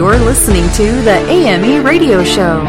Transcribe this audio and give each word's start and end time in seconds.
You're 0.00 0.16
listening 0.16 0.62
to 0.76 1.02
the 1.02 1.18
AME 1.28 1.84
Radio 1.84 2.24
Show. 2.24 2.64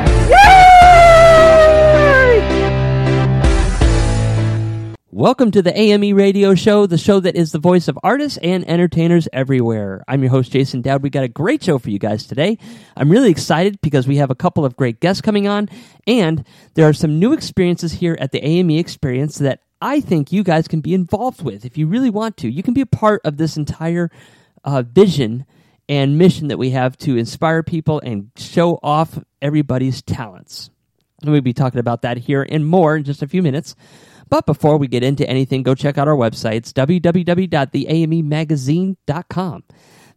Welcome 5.12 5.52
to 5.52 5.62
the 5.62 5.72
AME 5.74 6.14
Radio 6.14 6.56
Show, 6.56 6.88
the 6.88 6.98
show 6.98 7.22
that 7.22 7.38
is 7.38 7.54
the 7.54 7.58
voice 7.58 7.88
of 7.88 7.98
artists 8.04 8.38
and 8.40 8.68
entertainers 8.70 9.30
everywhere. 9.32 10.04
I'm 10.10 10.22
your 10.22 10.30
host, 10.30 10.52
Jason 10.52 10.82
Dowd. 10.82 11.04
We 11.04 11.10
got 11.10 11.24
a 11.24 11.30
great 11.30 11.64
show 11.64 11.80
for 11.80 11.90
you 11.90 12.00
guys 12.00 12.26
today. 12.26 12.58
I'm 12.98 13.10
really 13.10 13.32
excited 13.32 13.80
because 13.80 14.10
we 14.10 14.18
have 14.18 14.30
a 14.30 14.36
couple 14.36 14.66
of 14.66 14.76
great 14.76 15.00
guests 15.00 15.22
coming 15.22 15.48
on, 15.48 15.70
and 16.06 16.46
there 16.74 16.90
are 16.90 16.92
some 16.92 17.18
new 17.18 17.32
experiences 17.32 17.94
here 17.94 18.18
at 18.20 18.34
the 18.34 18.46
AME 18.46 18.72
Experience 18.72 19.38
that 19.38 19.62
I 19.82 20.02
think 20.02 20.34
you 20.34 20.44
guys 20.44 20.68
can 20.68 20.82
be 20.82 20.94
involved 20.94 21.46
with 21.46 21.64
if 21.64 21.78
you 21.78 21.88
really 21.88 22.10
want 22.10 22.36
to. 22.40 22.52
You 22.52 22.62
can 22.62 22.74
be 22.74 22.82
a 22.82 22.86
part 22.86 23.22
of 23.24 23.38
this 23.38 23.56
entire 23.56 24.12
uh, 24.66 24.82
vision 24.82 25.46
and 25.92 26.18
mission 26.18 26.48
that 26.48 26.58
we 26.58 26.70
have 26.70 26.98
to 26.98 27.18
inspire 27.18 27.62
people 27.64 28.00
and 28.00 28.32
show 28.38 28.80
off 28.82 29.20
everybody's 29.42 30.02
talents. 30.02 30.70
And 31.22 31.30
We'll 31.30 31.42
be 31.42 31.52
talking 31.52 31.82
about 31.82 32.04
that 32.04 32.16
here 32.16 32.48
and 32.50 32.66
more 32.66 32.96
in 32.96 33.04
just 33.04 33.22
a 33.22 33.28
few 33.28 33.44
minutes. 33.44 33.76
But 34.30 34.46
before 34.46 34.78
we 34.78 34.88
get 34.88 35.04
into 35.04 35.30
anything, 35.30 35.64
go 35.64 35.76
check 35.76 35.98
out 35.98 36.08
our 36.08 36.16
websites, 36.16 36.72
www.theamemagazine.com. 36.72 39.64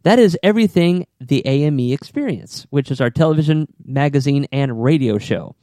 That 0.03 0.19
is 0.19 0.37
everything 0.41 1.07
the 1.19 1.45
AME 1.45 1.91
experience, 1.91 2.65
which 2.69 2.89
is 2.89 3.01
our 3.01 3.09
television, 3.09 3.67
magazine, 3.83 4.47
and 4.53 4.81
radio 4.81 5.17
show. 5.17 5.57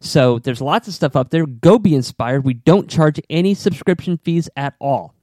So 0.00 0.38
there's 0.38 0.62
lots 0.62 0.88
of 0.88 0.94
stuff 0.94 1.14
up 1.14 1.28
there. 1.28 1.44
Go 1.44 1.78
be 1.78 1.94
inspired. 1.94 2.46
We 2.46 2.54
don't 2.54 2.88
charge 2.88 3.20
any 3.28 3.52
subscription 3.52 4.16
fees 4.16 4.48
at 4.56 4.76
all. 4.80 5.14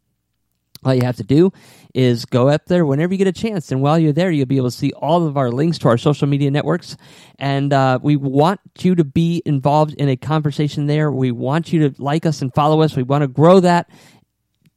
All 0.86 0.94
you 0.94 1.02
have 1.02 1.17
to 1.17 1.23
do 1.23 1.52
is 1.95 2.25
go 2.25 2.47
up 2.47 2.67
there 2.67 2.86
whenever 2.86 3.14
you 3.14 3.17
get 3.17 3.28
a 3.28 3.31
chance. 3.31 3.72
And 3.72 3.81
while 3.81 3.97
you're 3.97 4.14
there, 4.14 4.30
you'll 4.30 4.45
be 4.45 4.58
able 4.58 4.69
to 4.69 4.78
see 4.78 4.91
all 4.91 5.25
of 5.25 5.36
our 5.36 5.52
links 5.52 5.80
to 5.80 5.88
our 5.88 5.97
social 5.97 6.28
media 6.28 6.52
networks. 6.52 6.95
And 7.39 7.73
uh, 7.73 7.97
we 8.03 8.16
want 8.16 8.59
you 8.80 8.94
to 8.95 9.03
be 9.03 9.41
involved 9.45 9.95
in 9.95 10.09
a 10.09 10.16
conversation 10.16 10.86
there. 10.86 11.11
We 11.11 11.31
want 11.31 11.73
you 11.73 11.89
to 11.89 12.02
like 12.02 12.25
us 12.28 12.41
and 12.41 12.53
follow 12.53 12.81
us. 12.81 12.95
We 12.95 13.03
want 13.03 13.23
to 13.23 13.28
grow 13.28 13.59
that 13.61 13.89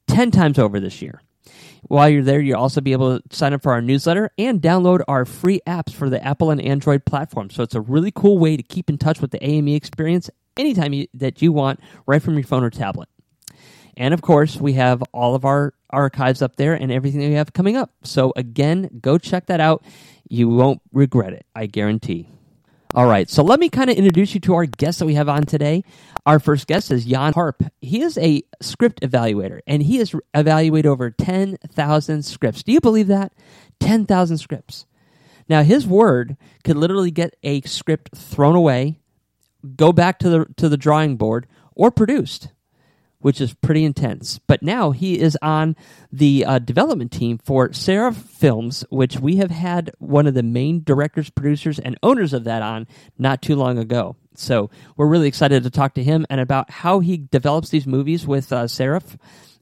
10 0.07 0.31
times 0.31 0.57
over 0.57 0.79
this 0.79 1.01
year. 1.01 1.21
While 1.83 2.09
you're 2.09 2.23
there, 2.23 2.41
you'll 2.41 2.59
also 2.59 2.81
be 2.81 2.91
able 2.91 3.19
to 3.19 3.35
sign 3.35 3.53
up 3.53 3.61
for 3.61 3.71
our 3.71 3.81
newsletter 3.81 4.31
and 4.37 4.61
download 4.61 5.01
our 5.07 5.25
free 5.25 5.61
apps 5.65 5.93
for 5.93 6.09
the 6.09 6.21
Apple 6.25 6.49
and 6.49 6.59
Android 6.59 7.05
platforms. 7.05 7.55
So 7.55 7.63
it's 7.63 7.75
a 7.75 7.81
really 7.81 8.11
cool 8.11 8.37
way 8.37 8.57
to 8.57 8.63
keep 8.63 8.89
in 8.89 8.97
touch 8.97 9.21
with 9.21 9.31
the 9.31 9.43
AME 9.43 9.69
experience 9.69 10.29
anytime 10.57 10.91
you, 10.91 11.07
that 11.13 11.41
you 11.41 11.51
want, 11.51 11.79
right 12.05 12.21
from 12.21 12.33
your 12.33 12.43
phone 12.43 12.63
or 12.63 12.69
tablet. 12.69 13.07
And 13.95 14.13
of 14.13 14.21
course, 14.21 14.57
we 14.57 14.73
have 14.73 15.03
all 15.13 15.35
of 15.35 15.45
our 15.45 15.73
archives 15.89 16.41
up 16.41 16.55
there 16.55 16.73
and 16.73 16.91
everything 16.91 17.21
that 17.21 17.29
we 17.29 17.35
have 17.35 17.53
coming 17.53 17.75
up. 17.75 17.91
So 18.03 18.33
again, 18.35 18.99
go 19.01 19.17
check 19.17 19.47
that 19.47 19.59
out. 19.59 19.83
You 20.29 20.47
won't 20.49 20.81
regret 20.91 21.33
it, 21.33 21.45
I 21.55 21.65
guarantee. 21.65 22.29
All 22.95 23.05
right, 23.05 23.29
so 23.29 23.43
let 23.43 23.59
me 23.59 23.69
kind 23.69 23.91
of 23.91 23.97
introduce 23.97 24.33
you 24.33 24.39
to 24.41 24.55
our 24.55 24.65
guest 24.65 24.97
that 24.97 25.05
we 25.05 25.13
have 25.13 25.29
on 25.29 25.43
today. 25.43 25.83
Our 26.25 26.39
first 26.39 26.65
guest 26.65 26.89
is 26.89 27.05
Jhan 27.05 27.35
Harp. 27.35 27.61
He 27.81 28.01
is 28.01 28.17
a 28.17 28.41
script 28.61 29.01
evaluator, 29.01 29.59
and 29.67 29.83
he 29.83 29.97
has 29.97 30.15
evaluated 30.33 30.89
over 30.89 31.11
10,000 31.11 32.25
scripts. 32.25 32.63
Do 32.63 32.71
you 32.71 32.81
believe 32.81 33.05
that? 33.05 33.31
10,000 33.79 34.39
scripts. 34.39 34.87
Now, 35.47 35.61
his 35.61 35.85
word 35.85 36.35
could 36.63 36.77
literally 36.77 37.11
get 37.11 37.35
a 37.43 37.61
script 37.61 38.15
thrown 38.15 38.55
away, 38.55 38.99
go 39.75 39.91
back 39.93 40.17
to 40.19 40.29
the, 40.29 40.45
to 40.57 40.67
the 40.67 40.77
drawing 40.77 41.15
board, 41.15 41.45
or 41.75 41.91
produced 41.91 42.49
which 43.21 43.41
is 43.41 43.53
pretty 43.53 43.83
intense. 43.83 44.39
But 44.47 44.63
now 44.63 44.91
he 44.91 45.19
is 45.19 45.37
on 45.41 45.75
the 46.11 46.45
uh, 46.45 46.59
development 46.59 47.11
team 47.11 47.37
for 47.37 47.73
Seraph 47.73 48.17
Films, 48.17 48.85
which 48.89 49.19
we 49.19 49.37
have 49.37 49.51
had 49.51 49.91
one 49.99 50.27
of 50.27 50.33
the 50.33 50.43
main 50.43 50.83
directors, 50.83 51.29
producers, 51.29 51.79
and 51.79 51.97
owners 52.01 52.33
of 52.33 52.45
that 52.45 52.61
on 52.61 52.87
not 53.17 53.41
too 53.41 53.55
long 53.55 53.77
ago. 53.77 54.15
So 54.35 54.69
we're 54.95 55.07
really 55.07 55.27
excited 55.27 55.63
to 55.63 55.69
talk 55.69 55.95
to 55.95 56.03
him 56.03 56.25
and 56.29 56.39
about 56.39 56.71
how 56.71 56.99
he 56.99 57.17
develops 57.17 57.69
these 57.69 57.85
movies 57.85 58.25
with 58.25 58.53
uh, 58.53 58.67
Seraph 58.67 59.17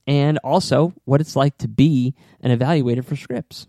and 0.06 0.38
also 0.44 0.94
what 1.06 1.20
it's 1.20 1.36
like 1.36 1.58
to 1.58 1.68
be 1.68 2.14
an 2.42 2.58
evaluator 2.58 3.04
for 3.04 3.16
scripts. 3.16 3.68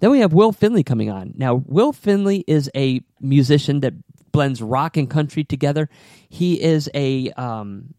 Then 0.00 0.10
we 0.10 0.20
have 0.20 0.32
Will 0.32 0.52
Finley 0.52 0.84
coming 0.84 1.10
on. 1.10 1.34
Now, 1.36 1.54
Will 1.66 1.92
Finley 1.92 2.44
is 2.46 2.70
a 2.76 3.00
musician 3.20 3.80
that 3.80 3.94
blends 4.30 4.62
rock 4.62 4.96
and 4.96 5.10
country 5.10 5.42
together. 5.42 5.88
He 6.28 6.62
is 6.62 6.88
a 6.94 7.32
um, 7.32 7.94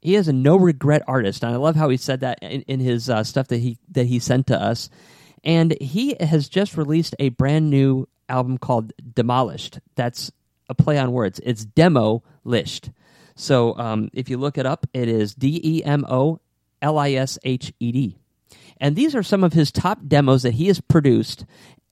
he 0.00 0.14
is 0.14 0.28
a 0.28 0.32
no 0.32 0.56
regret 0.56 1.02
artist, 1.06 1.42
and 1.42 1.52
I 1.52 1.56
love 1.56 1.76
how 1.76 1.88
he 1.88 1.96
said 1.96 2.20
that 2.20 2.38
in, 2.42 2.62
in 2.62 2.80
his 2.80 3.10
uh, 3.10 3.24
stuff 3.24 3.48
that 3.48 3.58
he 3.58 3.78
that 3.90 4.06
he 4.06 4.18
sent 4.18 4.46
to 4.48 4.60
us. 4.60 4.90
And 5.44 5.76
he 5.80 6.16
has 6.20 6.48
just 6.48 6.76
released 6.76 7.14
a 7.18 7.28
brand 7.30 7.70
new 7.70 8.08
album 8.28 8.58
called 8.58 8.92
Demolished. 9.14 9.80
That's 9.94 10.30
a 10.68 10.74
play 10.74 10.98
on 10.98 11.12
words. 11.12 11.40
It's 11.42 11.64
demo 11.64 12.22
lished. 12.44 12.92
So 13.34 13.76
um, 13.78 14.10
if 14.12 14.28
you 14.28 14.36
look 14.36 14.58
it 14.58 14.66
up, 14.66 14.86
it 14.92 15.08
is 15.08 15.34
D 15.34 15.60
E 15.62 15.84
M 15.84 16.04
O 16.08 16.40
L 16.82 16.98
I 16.98 17.12
S 17.12 17.38
H 17.44 17.72
E 17.80 17.92
D. 17.92 18.18
And 18.80 18.94
these 18.94 19.14
are 19.14 19.22
some 19.22 19.42
of 19.42 19.52
his 19.52 19.72
top 19.72 20.00
demos 20.06 20.42
that 20.42 20.54
he 20.54 20.68
has 20.68 20.80
produced 20.80 21.44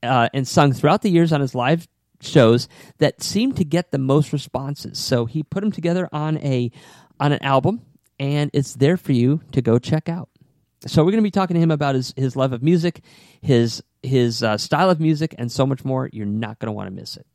uh, 0.03 0.29
and 0.33 0.47
sung 0.47 0.73
throughout 0.73 1.03
the 1.03 1.11
years 1.11 1.33
on 1.33 1.41
his 1.41 1.55
live 1.55 1.89
shows 2.21 2.69
that 2.99 3.23
seem 3.23 3.53
to 3.53 3.65
get 3.65 3.91
the 3.91 3.99
most 3.99 4.33
responses. 4.33 4.99
So 4.99 5.27
he 5.27 5.43
put 5.43 5.61
them 5.61 5.73
together 5.73 6.09
on 6.13 6.39
a 6.39 6.71
on 7.19 7.33
an 7.33 7.43
album 7.43 7.83
and 8.19 8.51
it's 8.53 8.75
there 8.75 8.97
for 8.97 9.13
you 9.13 9.41
to 9.53 9.63
go 9.63 9.79
check 9.79 10.09
out. 10.09 10.29
So 10.87 11.03
we're 11.03 11.11
going 11.11 11.23
to 11.23 11.27
be 11.27 11.31
talking 11.31 11.55
to 11.55 11.61
him 11.61 11.71
about 11.71 11.95
his, 11.95 12.13
his 12.17 12.37
love 12.37 12.53
of 12.53 12.63
music, 12.63 13.03
his 13.41 13.83
his 14.03 14.43
uh, 14.43 14.57
style 14.57 14.89
of 14.89 15.01
music, 15.01 15.35
and 15.39 15.51
so 15.51 15.67
much 15.67 15.85
more. 15.85 16.09
You're 16.13 16.27
not 16.27 16.59
going 16.59 16.69
to 16.69 16.73
want 16.73 16.89
to 16.89 16.95
miss 16.95 17.17
it. 17.17 17.27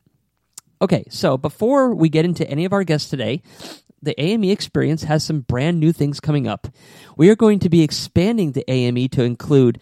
Okay, 0.80 1.04
so 1.10 1.36
before 1.36 1.94
we 1.94 2.08
get 2.08 2.24
into 2.24 2.48
any 2.48 2.64
of 2.64 2.72
our 2.72 2.82
guests 2.82 3.10
today, 3.10 3.42
the 4.02 4.20
AME 4.20 4.44
experience 4.44 5.04
has 5.04 5.22
some 5.22 5.40
brand 5.40 5.78
new 5.78 5.92
things 5.92 6.18
coming 6.18 6.48
up. 6.48 6.66
We 7.16 7.30
are 7.30 7.36
going 7.36 7.60
to 7.60 7.68
be 7.68 7.82
expanding 7.82 8.52
the 8.52 8.68
AME 8.68 9.08
to 9.10 9.22
include 9.22 9.80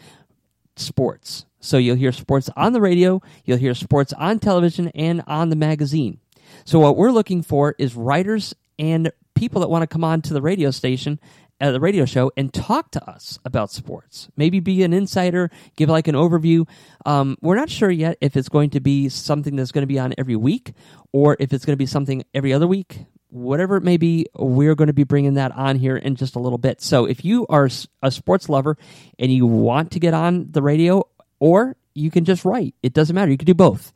sports. 0.76 1.46
So 1.60 1.78
you'll 1.78 1.96
hear 1.96 2.12
sports 2.12 2.50
on 2.56 2.72
the 2.72 2.80
radio, 2.80 3.22
you'll 3.44 3.58
hear 3.58 3.74
sports 3.74 4.12
on 4.14 4.38
television, 4.38 4.88
and 4.88 5.22
on 5.26 5.48
the 5.50 5.56
magazine. 5.56 6.18
So 6.64 6.78
what 6.78 6.96
we're 6.96 7.12
looking 7.12 7.42
for 7.42 7.74
is 7.78 7.94
writers 7.94 8.54
and 8.78 9.12
people 9.34 9.60
that 9.60 9.68
want 9.68 9.82
to 9.82 9.86
come 9.86 10.04
on 10.04 10.22
to 10.22 10.34
the 10.34 10.42
radio 10.42 10.70
station 10.70 11.18
at 11.60 11.68
uh, 11.68 11.72
the 11.72 11.80
radio 11.80 12.04
show 12.06 12.32
and 12.36 12.52
talk 12.54 12.90
to 12.92 13.10
us 13.10 13.38
about 13.44 13.70
sports. 13.70 14.30
Maybe 14.36 14.60
be 14.60 14.82
an 14.82 14.92
insider, 14.92 15.50
give 15.76 15.90
like 15.90 16.08
an 16.08 16.14
overview. 16.14 16.66
Um, 17.04 17.36
we're 17.42 17.56
not 17.56 17.68
sure 17.68 17.90
yet 17.90 18.16
if 18.20 18.36
it's 18.36 18.48
going 18.48 18.70
to 18.70 18.80
be 18.80 19.08
something 19.10 19.56
that's 19.56 19.72
going 19.72 19.82
to 19.82 19.86
be 19.86 19.98
on 19.98 20.14
every 20.16 20.36
week 20.36 20.72
or 21.12 21.36
if 21.38 21.52
it's 21.52 21.64
going 21.64 21.74
to 21.74 21.78
be 21.78 21.86
something 21.86 22.24
every 22.32 22.52
other 22.52 22.66
week. 22.66 23.04
Whatever 23.28 23.76
it 23.76 23.82
may 23.82 23.96
be, 23.96 24.26
we're 24.34 24.74
going 24.74 24.88
to 24.88 24.94
be 24.94 25.04
bringing 25.04 25.34
that 25.34 25.52
on 25.52 25.76
here 25.76 25.96
in 25.96 26.16
just 26.16 26.34
a 26.34 26.40
little 26.40 26.58
bit. 26.58 26.80
So 26.80 27.04
if 27.04 27.24
you 27.24 27.46
are 27.48 27.68
a 28.02 28.10
sports 28.10 28.48
lover 28.48 28.76
and 29.18 29.30
you 29.30 29.46
want 29.46 29.92
to 29.92 30.00
get 30.00 30.14
on 30.14 30.48
the 30.50 30.62
radio, 30.62 31.04
or 31.38 31.76
you 31.94 32.10
can 32.10 32.24
just 32.24 32.44
write, 32.44 32.74
it 32.82 32.92
doesn't 32.92 33.14
matter. 33.14 33.30
You 33.30 33.38
can 33.38 33.46
do 33.46 33.54
both. 33.54 33.92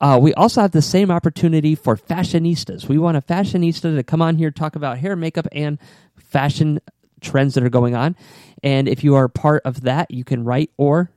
Uh, 0.00 0.18
we 0.20 0.32
also 0.34 0.60
have 0.60 0.70
the 0.70 0.82
same 0.82 1.10
opportunity 1.10 1.74
for 1.74 1.96
fashionistas. 1.96 2.88
We 2.88 2.98
want 2.98 3.16
a 3.16 3.20
fashionista 3.20 3.96
to 3.96 4.02
come 4.02 4.22
on 4.22 4.36
here, 4.36 4.50
talk 4.50 4.76
about 4.76 4.98
hair, 4.98 5.16
makeup, 5.16 5.48
and 5.52 5.78
fashion 6.16 6.80
trends 7.20 7.54
that 7.54 7.64
are 7.64 7.70
going 7.70 7.94
on. 7.94 8.16
And 8.62 8.88
if 8.88 9.02
you 9.02 9.16
are 9.16 9.28
part 9.28 9.62
of 9.64 9.82
that, 9.82 10.10
you 10.10 10.24
can 10.24 10.44
write 10.44 10.70
or 10.76 11.10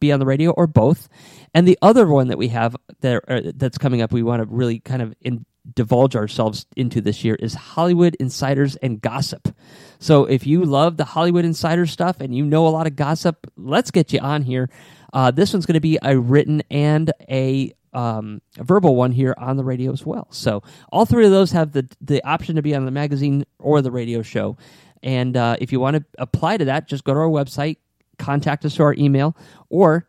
be 0.00 0.10
on 0.10 0.18
the 0.18 0.26
radio 0.26 0.50
or 0.50 0.66
both. 0.66 1.08
And 1.54 1.66
the 1.66 1.78
other 1.80 2.06
one 2.06 2.28
that 2.28 2.38
we 2.38 2.48
have 2.48 2.76
uh, 3.02 3.18
that's 3.54 3.78
coming 3.78 4.02
up, 4.02 4.12
we 4.12 4.22
want 4.22 4.42
to 4.42 4.48
really 4.52 4.80
kind 4.80 5.02
of 5.02 5.14
in, 5.20 5.46
divulge 5.74 6.16
ourselves 6.16 6.66
into 6.76 7.00
this 7.00 7.24
year 7.24 7.34
is 7.36 7.54
Hollywood 7.54 8.16
insiders 8.16 8.76
and 8.76 9.00
gossip. 9.00 9.54
So 9.98 10.24
if 10.24 10.46
you 10.46 10.64
love 10.64 10.96
the 10.96 11.04
Hollywood 11.04 11.44
insider 11.44 11.86
stuff 11.86 12.20
and 12.20 12.34
you 12.34 12.44
know 12.44 12.66
a 12.66 12.70
lot 12.70 12.86
of 12.86 12.96
gossip, 12.96 13.50
let's 13.56 13.90
get 13.90 14.12
you 14.12 14.20
on 14.20 14.42
here. 14.42 14.68
Uh, 15.12 15.30
this 15.30 15.52
one's 15.52 15.66
going 15.66 15.74
to 15.74 15.80
be 15.80 15.98
a 16.02 16.18
written 16.18 16.62
and 16.70 17.12
a 17.28 17.72
um, 17.96 18.42
verbal 18.58 18.94
one 18.94 19.10
here 19.10 19.34
on 19.38 19.56
the 19.56 19.64
radio 19.64 19.90
as 19.90 20.04
well. 20.04 20.28
So 20.30 20.62
all 20.92 21.06
three 21.06 21.24
of 21.24 21.30
those 21.30 21.50
have 21.52 21.72
the 21.72 21.88
the 22.00 22.22
option 22.24 22.56
to 22.56 22.62
be 22.62 22.74
on 22.74 22.84
the 22.84 22.90
magazine 22.90 23.44
or 23.58 23.80
the 23.80 23.90
radio 23.90 24.22
show. 24.22 24.58
And 25.02 25.36
uh, 25.36 25.56
if 25.60 25.72
you 25.72 25.80
want 25.80 25.96
to 25.96 26.04
apply 26.18 26.58
to 26.58 26.66
that, 26.66 26.88
just 26.88 27.04
go 27.04 27.14
to 27.14 27.20
our 27.20 27.28
website, 27.28 27.78
contact 28.18 28.64
us 28.64 28.76
through 28.76 28.86
our 28.86 28.94
email, 28.94 29.36
or 29.70 30.06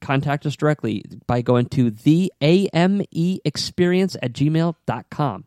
contact 0.00 0.46
us 0.46 0.54
directly 0.54 1.02
by 1.26 1.42
going 1.42 1.66
to 1.66 1.90
the 1.90 2.30
experience 2.40 4.16
at 4.22 4.32
gmail.com. 4.32 5.44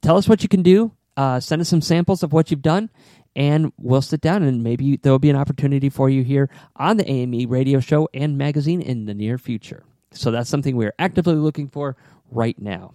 Tell 0.00 0.16
us 0.16 0.28
what 0.28 0.42
you 0.42 0.48
can 0.48 0.62
do. 0.62 0.92
Uh, 1.16 1.38
send 1.38 1.60
us 1.60 1.68
some 1.68 1.82
samples 1.82 2.22
of 2.22 2.32
what 2.32 2.50
you've 2.50 2.62
done, 2.62 2.90
and 3.36 3.72
we'll 3.76 4.02
sit 4.02 4.20
down 4.22 4.42
and 4.42 4.64
maybe 4.64 4.96
there 4.96 5.12
will 5.12 5.18
be 5.18 5.30
an 5.30 5.36
opportunity 5.36 5.90
for 5.90 6.08
you 6.08 6.24
here 6.24 6.48
on 6.74 6.96
the 6.96 7.08
AME 7.08 7.48
radio 7.48 7.80
show 7.80 8.08
and 8.14 8.38
magazine 8.38 8.80
in 8.80 9.04
the 9.04 9.14
near 9.14 9.36
future. 9.36 9.84
So 10.12 10.30
that's 10.30 10.48
something 10.48 10.76
we're 10.76 10.94
actively 10.98 11.34
looking 11.34 11.68
for 11.68 11.96
right 12.30 12.60
now. 12.60 12.94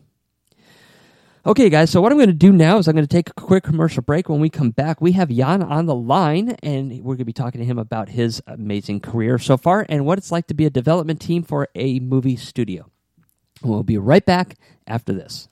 Okay, 1.46 1.70
guys, 1.70 1.90
so 1.90 2.02
what 2.02 2.12
I'm 2.12 2.18
going 2.18 2.28
to 2.28 2.34
do 2.34 2.52
now 2.52 2.78
is 2.78 2.90
I'm 2.90 2.96
going 2.96 3.08
to 3.08 3.16
take 3.16 3.30
a 3.30 3.34
quick 3.34 3.64
commercial 3.64 4.04
break. 4.04 4.28
When 4.28 4.42
we 4.42 4.50
come 4.50 4.72
back, 4.72 5.00
we 5.00 5.14
have 5.14 5.30
Jhan 5.30 5.66
on 5.66 5.86
the 5.86 5.96
line, 5.96 6.58
and 6.62 6.92
we're 7.02 7.14
going 7.14 7.20
to 7.20 7.26
be 7.26 7.32
talking 7.32 7.62
to 7.62 7.66
him 7.66 7.78
about 7.78 8.10
his 8.10 8.42
amazing 8.48 9.00
career 9.00 9.40
so 9.40 9.56
far 9.56 9.86
and 9.88 10.06
what 10.06 10.18
it's 10.18 10.30
like 10.30 10.48
to 10.48 10.54
be 10.54 10.66
a 10.66 10.70
development 10.70 11.22
team 11.22 11.44
for 11.44 11.70
a 11.74 12.00
movie 12.00 12.36
studio. 12.36 12.92
We'll 13.62 13.84
be 13.84 13.98
right 13.98 14.26
back 14.26 14.56
after 14.86 15.14
this. 15.14 15.48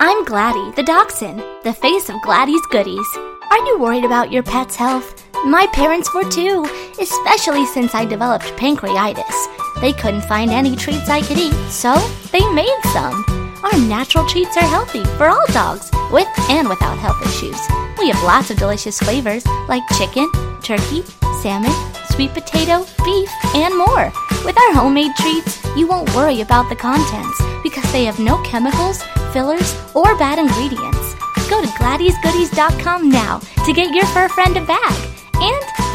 I'm 0.00 0.24
Gladdy, 0.24 0.74
the 0.76 0.82
dachshund, 0.82 1.40
the 1.62 1.74
face 1.74 2.08
of 2.08 2.22
Gladdy's 2.22 2.64
Goodies. 2.70 3.06
Are 3.50 3.58
you 3.66 3.78
worried 3.78 4.04
about 4.04 4.32
your 4.32 4.42
pet's 4.42 4.76
health? 4.76 5.26
My 5.44 5.66
parents 5.74 6.12
were 6.14 6.28
too, 6.30 6.64
especially 6.98 7.66
since 7.66 7.94
I 7.94 8.04
developed 8.04 8.46
pancreatitis. 8.56 9.80
They 9.80 9.92
couldn't 9.92 10.22
find 10.22 10.50
any 10.50 10.76
treats 10.76 11.08
I 11.08 11.20
could 11.20 11.38
eat, 11.38 11.54
so 11.70 11.94
they 12.32 12.46
made 12.52 12.78
some. 12.92 13.24
Our 13.62 13.78
natural 13.80 14.26
treats 14.26 14.56
are 14.56 14.68
healthy 14.68 15.04
for 15.16 15.28
all 15.28 15.46
dogs, 15.48 15.90
with 16.10 16.28
and 16.48 16.68
without 16.68 16.98
health 16.98 17.20
issues. 17.26 17.60
We 17.98 18.08
have 18.10 18.22
lots 18.22 18.50
of 18.50 18.58
delicious 18.58 18.98
flavors 18.98 19.46
like 19.68 19.82
chicken, 19.98 20.30
turkey, 20.62 21.02
salmon, 21.42 21.72
sweet 22.10 22.32
potato, 22.32 22.86
beef, 23.04 23.30
and 23.54 23.76
more. 23.76 24.12
With 24.44 24.58
our 24.58 24.74
homemade 24.74 25.14
treats, 25.16 25.64
you 25.76 25.86
won't 25.86 26.14
worry 26.14 26.40
about 26.40 26.68
the 26.68 26.76
contents 26.76 27.42
because 27.62 27.90
they 27.92 28.04
have 28.04 28.18
no 28.18 28.40
chemicals, 28.42 29.02
fillers, 29.32 29.76
or 29.94 30.16
bad 30.16 30.38
ingredients. 30.38 31.14
Go 31.50 31.60
to 31.60 31.68
GladdysGoodies.com 31.68 33.08
now 33.08 33.40
to 33.64 33.72
get 33.72 33.94
your 33.94 34.06
fur 34.06 34.28
friend 34.28 34.56
a 34.56 34.64
bag 34.64 35.15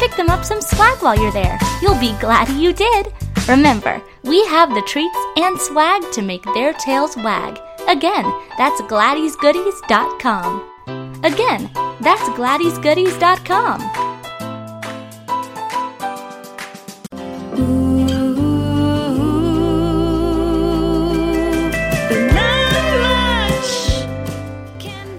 pick 0.02 0.16
them 0.16 0.30
up 0.30 0.44
some 0.44 0.60
swag 0.60 1.00
while 1.00 1.16
you're 1.16 1.30
there. 1.30 1.56
You'll 1.80 2.00
be 2.00 2.12
glad 2.18 2.48
you 2.48 2.72
did. 2.72 3.12
Remember, 3.46 4.02
we 4.24 4.44
have 4.46 4.70
the 4.70 4.82
treats 4.82 5.16
and 5.36 5.60
swag 5.60 6.02
to 6.10 6.22
make 6.22 6.42
their 6.54 6.72
tails 6.72 7.16
wag. 7.16 7.60
Again, 7.86 8.24
that's 8.58 8.80
GladdysGoodies.com. 8.82 10.68
Again, 11.22 11.70
that's 12.00 12.28
GladdysGoodies.com. 12.30 13.80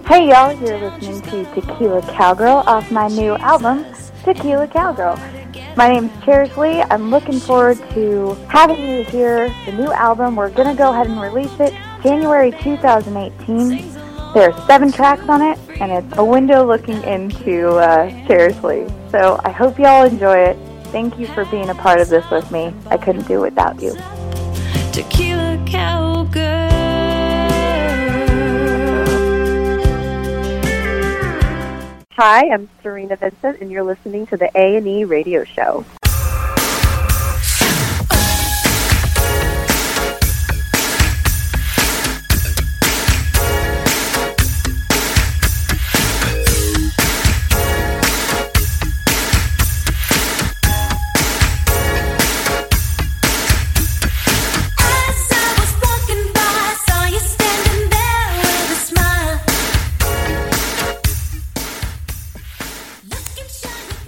Hey 0.06 0.28
y'all, 0.28 0.52
you're 0.62 0.78
listening 0.78 1.22
to 1.22 1.46
Tequila 1.56 2.02
Cowgirl 2.02 2.66
off 2.68 2.92
my 2.92 3.08
new 3.08 3.38
album, 3.38 3.86
Tequila 4.24 4.68
Cowgirl. 4.68 5.20
My 5.76 5.90
name's 5.90 6.12
Cherish 6.24 6.56
Lee. 6.56 6.82
I'm 6.82 7.12
looking 7.12 7.40
forward 7.40 7.78
to 7.94 8.36
having 8.48 8.80
you 8.80 9.04
hear 9.04 9.50
the 9.66 9.74
new 9.74 9.92
album. 9.92 10.36
We're 10.36 10.50
going 10.50 10.70
to 10.70 10.76
go 10.76 10.92
ahead 10.92 11.08
and 11.08 11.20
release 11.20 11.52
it 11.60 11.74
January 12.02 12.52
2018. 12.52 13.92
There 14.34 14.52
are 14.52 14.68
seven 14.68 14.92
tracks 14.92 15.28
on 15.28 15.42
it, 15.42 15.60
and 15.82 15.92
it's 15.92 16.18
a 16.18 16.24
window 16.24 16.66
looking 16.66 17.04
into 17.04 17.70
uh, 17.76 18.10
Cherish 18.26 18.62
Lee. 18.64 18.88
So 19.12 19.40
I 19.44 19.52
hope 19.52 19.78
y'all 19.78 20.06
enjoy 20.06 20.38
it. 20.38 20.58
Thank 20.86 21.20
you 21.20 21.28
for 21.28 21.44
being 21.46 21.70
a 21.70 21.76
part 21.76 22.00
of 22.00 22.08
this 22.08 22.30
with 22.32 22.50
me. 22.50 22.74
I 22.88 22.98
couldn't 22.98 23.28
do 23.28 23.44
it 23.44 23.52
without 23.52 23.82
you. 23.82 23.94
Tequila 24.92 25.64
cowgirl. 25.68 26.83
Hi, 32.16 32.48
I'm 32.54 32.70
Serena 32.84 33.16
Vincent, 33.16 33.60
and 33.60 33.72
you're 33.72 33.82
listening 33.82 34.28
to 34.28 34.38
the 34.38 34.52
A 34.54 34.76
and 34.78 34.88
E 34.88 35.04
Radio 35.04 35.44
Show. 35.46 35.84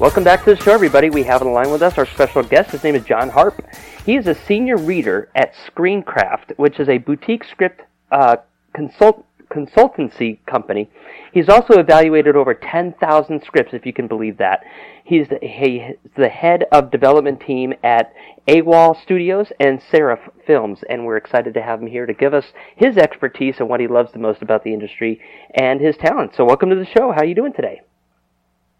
Welcome 0.05 0.23
back 0.23 0.43
to 0.43 0.53
the 0.53 0.61
show, 0.61 0.71
everybody. 0.71 1.09
We 1.09 1.23
have 1.23 1.41
on 1.41 1.47
the 1.47 1.53
line 1.55 1.71
with 1.71 1.81
us 1.81 1.97
our 1.97 2.05
special 2.05 2.43
guest. 2.43 2.69
His 2.69 2.83
name 2.83 2.93
is 2.93 3.01
Jhan 3.01 3.31
Harp. 3.31 3.59
He 4.05 4.15
is 4.15 4.27
a 4.27 4.35
senior 4.35 4.77
reader 4.77 5.29
at 5.33 5.55
Screencraft, 5.55 6.55
which 6.57 6.79
is 6.79 6.87
a 6.89 6.99
boutique 6.99 7.43
script 7.43 7.81
uh, 8.11 8.35
consult 8.75 9.25
consultancy 9.49 10.37
company. 10.45 10.91
He's 11.33 11.49
also 11.49 11.79
evaluated 11.79 12.35
over 12.35 12.53
10,000 12.53 13.43
scripts, 13.43 13.73
if 13.73 13.83
you 13.83 13.93
can 13.93 14.05
believe 14.05 14.37
that. 14.37 14.63
He's 15.03 15.27
the, 15.27 15.39
he's 15.41 15.95
the 16.15 16.29
head 16.29 16.65
of 16.71 16.91
development 16.91 17.39
team 17.39 17.73
at 17.83 18.13
AWOL 18.47 19.01
Studios 19.01 19.51
and 19.59 19.81
Seraph 19.89 20.29
Films, 20.45 20.81
and 20.87 21.03
we're 21.03 21.17
excited 21.17 21.55
to 21.55 21.63
have 21.63 21.81
him 21.81 21.87
here 21.87 22.05
to 22.05 22.13
give 22.13 22.35
us 22.35 22.45
his 22.75 22.95
expertise 22.97 23.55
and 23.57 23.67
what 23.67 23.79
he 23.79 23.87
loves 23.87 24.13
the 24.13 24.19
most 24.19 24.43
about 24.43 24.63
the 24.63 24.71
industry 24.71 25.19
and 25.55 25.81
his 25.81 25.97
talent. 25.97 26.35
So, 26.35 26.45
welcome 26.45 26.69
to 26.69 26.75
the 26.75 26.85
show. 26.85 27.11
How 27.11 27.21
are 27.21 27.25
you 27.25 27.33
doing 27.33 27.53
today? 27.53 27.81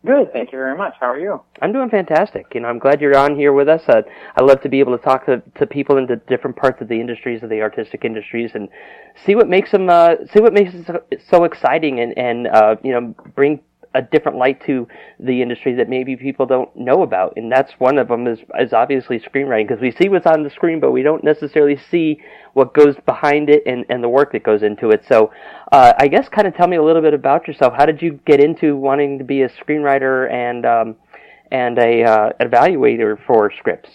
Good, 0.05 0.31
thank 0.31 0.51
you 0.51 0.59
very 0.59 0.77
much. 0.77 0.93
How 0.99 1.07
are 1.07 1.19
you? 1.19 1.41
I'm 1.63 1.73
doing 1.73 1.89
fantastic. 1.89 2.45
You 2.53 2.61
know, 2.61 2.67
I'm 2.67 2.77
glad 2.77 3.01
you're 3.01 3.17
on 3.17 3.35
here 3.35 3.53
with 3.53 3.67
us. 3.67 3.81
Uh, 3.87 4.03
I 4.35 4.43
love 4.43 4.61
to 4.61 4.69
be 4.69 4.79
able 4.79 4.95
to 4.95 5.03
talk 5.03 5.25
to, 5.25 5.41
to 5.57 5.65
people 5.65 5.95
the 6.05 6.17
different 6.27 6.55
parts 6.55 6.79
of 6.79 6.89
the 6.89 6.99
industries, 6.99 7.41
of 7.41 7.49
the 7.49 7.61
artistic 7.61 8.05
industries, 8.05 8.51
and 8.53 8.69
see 9.25 9.33
what 9.33 9.49
makes 9.49 9.71
them, 9.71 9.89
uh, 9.89 10.15
see 10.31 10.41
what 10.41 10.53
makes 10.53 10.75
it 10.75 10.85
so, 10.85 11.03
so 11.27 11.43
exciting, 11.43 11.99
and 12.01 12.15
and 12.17 12.47
uh, 12.47 12.75
you 12.83 12.91
know, 12.91 13.15
bring 13.33 13.61
a 13.95 14.01
different 14.01 14.37
light 14.37 14.63
to 14.65 14.87
the 15.19 15.41
industry 15.41 15.73
that 15.75 15.89
maybe 15.89 16.15
people 16.15 16.45
don't 16.45 16.75
know 16.75 17.01
about. 17.01 17.33
And 17.37 17.51
that's 17.51 17.71
one 17.79 17.97
of 17.97 18.09
them 18.09 18.27
is 18.27 18.39
is 18.59 18.73
obviously 18.73 19.19
screenwriting 19.19 19.67
because 19.67 19.81
we 19.81 19.91
see 19.91 20.09
what's 20.09 20.25
on 20.25 20.43
the 20.43 20.49
screen, 20.49 20.79
but 20.79 20.91
we 20.91 21.01
don't 21.01 21.23
necessarily 21.23 21.79
see 21.89 22.21
what 22.53 22.73
goes 22.73 22.95
behind 23.05 23.49
it 23.49 23.63
and, 23.65 23.85
and 23.89 24.03
the 24.03 24.09
work 24.09 24.33
that 24.33 24.43
goes 24.43 24.61
into 24.61 24.89
it. 24.89 25.03
So, 25.07 25.31
uh, 25.71 25.93
I 25.97 26.07
guess 26.07 26.29
kind 26.29 26.47
of 26.47 26.55
tell 26.55 26.67
me 26.67 26.77
a 26.77 26.83
little 26.83 27.01
bit 27.01 27.13
about 27.13 27.47
yourself. 27.47 27.73
How 27.75 27.85
did 27.85 28.01
you 28.01 28.19
get 28.25 28.39
into 28.39 28.75
wanting 28.75 29.17
to 29.17 29.23
be 29.23 29.41
a 29.41 29.49
screenwriter 29.49 30.31
and 30.31 30.65
um, 30.65 30.95
and 31.51 31.77
a 31.79 32.03
uh, 32.03 32.29
evaluator 32.41 33.17
for 33.25 33.51
scripts? 33.57 33.89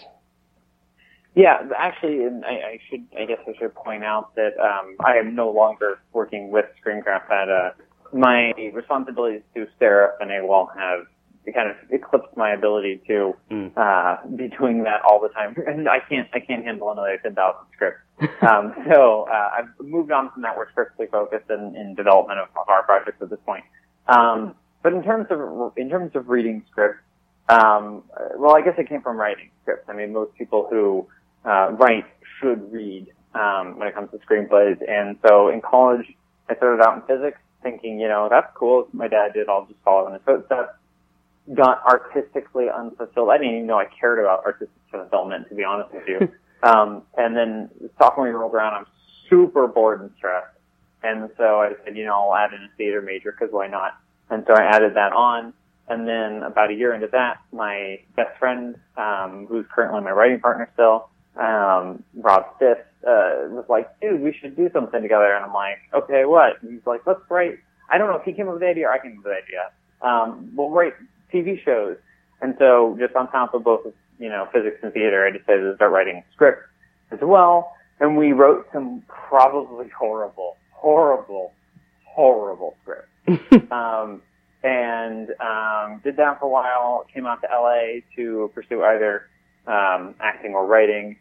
Yeah, 1.33 1.61
actually, 1.77 2.25
I, 2.45 2.49
I 2.49 2.79
should, 2.89 3.05
I 3.17 3.25
guess 3.25 3.39
I 3.47 3.53
should 3.57 3.73
point 3.73 4.03
out 4.03 4.35
that 4.35 4.51
um, 4.59 4.97
I 4.99 5.15
am 5.15 5.33
no 5.33 5.49
longer 5.49 5.99
working 6.11 6.51
with 6.51 6.65
Screencraft. 6.83 7.31
at 7.31 7.49
uh, 7.49 7.71
my 8.13 8.53
responsibilities 8.73 9.41
to 9.55 9.67
Seraph 9.79 10.15
and 10.19 10.29
AWOL 10.31 10.67
have 10.77 11.07
kind 11.53 11.69
of 11.69 11.75
eclipsed 11.89 12.37
my 12.37 12.51
ability 12.53 13.01
to 13.07 13.33
Mm. 13.49 13.71
uh, 13.75 14.17
be 14.35 14.47
doing 14.59 14.83
that 14.83 15.01
all 15.01 15.19
the 15.19 15.29
time, 15.29 15.55
and 15.67 15.89
I 15.89 15.99
can't, 15.99 16.27
I 16.33 16.39
can't 16.39 16.63
handle 16.63 16.91
another 16.91 17.17
ten 17.21 17.33
thousand 17.35 17.65
scripts. 17.73 18.01
um, 18.47 18.73
so 18.89 19.23
uh, 19.31 19.49
I've 19.57 19.69
moved 19.79 20.11
on 20.11 20.29
from 20.31 20.43
that. 20.43 20.55
We're 20.55 20.69
strictly 20.71 21.07
focused 21.07 21.49
in, 21.49 21.75
in 21.75 21.95
development 21.95 22.39
of, 22.39 22.47
of 22.55 22.69
our 22.69 22.83
projects 22.83 23.17
at 23.21 23.29
this 23.29 23.39
point. 23.45 23.63
Um, 24.07 24.55
but 24.83 24.93
in 24.93 25.03
terms 25.03 25.27
of 25.31 25.73
in 25.77 25.89
terms 25.89 26.11
of 26.15 26.29
reading 26.29 26.63
scripts, 26.69 27.01
um, 27.49 28.03
well, 28.37 28.55
I 28.55 28.61
guess 28.61 28.75
it 28.77 28.87
came 28.87 29.01
from 29.01 29.17
writing 29.17 29.49
scripts. 29.63 29.89
I 29.89 29.93
mean, 29.93 30.13
most 30.13 30.33
people 30.37 30.67
who 30.69 31.07
uh, 31.43 31.71
write 31.71 32.05
should 32.39 32.71
read 32.71 33.07
um, 33.33 33.77
when 33.79 33.87
it 33.87 33.95
comes 33.95 34.09
to 34.11 34.17
screenplays. 34.19 34.77
And 34.87 35.17
so 35.27 35.49
in 35.49 35.61
college, 35.61 36.05
I 36.49 36.55
started 36.55 36.83
out 36.83 36.95
in 36.95 37.01
physics, 37.03 37.39
thinking, 37.61 37.99
you 37.99 38.07
know, 38.07 38.27
that's 38.29 38.51
cool. 38.55 38.87
My 38.93 39.07
dad 39.07 39.33
did. 39.33 39.49
I'll 39.49 39.65
just 39.65 39.79
follow 39.83 40.07
in 40.07 40.13
his 40.13 40.21
footsteps. 40.23 40.75
Got 41.53 41.83
artistically 41.83 42.67
unfulfilled. 42.69 43.29
I 43.29 43.37
didn't 43.37 43.55
even 43.55 43.67
know 43.67 43.79
I 43.79 43.85
cared 43.85 44.19
about 44.19 44.45
artistic 44.45 44.69
fulfillment, 44.89 45.49
to 45.49 45.55
be 45.55 45.63
honest 45.63 45.93
with 45.93 46.07
you. 46.07 46.31
um, 46.63 47.03
and 47.17 47.35
then 47.35 47.69
sophomore 47.97 48.27
year 48.27 48.37
rolled 48.37 48.53
around. 48.53 48.73
I'm 48.73 48.85
super 49.29 49.67
bored 49.67 50.01
and 50.01 50.11
stressed. 50.17 50.55
And 51.03 51.29
so 51.37 51.61
I 51.61 51.71
said, 51.83 51.97
you 51.97 52.05
know, 52.05 52.13
I'll 52.13 52.35
add 52.35 52.53
in 52.53 52.61
a 52.61 52.69
theater 52.77 53.01
major 53.01 53.31
because 53.31 53.51
why 53.51 53.67
not? 53.67 53.97
And 54.29 54.43
so 54.47 54.53
I 54.53 54.63
added 54.63 54.95
that 54.95 55.13
on. 55.13 55.53
And 55.87 56.07
then 56.07 56.43
about 56.43 56.69
a 56.69 56.73
year 56.73 56.93
into 56.93 57.07
that, 57.07 57.39
my 57.51 57.99
best 58.15 58.37
friend, 58.37 58.75
um, 58.95 59.47
who's 59.49 59.65
currently 59.73 59.99
my 60.01 60.11
writing 60.11 60.39
partner 60.39 60.69
still, 60.73 61.09
um, 61.39 62.03
Rob 62.15 62.45
Stiff, 62.57 62.77
uh, 63.07 63.49
was 63.49 63.65
like, 63.69 63.87
dude, 63.99 64.21
we 64.21 64.35
should 64.39 64.55
do 64.55 64.69
something 64.73 65.01
together. 65.01 65.33
And 65.33 65.45
I'm 65.45 65.53
like, 65.53 65.79
okay, 65.93 66.25
what? 66.25 66.61
And 66.61 66.71
he's 66.71 66.85
like, 66.85 67.01
let's 67.05 67.21
write, 67.29 67.57
I 67.89 67.97
don't 67.97 68.09
know 68.09 68.17
if 68.17 68.23
he 68.23 68.33
came 68.33 68.47
up 68.47 68.53
with 68.53 68.61
the 68.61 68.67
idea 68.67 68.87
or 68.87 68.91
I 68.91 68.99
came 68.99 69.11
up 69.11 69.25
with 69.25 69.33
the 69.33 69.41
idea. 69.43 69.71
Um, 70.01 70.51
we'll 70.55 70.69
write 70.69 70.93
TV 71.33 71.63
shows. 71.63 71.97
And 72.41 72.55
so 72.59 72.97
just 72.99 73.15
on 73.15 73.29
top 73.31 73.53
of 73.53 73.63
both, 73.63 73.85
you 74.19 74.29
know, 74.29 74.47
physics 74.51 74.77
and 74.83 74.93
theater, 74.93 75.25
I 75.25 75.31
decided 75.31 75.63
to 75.63 75.75
start 75.75 75.91
writing 75.91 76.23
scripts 76.33 76.67
as 77.11 77.19
well. 77.21 77.73
And 77.99 78.17
we 78.17 78.31
wrote 78.31 78.67
some 78.73 79.03
probably 79.07 79.87
horrible, 79.89 80.57
horrible, 80.71 81.53
horrible 82.05 82.75
scripts. 82.81 83.71
um, 83.71 84.21
and 84.63 85.29
um, 85.39 86.01
did 86.03 86.17
that 86.17 86.39
for 86.39 86.45
a 86.45 86.49
while. 86.49 87.05
Came 87.13 87.25
out 87.25 87.41
to 87.41 87.47
LA 87.51 88.01
to 88.15 88.51
pursue 88.53 88.83
either 88.83 89.27
um, 89.67 90.15
acting 90.19 90.53
or 90.53 90.65
writing. 90.65 91.17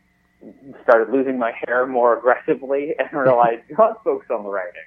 Started 0.82 1.12
losing 1.12 1.38
my 1.38 1.52
hair 1.66 1.86
more 1.86 2.18
aggressively 2.18 2.94
and 2.98 3.08
realized 3.12 3.62
let's 3.78 3.98
focus 4.04 4.28
on 4.30 4.44
the 4.44 4.50
writing. 4.50 4.80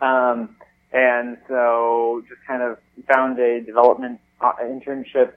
Um, 0.00 0.56
and 0.92 1.38
so 1.48 2.22
just 2.28 2.40
kind 2.46 2.62
of 2.62 2.78
found 3.08 3.38
a 3.38 3.60
development 3.60 4.20
uh, 4.40 4.52
internship, 4.62 5.32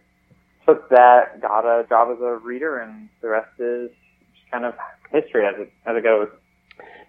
took 0.65 0.89
that, 0.89 1.41
got 1.41 1.65
a 1.65 1.85
job 1.87 2.09
as 2.15 2.21
a 2.21 2.37
reader, 2.37 2.79
and 2.79 3.09
the 3.21 3.29
rest 3.29 3.51
is 3.59 3.89
just 4.33 4.51
kind 4.51 4.65
of 4.65 4.73
history 5.11 5.45
as 5.45 5.55
it 5.59 5.71
as 5.85 5.95
it 5.97 6.03
goes. 6.03 6.29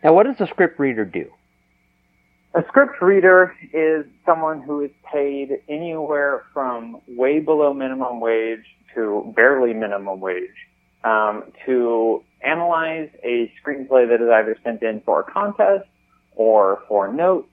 Now, 0.02 0.12
what 0.12 0.26
does 0.26 0.36
a 0.40 0.46
script 0.50 0.78
reader 0.78 1.04
do? 1.04 1.30
A 2.54 2.62
script 2.68 3.00
reader 3.00 3.54
is 3.72 4.04
someone 4.24 4.62
who 4.62 4.82
is 4.82 4.90
paid 5.12 5.60
anywhere 5.68 6.44
from 6.52 7.00
way 7.08 7.40
below 7.40 7.72
minimum 7.74 8.20
wage 8.20 8.64
to 8.94 9.32
barely 9.34 9.72
minimum 9.72 10.20
wage 10.20 10.54
um, 11.02 11.52
to 11.66 12.22
analyze 12.44 13.08
a 13.22 13.52
screenplay 13.62 14.08
that 14.08 14.20
is 14.20 14.28
either 14.28 14.56
sent 14.64 14.82
in 14.82 15.00
for 15.02 15.20
a 15.20 15.24
contest 15.24 15.88
or 16.36 16.82
for 16.88 17.12
notes 17.12 17.48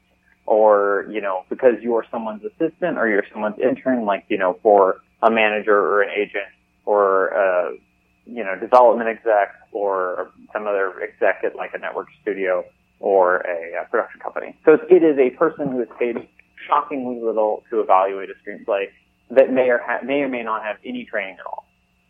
or, 0.45 1.05
you 1.09 1.21
know, 1.21 1.43
because 1.49 1.75
you're 1.81 2.05
someone's 2.11 2.43
assistant 2.43 2.97
or 2.97 3.07
you're 3.07 3.23
someone's 3.31 3.59
intern, 3.59 4.05
like, 4.05 4.25
you 4.27 4.37
know, 4.37 4.57
for 4.63 5.01
a 5.21 5.29
manager 5.29 5.77
or 5.77 6.01
an 6.01 6.09
agent 6.09 6.49
or, 6.85 7.27
a 7.27 7.71
you 8.25 8.43
know, 8.43 8.55
development 8.59 9.09
exec 9.09 9.55
or 9.71 10.31
some 10.53 10.67
other 10.67 11.01
exec 11.01 11.43
at 11.43 11.55
like 11.55 11.71
a 11.73 11.77
network 11.77 12.07
studio 12.21 12.63
or 12.99 13.37
a, 13.37 13.81
uh 13.81 13.85
production 13.89 14.19
company. 14.21 14.55
So 14.65 14.77
it 14.89 15.03
is 15.03 15.17
a 15.17 15.35
person 15.37 15.71
who 15.71 15.81
is 15.81 15.87
paid 15.99 16.15
shockingly 16.67 17.19
little 17.21 17.63
to 17.69 17.81
evaluate 17.81 18.29
a 18.29 18.33
screenplay 18.43 18.85
that 19.31 19.51
may 19.51 19.69
or 19.69 19.79
ha- 19.83 20.01
may 20.03 20.21
or 20.21 20.29
may 20.29 20.43
not 20.43 20.63
have 20.63 20.77
any 20.85 21.05
training 21.05 21.37
at 21.39 21.45
all. 21.45 21.65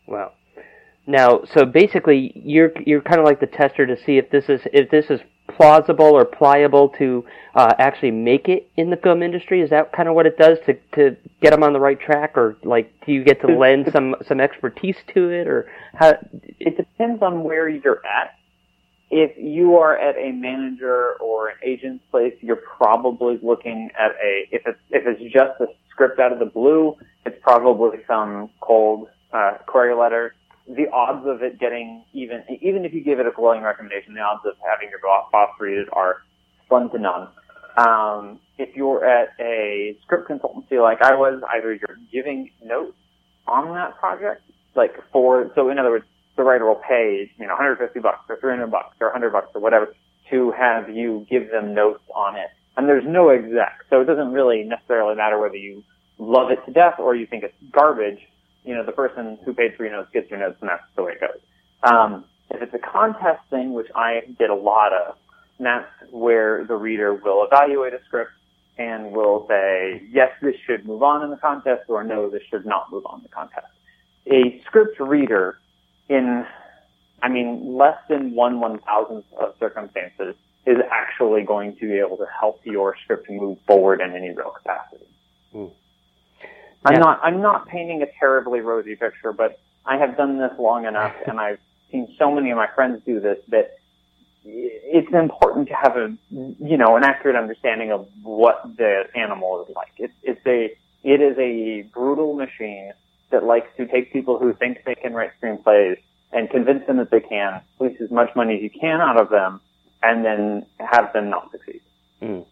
Wow. 0.07 0.33
Now, 1.11 1.41
so 1.53 1.65
basically, 1.65 2.31
you're 2.35 2.71
you're 2.85 3.01
kind 3.01 3.19
of 3.19 3.25
like 3.25 3.41
the 3.41 3.45
tester 3.45 3.85
to 3.85 3.97
see 4.05 4.17
if 4.17 4.29
this 4.29 4.45
is 4.47 4.61
if 4.71 4.89
this 4.89 5.07
is 5.09 5.19
plausible 5.57 6.05
or 6.05 6.23
pliable 6.23 6.87
to 6.97 7.25
uh, 7.53 7.73
actually 7.77 8.11
make 8.11 8.47
it 8.47 8.71
in 8.77 8.89
the 8.89 8.95
film 8.95 9.21
industry. 9.21 9.61
Is 9.61 9.71
that 9.71 9.91
kind 9.91 10.07
of 10.07 10.15
what 10.15 10.25
it 10.25 10.37
does 10.37 10.57
to 10.67 10.73
to 10.95 11.17
get 11.41 11.51
them 11.51 11.63
on 11.63 11.73
the 11.73 11.81
right 11.81 11.99
track, 11.99 12.37
or 12.37 12.55
like 12.63 12.93
do 13.05 13.11
you 13.11 13.25
get 13.25 13.41
to 13.41 13.47
lend 13.47 13.89
some 13.91 14.15
some 14.25 14.39
expertise 14.39 14.95
to 15.13 15.29
it, 15.29 15.47
or 15.47 15.69
how? 15.93 16.13
It 16.59 16.77
depends 16.77 17.21
on 17.21 17.43
where 17.43 17.67
you're 17.67 18.01
at. 18.05 18.35
If 19.09 19.31
you 19.37 19.75
are 19.75 19.97
at 19.97 20.15
a 20.15 20.31
manager 20.31 21.15
or 21.19 21.49
an 21.49 21.57
agent's 21.61 22.05
place, 22.09 22.35
you're 22.39 22.63
probably 22.77 23.37
looking 23.43 23.89
at 23.99 24.11
a 24.11 24.47
if 24.49 24.61
it's 24.65 24.79
if 24.91 25.05
it's 25.05 25.33
just 25.33 25.59
a 25.59 25.65
script 25.89 26.21
out 26.21 26.31
of 26.31 26.39
the 26.39 26.45
blue, 26.45 26.95
it's 27.25 27.35
probably 27.41 27.97
some 28.07 28.49
cold 28.61 29.09
uh, 29.33 29.57
query 29.65 29.93
letter. 29.93 30.35
The 30.75 30.89
odds 30.93 31.27
of 31.27 31.43
it 31.43 31.59
getting 31.59 32.05
even 32.13 32.43
even 32.61 32.85
if 32.85 32.93
you 32.93 33.03
give 33.03 33.19
it 33.19 33.27
a 33.27 33.31
glowing 33.31 33.61
recommendation, 33.61 34.13
the 34.13 34.21
odds 34.21 34.45
of 34.45 34.53
having 34.65 34.89
your 34.89 34.99
boss 35.01 35.49
read 35.59 35.77
it 35.77 35.89
are 35.91 36.21
slim 36.69 36.89
to 36.91 36.99
none. 36.99 37.27
Um, 37.77 38.39
if 38.57 38.75
you're 38.75 39.05
at 39.05 39.29
a 39.39 39.97
script 40.03 40.29
consultancy 40.29 40.81
like 40.81 41.01
I 41.01 41.15
was, 41.15 41.41
either 41.53 41.73
you're 41.73 41.97
giving 42.11 42.51
notes 42.63 42.95
on 43.47 43.73
that 43.75 43.97
project, 43.99 44.41
like 44.75 44.93
for 45.11 45.51
so 45.55 45.69
in 45.69 45.79
other 45.79 45.91
words, 45.91 46.05
the 46.37 46.43
writer 46.43 46.65
will 46.65 46.81
pay 46.87 47.29
you 47.37 47.47
know 47.47 47.53
150 47.53 47.99
bucks 47.99 48.23
or 48.29 48.37
300 48.39 48.67
bucks 48.67 48.95
or 49.01 49.07
100 49.07 49.31
bucks 49.31 49.49
or 49.53 49.61
whatever 49.61 49.93
to 50.29 50.51
have 50.51 50.89
you 50.89 51.25
give 51.29 51.51
them 51.51 51.73
notes 51.73 52.03
on 52.15 52.35
it, 52.37 52.47
and 52.77 52.87
there's 52.87 53.05
no 53.05 53.29
exec, 53.29 53.79
so 53.89 53.99
it 53.99 54.05
doesn't 54.05 54.31
really 54.31 54.63
necessarily 54.63 55.15
matter 55.15 55.37
whether 55.37 55.57
you 55.57 55.83
love 56.17 56.51
it 56.51 56.63
to 56.65 56.71
death 56.71 56.95
or 56.99 57.15
you 57.15 57.25
think 57.25 57.43
it's 57.43 57.53
garbage. 57.71 58.19
You 58.63 58.75
know, 58.75 58.85
the 58.85 58.91
person 58.91 59.39
who 59.43 59.53
paid 59.53 59.75
for 59.75 59.83
your 59.83 59.93
notes 59.93 60.09
gets 60.13 60.29
your 60.29 60.39
notes, 60.39 60.57
and 60.61 60.69
that's 60.69 60.83
the 60.95 61.03
way 61.03 61.13
it 61.13 61.21
goes. 61.21 61.39
Um, 61.83 62.25
if 62.51 62.61
it's 62.61 62.73
a 62.73 62.79
contest 62.79 63.41
thing, 63.49 63.73
which 63.73 63.87
I 63.95 64.21
did 64.37 64.49
a 64.49 64.55
lot 64.55 64.93
of, 64.93 65.15
that's 65.59 65.87
where 66.11 66.65
the 66.65 66.75
reader 66.75 67.13
will 67.13 67.45
evaluate 67.45 67.93
a 67.93 67.99
script 68.05 68.31
and 68.77 69.11
will 69.11 69.45
say, 69.47 70.01
yes, 70.11 70.31
this 70.41 70.55
should 70.65 70.85
move 70.85 71.03
on 71.03 71.23
in 71.23 71.29
the 71.29 71.37
contest, 71.37 71.83
or 71.87 72.03
no, 72.03 72.29
this 72.29 72.41
should 72.49 72.65
not 72.65 72.91
move 72.91 73.05
on 73.05 73.19
in 73.19 73.23
the 73.23 73.29
contest. 73.29 73.67
A 74.27 74.61
script 74.65 74.99
reader, 74.99 75.59
in, 76.09 76.45
I 77.21 77.29
mean, 77.29 77.77
less 77.77 77.97
than 78.09 78.33
one 78.35 78.59
one 78.59 78.79
thousandth 78.79 79.25
of 79.33 79.55
circumstances, 79.59 80.35
is 80.65 80.77
actually 80.91 81.43
going 81.43 81.75
to 81.77 81.87
be 81.87 81.97
able 81.99 82.17
to 82.17 82.27
help 82.39 82.59
your 82.63 82.95
script 83.03 83.29
move 83.29 83.57
forward 83.65 84.01
in 84.01 84.11
any 84.15 84.29
real 84.31 84.51
capacity. 84.51 85.05
I'm 86.85 86.93
Yeah. 86.93 86.99
not 86.99 87.19
I'm 87.23 87.41
not 87.41 87.67
painting 87.67 88.01
a 88.01 88.07
terribly 88.19 88.61
rosy 88.61 88.95
picture, 88.95 89.33
but 89.33 89.59
I 89.85 89.97
have 89.97 90.17
done 90.17 90.37
this 90.37 90.51
long 90.57 90.85
enough, 90.85 91.15
and 91.27 91.39
I've 91.39 91.59
seen 91.91 92.13
so 92.17 92.31
many 92.31 92.51
of 92.51 92.57
my 92.57 92.67
friends 92.67 93.01
do 93.05 93.19
this 93.19 93.39
that 93.49 93.77
it's 94.43 95.13
important 95.13 95.67
to 95.67 95.75
have 95.75 95.95
a 95.97 96.15
you 96.31 96.77
know 96.77 96.95
an 96.95 97.03
accurate 97.03 97.35
understanding 97.35 97.91
of 97.91 98.07
what 98.23 98.61
the 98.77 99.03
animal 99.15 99.65
is 99.67 99.75
like. 99.75 99.91
It's 99.97 100.13
it's 100.23 100.45
a 100.47 100.75
it 101.03 101.21
is 101.21 101.37
a 101.37 101.83
brutal 101.93 102.33
machine 102.33 102.93
that 103.31 103.43
likes 103.43 103.69
to 103.77 103.85
take 103.87 104.11
people 104.11 104.37
who 104.37 104.53
think 104.53 104.83
they 104.85 104.95
can 104.95 105.13
write 105.13 105.31
screenplays 105.41 105.97
and 106.33 106.49
convince 106.49 106.85
them 106.87 106.97
that 106.97 107.11
they 107.11 107.19
can, 107.19 107.61
squeeze 107.75 107.99
as 108.01 108.11
much 108.11 108.29
money 108.35 108.55
as 108.55 108.61
you 108.61 108.69
can 108.69 109.01
out 109.01 109.19
of 109.19 109.29
them, 109.29 109.59
and 110.01 110.23
then 110.23 110.65
have 110.79 111.11
them 111.13 111.29
not 111.29 111.51
succeed. 111.51 111.81
Mm. 112.21 112.45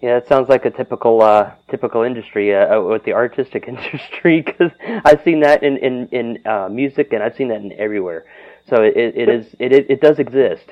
Yeah, 0.00 0.16
it 0.16 0.28
sounds 0.28 0.48
like 0.48 0.64
a 0.64 0.70
typical 0.70 1.22
uh, 1.22 1.52
typical 1.68 2.02
industry 2.02 2.54
uh, 2.54 2.78
uh, 2.78 2.82
with 2.82 3.04
the 3.04 3.14
artistic 3.14 3.64
industry 3.68 4.42
because 4.42 4.70
I've 5.04 5.22
seen 5.24 5.40
that 5.40 5.62
in 5.62 5.76
in 5.78 6.08
in 6.08 6.46
uh, 6.46 6.68
music 6.68 7.12
and 7.12 7.22
I've 7.22 7.34
seen 7.34 7.48
that 7.48 7.60
in 7.60 7.72
everywhere. 7.72 8.24
So 8.68 8.82
it 8.82 8.96
it, 8.96 9.28
is 9.28 9.46
it, 9.58 9.72
it 9.72 9.90
it 9.90 10.00
does 10.00 10.18
exist. 10.18 10.66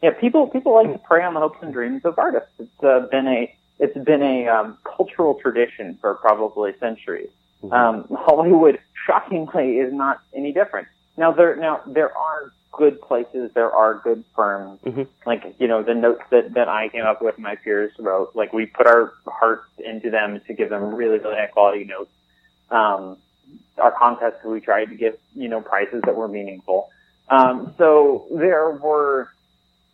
Yeah, 0.00 0.10
people 0.10 0.46
people 0.46 0.74
like 0.74 0.92
to 0.92 0.98
prey 0.98 1.24
on 1.24 1.34
the 1.34 1.40
hopes 1.40 1.58
and 1.62 1.72
dreams 1.72 2.04
of 2.04 2.18
artists. 2.18 2.50
It's 2.58 2.84
uh, 2.84 3.06
been 3.10 3.26
a 3.26 3.52
it's 3.80 3.98
been 3.98 4.22
a 4.22 4.46
um, 4.46 4.78
cultural 4.84 5.34
tradition 5.34 5.98
for 6.00 6.14
probably 6.14 6.72
centuries. 6.78 7.30
Um, 7.72 8.06
Hollywood, 8.14 8.78
shockingly, 9.06 9.78
is 9.78 9.92
not 9.92 10.20
any 10.34 10.52
different. 10.52 10.86
Now 11.16 11.32
there 11.32 11.56
now 11.56 11.80
there 11.86 12.16
are 12.16 12.52
good 12.76 13.00
places, 13.00 13.50
there 13.54 13.70
are 13.72 13.94
good 14.02 14.24
firms. 14.34 14.80
Mhm. 14.82 15.06
Like 15.26 15.54
you 15.58 15.68
know 15.68 15.82
the 15.82 15.94
notes 15.94 16.22
that 16.30 16.54
that 16.54 16.68
I 16.68 16.88
came 16.88 17.04
up 17.04 17.20
with, 17.22 17.38
my 17.38 17.56
peers 17.56 17.92
wrote. 17.98 18.34
Like 18.34 18.52
we 18.52 18.66
put 18.66 18.86
our 18.86 19.12
hearts 19.26 19.68
into 19.78 20.10
them 20.10 20.40
to 20.46 20.54
give 20.54 20.70
them 20.70 20.94
really 20.94 21.18
really 21.18 21.36
high 21.36 21.46
quality 21.46 21.84
notes. 21.84 22.10
Um, 22.70 23.18
our 23.78 23.92
contests, 23.92 24.44
we 24.44 24.60
tried 24.60 24.86
to 24.86 24.94
give 24.94 25.16
you 25.34 25.48
know 25.48 25.60
prices 25.60 26.02
that 26.04 26.14
were 26.14 26.28
meaningful. 26.28 26.90
Um, 27.28 27.74
so 27.78 28.26
there 28.30 28.70
were 28.70 29.28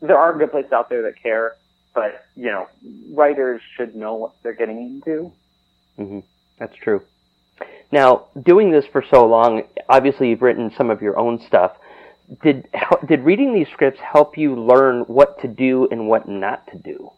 there 0.03 0.19
are 0.19 0.37
good 0.37 0.51
places 0.51 0.73
out 0.73 0.89
there 0.89 1.03
that 1.03 1.23
care, 1.23 1.57
but 1.95 2.25
you 2.35 2.47
know 2.51 2.67
writers 3.13 3.61
should 3.77 3.95
know 3.95 4.15
what 4.15 4.33
they're 4.43 4.55
getting 4.55 4.79
into. 4.79 5.33
hmm 5.97 6.21
That's 6.59 6.75
true. 6.77 7.03
Now, 7.93 8.27
doing 8.41 8.71
this 8.71 8.85
for 8.87 9.03
so 9.11 9.27
long, 9.27 9.63
obviously 9.89 10.31
you've 10.31 10.43
written 10.43 10.71
some 10.77 10.91
of 10.91 11.03
your 11.03 11.19
own 11.19 11.41
stuff. 11.47 11.73
Did 12.43 12.69
did 13.09 13.21
reading 13.21 13.55
these 13.55 13.69
scripts 13.73 14.01
help 14.01 14.37
you 14.39 14.55
learn 14.55 15.03
what 15.03 15.41
to 15.43 15.49
do 15.49 15.89
and 15.91 16.09
what 16.09 16.29
not 16.29 16.67
to 16.69 16.79
do? 16.79 17.11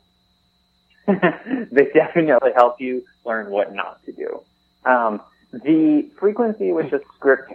they 1.06 1.86
definitely 1.92 2.52
help 2.54 2.80
you 2.80 3.02
learn 3.24 3.50
what 3.50 3.74
not 3.74 4.04
to 4.04 4.12
do. 4.12 4.42
Um, 4.84 5.20
the 5.52 6.08
frequency 6.18 6.72
with 6.72 6.90
the 6.90 7.00
script 7.16 7.52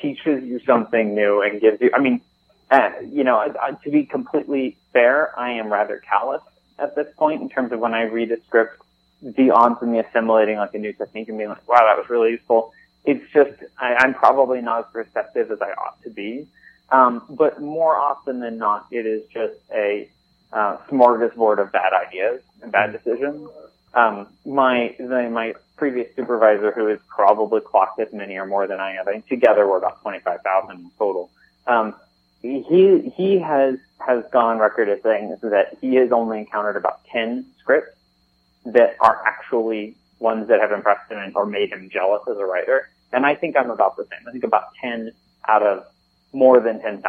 teaches 0.00 0.42
you 0.42 0.60
something 0.66 1.14
new 1.14 1.42
and 1.42 1.60
gives 1.60 1.80
you, 1.80 1.90
I 1.94 2.00
mean, 2.00 2.20
uh, 2.70 2.90
you 3.04 3.22
know, 3.22 3.38
uh, 3.38 3.72
to 3.84 3.90
be 3.90 4.04
completely 4.04 4.76
fair, 4.92 5.38
I 5.38 5.52
am 5.52 5.72
rather 5.72 5.98
callous 6.08 6.42
at 6.78 6.94
this 6.96 7.06
point 7.16 7.42
in 7.42 7.48
terms 7.48 7.72
of 7.72 7.80
when 7.80 7.94
I 7.94 8.02
read 8.02 8.32
a 8.32 8.42
script 8.46 8.82
beyond 9.36 9.78
from 9.78 9.92
me 9.92 10.00
assimilating 10.00 10.56
like 10.56 10.74
a 10.74 10.78
new 10.78 10.92
technique 10.92 11.28
and 11.28 11.38
being 11.38 11.50
like, 11.50 11.68
wow, 11.68 11.80
that 11.86 11.96
was 11.96 12.08
really 12.10 12.32
useful. 12.32 12.72
It's 13.04 13.24
just, 13.32 13.52
I, 13.78 13.94
I'm 13.94 14.14
probably 14.14 14.60
not 14.60 14.88
as 14.88 14.94
receptive 14.94 15.50
as 15.50 15.58
I 15.62 15.70
ought 15.70 16.02
to 16.02 16.10
be. 16.10 16.48
Um, 16.90 17.22
but 17.28 17.60
more 17.60 17.96
often 17.96 18.40
than 18.40 18.58
not, 18.58 18.86
it 18.90 19.06
is 19.06 19.26
just 19.32 19.58
a 19.72 20.08
uh, 20.52 20.78
smorgasbord 20.88 21.60
of 21.60 21.72
bad 21.72 21.92
ideas 21.92 22.42
and 22.62 22.70
bad 22.70 22.92
decisions. 22.92 23.48
Um, 23.94 24.28
my 24.44 24.94
the, 24.98 25.28
my 25.30 25.54
previous 25.76 26.14
supervisor, 26.14 26.70
who 26.72 26.86
has 26.86 26.98
probably 27.08 27.60
clocked 27.60 27.98
as 28.00 28.12
many 28.12 28.36
or 28.36 28.46
more 28.46 28.66
than 28.66 28.78
I 28.78 28.92
have, 28.92 29.08
I 29.08 29.12
think 29.12 29.26
together 29.26 29.68
we're 29.68 29.78
about 29.78 30.00
twenty 30.02 30.20
five 30.20 30.42
thousand 30.42 30.78
in 30.78 30.90
total. 30.98 31.30
Um, 31.66 31.94
he 32.42 33.12
he 33.16 33.38
has 33.38 33.78
has 33.98 34.24
gone 34.30 34.44
on 34.44 34.58
record 34.58 34.88
as 34.88 35.02
saying 35.02 35.36
that 35.42 35.78
he 35.80 35.96
has 35.96 36.12
only 36.12 36.38
encountered 36.38 36.76
about 36.76 37.04
ten 37.06 37.46
scripts 37.58 37.96
that 38.66 38.96
are 39.00 39.22
actually 39.24 39.96
ones 40.18 40.48
that 40.48 40.60
have 40.60 40.72
impressed 40.72 41.10
him 41.10 41.32
or 41.34 41.46
made 41.46 41.70
him 41.70 41.88
jealous 41.90 42.22
as 42.28 42.36
a 42.36 42.44
writer. 42.44 42.88
And 43.12 43.24
I 43.24 43.34
think 43.34 43.56
I'm 43.56 43.70
about 43.70 43.96
the 43.96 44.04
same. 44.04 44.26
I 44.26 44.32
think 44.32 44.44
about 44.44 44.74
10 44.80 45.12
out 45.48 45.62
of 45.62 45.86
more 46.32 46.60
than 46.60 46.80
10,000 46.80 47.02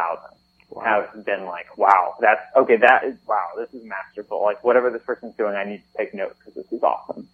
have 0.84 1.24
been 1.24 1.44
like, 1.44 1.76
wow, 1.76 2.14
that's, 2.20 2.42
okay, 2.56 2.76
that 2.76 3.04
is, 3.04 3.16
wow, 3.26 3.48
this 3.56 3.72
is 3.72 3.84
masterful. 3.84 4.42
Like, 4.42 4.62
whatever 4.62 4.90
this 4.90 5.02
person's 5.02 5.34
doing, 5.34 5.54
I 5.54 5.64
need 5.64 5.78
to 5.78 5.98
take 5.98 6.14
note 6.14 6.36
because 6.38 6.54
this 6.54 6.70
is 6.72 6.82
awesome. 6.82 7.28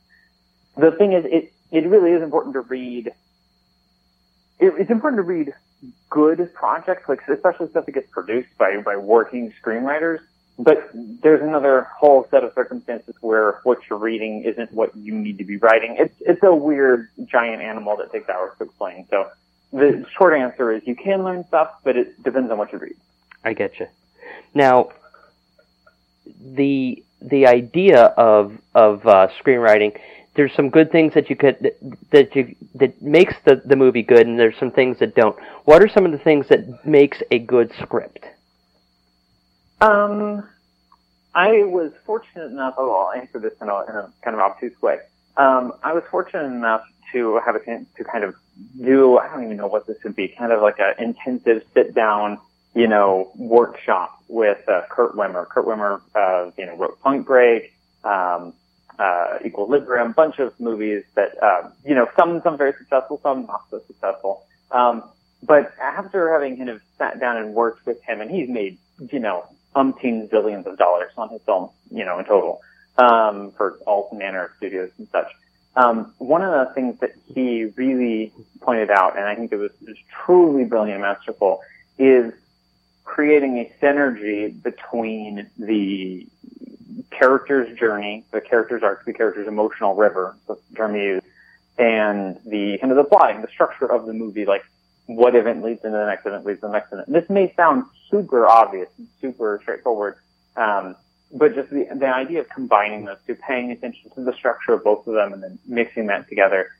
The 0.76 0.92
thing 0.92 1.12
is, 1.12 1.24
it, 1.24 1.52
it 1.70 1.86
really 1.86 2.12
is 2.12 2.22
important 2.22 2.54
to 2.54 2.60
read, 2.60 3.08
it, 4.58 4.74
it's 4.78 4.90
important 4.90 5.18
to 5.18 5.22
read 5.24 5.52
good 6.10 6.52
projects, 6.54 7.08
like, 7.08 7.26
especially 7.28 7.68
stuff 7.68 7.86
that 7.86 7.92
gets 7.92 8.10
produced 8.10 8.56
by, 8.56 8.76
by 8.78 8.96
working 8.96 9.52
screenwriters. 9.62 10.20
But 10.56 10.90
there's 10.94 11.42
another 11.42 11.88
whole 11.98 12.28
set 12.30 12.44
of 12.44 12.54
circumstances 12.54 13.16
where 13.20 13.60
what 13.64 13.78
you're 13.90 13.98
reading 13.98 14.44
isn't 14.44 14.72
what 14.72 14.96
you 14.96 15.12
need 15.12 15.38
to 15.38 15.44
be 15.44 15.56
writing. 15.56 15.96
It's, 15.98 16.14
it's 16.20 16.42
a 16.44 16.54
weird 16.54 17.08
giant 17.24 17.60
animal 17.60 17.96
that 17.96 18.12
takes 18.12 18.28
hours 18.28 18.52
to 18.58 18.64
explain. 18.64 19.06
So 19.10 19.28
the 19.74 20.06
short 20.16 20.34
answer 20.38 20.70
is 20.70 20.86
you 20.86 20.94
can 20.94 21.24
learn 21.24 21.44
stuff, 21.48 21.70
but 21.82 21.96
it 21.96 22.22
depends 22.22 22.50
on 22.50 22.58
what 22.58 22.72
you 22.72 22.78
read. 22.78 22.94
I 23.44 23.52
get 23.52 23.78
you. 23.80 23.88
Now, 24.54 24.90
the 26.40 27.02
the 27.20 27.46
idea 27.46 28.04
of 28.04 28.56
of 28.74 29.06
uh, 29.06 29.28
screenwriting, 29.42 29.98
there's 30.34 30.52
some 30.54 30.70
good 30.70 30.92
things 30.92 31.14
that 31.14 31.28
you 31.28 31.36
could 31.36 31.58
that, 31.60 32.10
that 32.10 32.36
you 32.36 32.54
that 32.76 33.02
makes 33.02 33.34
the 33.44 33.56
the 33.64 33.76
movie 33.76 34.02
good, 34.02 34.26
and 34.26 34.38
there's 34.38 34.56
some 34.58 34.70
things 34.70 35.00
that 35.00 35.16
don't. 35.16 35.36
What 35.64 35.82
are 35.82 35.88
some 35.88 36.06
of 36.06 36.12
the 36.12 36.18
things 36.18 36.48
that 36.48 36.86
makes 36.86 37.20
a 37.32 37.40
good 37.40 37.72
script? 37.82 38.24
Um, 39.80 40.48
I 41.34 41.64
was 41.64 41.92
fortunate 42.06 42.46
enough. 42.46 42.74
Oh, 42.78 42.92
I'll 42.94 43.20
answer 43.20 43.40
this 43.40 43.54
in 43.60 43.68
a, 43.68 43.80
in 43.82 43.96
a 43.96 44.12
kind 44.22 44.36
of 44.36 44.40
obtuse 44.40 44.80
way. 44.80 45.00
Um, 45.36 45.72
I 45.82 45.92
was 45.92 46.04
fortunate 46.10 46.44
enough 46.44 46.82
to 47.12 47.40
have 47.44 47.54
a 47.54 47.64
chance 47.64 47.88
to 47.96 48.04
kind 48.04 48.24
of 48.24 48.34
do. 48.80 49.18
I 49.18 49.28
don't 49.28 49.44
even 49.44 49.56
know 49.56 49.66
what 49.66 49.86
this 49.86 49.98
would 50.04 50.16
be. 50.16 50.28
Kind 50.28 50.52
of 50.52 50.62
like 50.62 50.78
an 50.78 50.94
intensive 50.98 51.64
sit 51.74 51.94
down, 51.94 52.38
you 52.74 52.86
know, 52.86 53.32
workshop 53.36 54.22
with 54.28 54.68
uh, 54.68 54.82
Kurt 54.90 55.14
Wimmer. 55.14 55.48
Kurt 55.48 55.66
Wimmer, 55.66 56.00
uh, 56.14 56.50
you 56.56 56.66
know, 56.66 56.76
wrote 56.76 57.00
Point 57.00 57.26
Break, 57.26 57.72
um, 58.04 58.52
uh, 58.98 59.38
Equilibrium, 59.44 60.12
bunch 60.12 60.38
of 60.38 60.58
movies 60.60 61.04
that, 61.14 61.42
uh, 61.42 61.68
you 61.84 61.94
know, 61.94 62.08
some 62.16 62.40
some 62.42 62.56
very 62.56 62.72
successful, 62.72 63.20
some 63.22 63.46
not 63.46 63.62
so 63.70 63.80
successful. 63.86 64.44
Um, 64.70 65.02
but 65.42 65.74
after 65.80 66.32
having 66.32 66.56
kind 66.56 66.70
of 66.70 66.80
sat 66.96 67.20
down 67.20 67.36
and 67.36 67.54
worked 67.54 67.86
with 67.86 68.02
him, 68.02 68.20
and 68.20 68.30
he's 68.30 68.48
made, 68.48 68.78
you 69.12 69.18
know, 69.18 69.44
umpteen 69.74 70.30
billions 70.30 70.66
of 70.66 70.78
dollars 70.78 71.12
on 71.16 71.28
his 71.30 71.42
films, 71.42 71.70
you 71.90 72.04
know, 72.04 72.18
in 72.18 72.24
total, 72.24 72.60
um, 72.98 73.52
for 73.52 73.78
all 73.86 74.08
manner 74.12 74.46
of 74.46 74.50
studios 74.56 74.90
and 74.98 75.08
such. 75.10 75.30
Um, 75.76 76.14
one 76.18 76.42
of 76.42 76.68
the 76.68 76.72
things 76.74 77.00
that 77.00 77.14
he 77.34 77.64
really 77.76 78.32
pointed 78.60 78.90
out, 78.90 79.16
and 79.16 79.26
I 79.26 79.34
think 79.34 79.52
it 79.52 79.56
was, 79.56 79.72
was 79.84 79.96
truly 80.24 80.64
brilliant 80.64 80.94
and 80.94 81.02
masterful, 81.02 81.62
is 81.98 82.32
creating 83.04 83.58
a 83.58 83.72
synergy 83.82 84.62
between 84.62 85.50
the 85.58 86.26
character's 87.10 87.76
journey, 87.78 88.24
the 88.30 88.40
character's 88.40 88.82
arc, 88.82 89.04
the 89.04 89.12
character's 89.12 89.48
emotional 89.48 89.94
river, 89.94 90.36
the 90.46 90.56
term 90.76 90.94
he 90.94 91.02
used, 91.02 91.26
and 91.78 92.38
the 92.46 92.78
kind 92.78 92.92
of 92.92 92.96
the 92.96 93.04
plotting, 93.04 93.40
the 93.42 93.48
structure 93.48 93.90
of 93.90 94.06
the 94.06 94.12
movie, 94.12 94.44
like 94.44 94.64
what 95.06 95.34
event 95.34 95.62
leads 95.62 95.84
into 95.84 95.96
the 95.96 96.06
next 96.06 96.24
event 96.24 96.44
leads 96.44 96.60
to 96.60 96.66
the 96.66 96.72
next 96.72 96.92
event. 96.92 97.10
This 97.10 97.28
may 97.28 97.52
sound 97.54 97.84
super 98.10 98.46
obvious 98.46 98.88
and 98.96 99.08
super 99.20 99.58
straightforward, 99.62 100.16
um, 100.56 100.96
but 101.34 101.54
just 101.54 101.70
the, 101.70 101.86
the 101.94 102.06
idea 102.06 102.40
of 102.40 102.48
combining 102.48 103.04
those 103.04 103.18
two, 103.26 103.34
paying 103.34 103.72
attention 103.72 104.10
to 104.10 104.22
the 104.22 104.32
structure 104.32 104.72
of 104.72 104.84
both 104.84 105.06
of 105.06 105.14
them 105.14 105.32
and 105.32 105.42
then 105.42 105.58
mixing 105.66 106.06
that 106.06 106.28
together. 106.28 106.70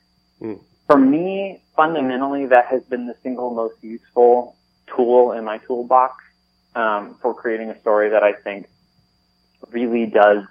Mm. 0.41 0.61
For 0.87 0.97
me, 0.97 1.61
fundamentally, 1.75 2.45
that 2.47 2.67
has 2.67 2.83
been 2.83 3.05
the 3.05 3.15
single 3.21 3.53
most 3.53 3.75
useful 3.83 4.55
tool 4.87 5.33
in 5.33 5.43
my 5.43 5.57
toolbox 5.59 6.23
um, 6.75 7.15
for 7.21 7.33
creating 7.33 7.69
a 7.69 7.79
story 7.81 8.09
that 8.09 8.23
I 8.23 8.33
think 8.33 8.67
really 9.71 10.05
does 10.05 10.45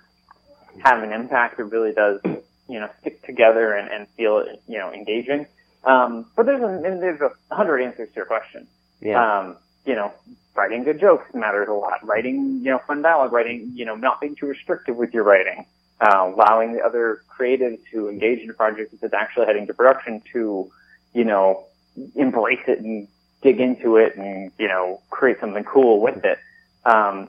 have 0.83 1.03
an 1.03 1.12
impact. 1.12 1.59
It 1.59 1.64
really 1.64 1.93
does, 1.93 2.21
you 2.69 2.81
know, 2.81 2.90
stick 3.01 3.25
together 3.25 3.73
and, 3.73 3.88
and 3.88 4.09
feel, 4.17 4.45
you 4.69 4.79
know, 4.79 4.93
engaging. 4.93 5.47
Um, 5.85 6.27
but 6.37 6.47
there's 6.47 6.62
a, 6.62 6.67
and 6.67 7.03
there's 7.03 7.21
a 7.21 7.31
hundred 7.55 7.81
answers 7.81 8.09
to 8.11 8.17
your 8.17 8.27
question. 8.27 8.67
Yeah. 9.01 9.38
Um, 9.38 9.57
you 9.87 9.95
know, 9.95 10.12
writing 10.55 10.85
good 10.85 11.01
jokes 11.01 11.27
matters 11.35 11.69
a 11.69 11.73
lot. 11.73 12.05
Writing, 12.05 12.61
you 12.62 12.71
know, 12.71 12.79
fun 12.87 13.03
dialogue. 13.03 13.33
Writing, 13.33 13.73
you 13.75 13.85
know, 13.85 13.97
not 13.97 14.21
being 14.21 14.35
too 14.35 14.47
restrictive 14.47 14.97
with 14.97 15.12
your 15.12 15.25
writing. 15.25 15.67
Uh, 16.01 16.33
allowing 16.35 16.73
the 16.73 16.81
other 16.81 17.23
creatives 17.29 17.79
to 17.90 18.09
engage 18.09 18.40
in 18.40 18.51
a 18.51 18.55
project 18.55 18.95
that's 19.01 19.14
actually 19.14 19.47
heading 19.47 19.67
to 19.67 19.75
production 19.75 20.21
to, 20.33 20.71
you 21.12 21.25
know, 21.25 21.64
embrace 22.17 22.61
it 22.67 22.81
and 22.81 23.07
dig 23.43 23.61
into 23.61 23.97
it 23.97 24.17
and, 24.17 24.51
you 24.59 24.67
know, 24.67 25.01
create 25.11 25.38
something 25.40 25.64
cool 25.64 26.01
with 26.01 26.25
it. 26.25 26.38
Um, 26.85 27.29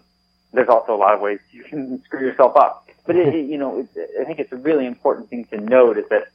there's 0.51 0.69
also 0.69 0.95
a 0.95 0.97
lot 0.97 1.13
of 1.13 1.21
ways 1.21 1.39
you 1.51 1.63
can 1.63 2.03
screw 2.05 2.21
yourself 2.21 2.55
up. 2.55 2.87
But 3.05 3.15
it, 3.15 3.27
it, 3.35 3.49
you 3.49 3.57
know, 3.57 3.79
it, 3.79 4.09
I 4.19 4.23
think 4.23 4.39
it's 4.39 4.51
a 4.51 4.57
really 4.57 4.85
important 4.85 5.29
thing 5.29 5.45
to 5.45 5.57
note 5.57 5.97
is 5.97 6.05
that 6.09 6.27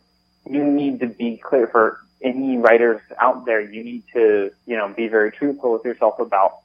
you 0.48 0.64
need 0.64 1.00
to 1.00 1.06
be 1.06 1.36
clear 1.36 1.66
for 1.66 2.00
any 2.22 2.58
writers 2.58 3.00
out 3.20 3.44
there. 3.46 3.60
You 3.60 3.82
need 3.84 4.04
to, 4.12 4.50
you 4.66 4.76
know, 4.76 4.88
be 4.88 5.08
very 5.08 5.32
truthful 5.32 5.72
with 5.72 5.84
yourself 5.84 6.18
about 6.18 6.58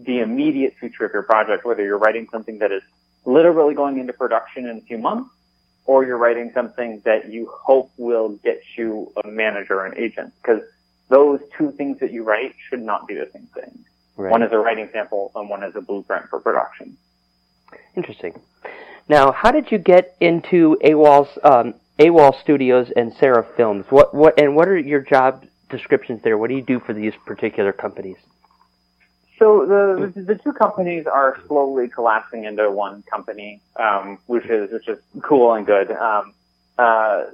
the 0.00 0.20
immediate 0.20 0.76
future 0.78 1.04
of 1.04 1.12
your 1.12 1.22
project, 1.22 1.64
whether 1.64 1.82
you're 1.82 1.98
writing 1.98 2.28
something 2.30 2.58
that 2.58 2.72
is 2.72 2.82
literally 3.24 3.74
going 3.74 3.98
into 3.98 4.12
production 4.12 4.66
in 4.66 4.78
a 4.78 4.80
few 4.82 4.98
months, 4.98 5.30
or 5.86 6.04
you're 6.04 6.18
writing 6.18 6.50
something 6.54 7.00
that 7.04 7.30
you 7.30 7.50
hope 7.52 7.90
will 7.96 8.30
get 8.44 8.62
you 8.76 9.12
a 9.24 9.26
manager 9.26 9.80
or 9.80 9.86
an 9.86 9.96
agent. 9.96 10.32
Because 10.40 10.62
those 11.08 11.40
two 11.56 11.72
things 11.72 11.98
that 12.00 12.12
you 12.12 12.22
write 12.22 12.54
should 12.68 12.82
not 12.82 13.06
be 13.06 13.14
the 13.14 13.28
same 13.32 13.46
thing. 13.54 13.84
Right. 14.16 14.30
One 14.30 14.42
is 14.42 14.52
a 14.52 14.58
writing 14.58 14.88
sample 14.92 15.32
and 15.34 15.48
one 15.48 15.62
is 15.62 15.74
a 15.76 15.80
blueprint 15.80 16.28
for 16.28 16.40
production. 16.40 16.96
Interesting. 17.96 18.38
Now, 19.08 19.32
how 19.32 19.50
did 19.50 19.72
you 19.72 19.78
get 19.78 20.16
into 20.20 20.76
AWOL's 20.84 21.38
um, 21.42 21.74
AWOL 21.98 22.40
Studios 22.40 22.92
and 22.94 23.12
Seraph 23.14 23.54
Films? 23.56 23.86
What 23.90 24.14
what 24.14 24.38
and 24.38 24.54
what 24.54 24.68
are 24.68 24.78
your 24.78 25.00
job 25.00 25.44
descriptions 25.68 26.22
there? 26.22 26.38
What 26.38 26.48
do 26.48 26.56
you 26.56 26.62
do 26.62 26.80
for 26.80 26.92
these 26.92 27.14
particular 27.26 27.72
companies? 27.72 28.16
So 29.38 29.66
the, 29.66 30.20
the 30.20 30.34
two 30.34 30.52
companies 30.52 31.06
are 31.06 31.40
slowly 31.46 31.88
collapsing 31.88 32.44
into 32.44 32.70
one 32.70 33.02
company, 33.02 33.60
um, 33.76 34.18
which 34.26 34.46
is 34.46 34.72
which 34.72 34.88
is 34.88 34.98
cool 35.22 35.54
and 35.54 35.64
good. 35.64 35.92
Um, 35.92 36.34
uh, 36.78 37.24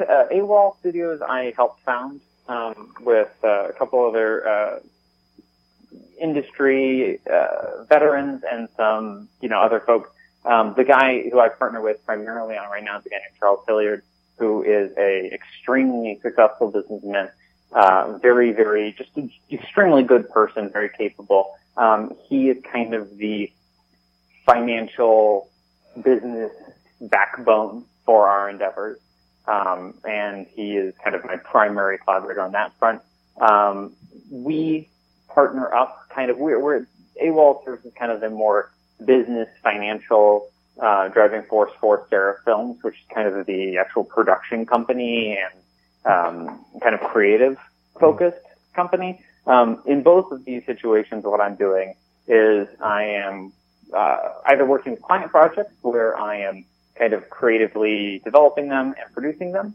uh, 0.00 0.24
AWOL 0.32 0.78
Studios 0.78 1.20
I 1.22 1.52
helped 1.56 1.82
found 1.84 2.20
um, 2.48 2.94
with 3.00 3.30
uh, 3.44 3.68
a 3.68 3.72
couple 3.72 4.06
other 4.06 4.46
uh, 4.48 4.78
industry 6.20 7.18
uh, 7.30 7.84
veterans 7.88 8.42
and 8.50 8.68
some 8.76 9.28
you 9.40 9.48
know 9.48 9.60
other 9.60 9.80
folks. 9.80 10.10
Um, 10.44 10.74
the 10.76 10.84
guy 10.84 11.28
who 11.30 11.38
I 11.38 11.48
partner 11.48 11.80
with 11.80 12.04
primarily 12.06 12.56
on 12.56 12.70
right 12.70 12.82
now 12.82 12.98
is 12.98 13.06
a 13.06 13.10
guy 13.10 13.16
named 13.16 13.38
Charles 13.38 13.60
Hilliard, 13.66 14.02
who 14.38 14.62
is 14.62 14.90
a 14.96 15.30
extremely 15.32 16.18
successful 16.22 16.70
businessman 16.70 17.30
uh, 17.72 18.18
very, 18.20 18.52
very, 18.52 18.92
just 18.92 19.10
an 19.16 19.30
extremely 19.50 20.02
good 20.02 20.28
person, 20.30 20.70
very 20.70 20.88
capable. 20.88 21.54
Um, 21.76 22.14
he 22.28 22.48
is 22.48 22.62
kind 22.72 22.94
of 22.94 23.16
the 23.16 23.52
financial 24.44 25.48
business 26.02 26.52
backbone 27.00 27.84
for 28.04 28.28
our 28.28 28.50
endeavors. 28.50 28.98
Um, 29.46 29.94
and 30.04 30.46
he 30.54 30.76
is 30.76 30.94
kind 31.02 31.16
of 31.16 31.24
my 31.24 31.36
primary 31.36 31.98
collaborator 31.98 32.40
on 32.40 32.52
that 32.52 32.72
front. 32.78 33.02
Um, 33.40 33.94
we 34.30 34.88
partner 35.28 35.72
up 35.72 36.08
kind 36.14 36.30
of, 36.30 36.38
we're, 36.38 36.60
we're 36.60 36.86
AWOL 37.22 37.64
serves 37.64 37.84
as 37.86 37.92
kind 37.94 38.12
of 38.12 38.20
the 38.20 38.30
more 38.30 38.72
business 39.04 39.48
financial, 39.62 40.50
uh, 40.80 41.08
driving 41.08 41.42
force 41.42 41.72
for 41.80 42.06
Seraph 42.08 42.38
Films, 42.44 42.82
which 42.82 42.94
is 42.94 43.00
kind 43.14 43.28
of 43.28 43.46
the 43.46 43.78
actual 43.78 44.04
production 44.04 44.66
company 44.66 45.38
and, 45.38 46.12
um, 46.12 46.64
kind 46.80 46.94
of 46.94 47.00
creative 47.00 47.58
focused 47.98 48.44
company. 48.74 49.22
Um, 49.46 49.82
in 49.86 50.02
both 50.02 50.32
of 50.32 50.44
these 50.44 50.64
situations, 50.66 51.24
what 51.24 51.40
I'm 51.40 51.56
doing 51.56 51.94
is 52.26 52.68
I 52.80 53.04
am 53.04 53.52
uh, 53.92 54.34
either 54.46 54.64
working 54.64 54.92
with 54.92 55.02
client 55.02 55.30
projects 55.30 55.74
where 55.82 56.18
I 56.18 56.36
am 56.36 56.64
kind 56.94 57.12
of 57.12 57.28
creatively 57.30 58.20
developing 58.24 58.68
them 58.68 58.94
and 58.98 59.12
producing 59.12 59.52
them, 59.52 59.74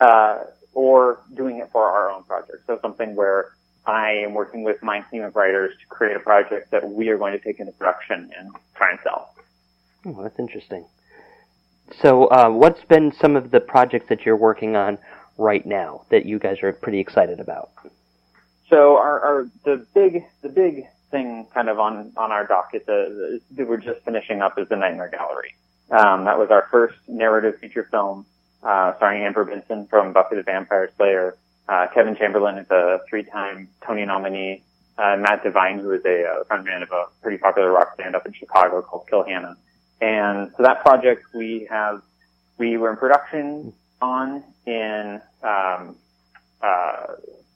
uh, 0.00 0.44
or 0.74 1.20
doing 1.34 1.58
it 1.58 1.70
for 1.72 1.84
our 1.90 2.10
own 2.10 2.22
projects. 2.24 2.62
So 2.66 2.78
something 2.80 3.16
where 3.16 3.52
I 3.88 4.12
am 4.12 4.34
working 4.34 4.62
with 4.62 4.82
my 4.82 5.00
team 5.00 5.22
of 5.22 5.34
writers 5.34 5.74
to 5.80 5.86
create 5.86 6.16
a 6.16 6.20
project 6.20 6.70
that 6.70 6.88
we 6.88 7.08
are 7.08 7.18
going 7.18 7.32
to 7.32 7.38
take 7.38 7.58
into 7.58 7.72
production 7.72 8.30
and 8.38 8.50
try 8.74 8.90
and 8.90 8.98
sell. 9.02 9.34
Oh, 10.06 10.22
that's 10.22 10.38
interesting. 10.38 10.84
So, 12.00 12.26
uh, 12.26 12.50
what's 12.50 12.84
been 12.84 13.12
some 13.12 13.34
of 13.34 13.50
the 13.50 13.60
projects 13.60 14.08
that 14.10 14.26
you're 14.26 14.36
working 14.36 14.76
on 14.76 14.98
right 15.38 15.64
now 15.64 16.04
that 16.10 16.26
you 16.26 16.38
guys 16.38 16.58
are 16.62 16.72
pretty 16.72 16.98
excited 16.98 17.40
about? 17.40 17.70
So 18.68 18.96
our, 18.96 19.20
our 19.20 19.50
the 19.64 19.86
big 19.94 20.24
the 20.42 20.48
big 20.48 20.86
thing 21.10 21.46
kind 21.54 21.68
of 21.68 21.78
on 21.78 22.12
on 22.16 22.32
our 22.32 22.46
docket 22.46 22.84
that 22.86 23.40
we're 23.56 23.78
just 23.78 24.04
finishing 24.04 24.42
up 24.42 24.58
is 24.58 24.68
the 24.68 24.76
Nightmare 24.76 25.08
Gallery. 25.08 25.54
Um, 25.90 26.26
that 26.26 26.38
was 26.38 26.50
our 26.50 26.68
first 26.70 26.98
narrative 27.08 27.58
feature 27.60 27.88
film, 27.90 28.26
uh, 28.62 28.94
starring 28.96 29.22
Amber 29.22 29.44
Benson 29.44 29.86
from 29.86 30.12
Buffy 30.12 30.36
the 30.36 30.42
Vampire 30.42 30.90
Slayer, 30.96 31.38
uh, 31.68 31.86
Kevin 31.92 32.16
Chamberlin 32.16 32.58
is 32.58 32.70
a 32.70 33.00
three-time 33.08 33.68
Tony 33.86 34.04
nominee. 34.04 34.62
Uh, 34.96 35.16
Mat 35.16 35.44
Devine, 35.44 35.78
who 35.78 35.92
is 35.92 36.04
a 36.04 36.24
uh, 36.24 36.44
frontman 36.44 36.82
of 36.82 36.90
a 36.90 37.04
pretty 37.22 37.38
popular 37.38 37.70
rock 37.70 37.96
band 37.96 38.16
up 38.16 38.26
in 38.26 38.32
Chicago 38.32 38.82
called 38.82 39.06
Kill 39.08 39.22
Hannah. 39.22 39.56
And 40.00 40.50
so 40.56 40.64
that 40.64 40.82
project 40.82 41.24
we 41.34 41.68
have, 41.70 42.02
we 42.56 42.76
were 42.76 42.90
in 42.90 42.96
production 42.96 43.72
on 44.00 44.42
in, 44.66 45.20
um, 45.42 45.96
uh, 46.62 47.06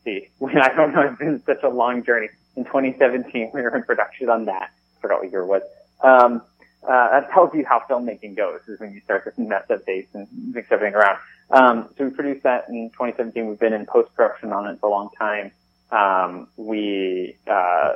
see, 0.04 0.28
I 0.42 0.68
don't 0.76 0.92
know, 0.92 1.02
it's 1.02 1.18
been 1.18 1.42
such 1.44 1.62
a 1.64 1.68
long 1.68 2.04
journey. 2.04 2.28
In 2.54 2.64
2017, 2.64 3.50
we 3.52 3.62
were 3.62 3.74
in 3.74 3.82
production 3.82 4.28
on 4.28 4.44
that. 4.44 4.70
I 4.70 5.00
forgot 5.00 5.22
what 5.22 5.30
year 5.30 5.40
it 5.40 5.46
was. 5.46 5.62
Um, 6.02 6.42
uh, 6.86 7.10
that 7.10 7.30
tells 7.30 7.54
you 7.54 7.64
how 7.64 7.80
filmmaking 7.88 8.36
goes, 8.36 8.60
is 8.68 8.78
when 8.78 8.92
you 8.92 9.00
start 9.00 9.24
to 9.24 9.40
mess 9.40 9.64
up 9.70 9.86
dates 9.86 10.14
and 10.14 10.26
mix 10.52 10.70
everything 10.70 10.94
around. 10.94 11.18
Um, 11.52 11.90
so 11.96 12.04
we 12.04 12.10
produced 12.10 12.44
that 12.44 12.68
in 12.68 12.90
2017. 12.90 13.46
We've 13.46 13.58
been 13.58 13.74
in 13.74 13.84
post-production 13.86 14.52
on 14.52 14.66
it 14.66 14.80
for 14.80 14.86
a 14.86 14.90
long 14.90 15.10
time. 15.18 15.52
Um, 15.90 16.48
we, 16.56 17.36
uh, 17.46 17.92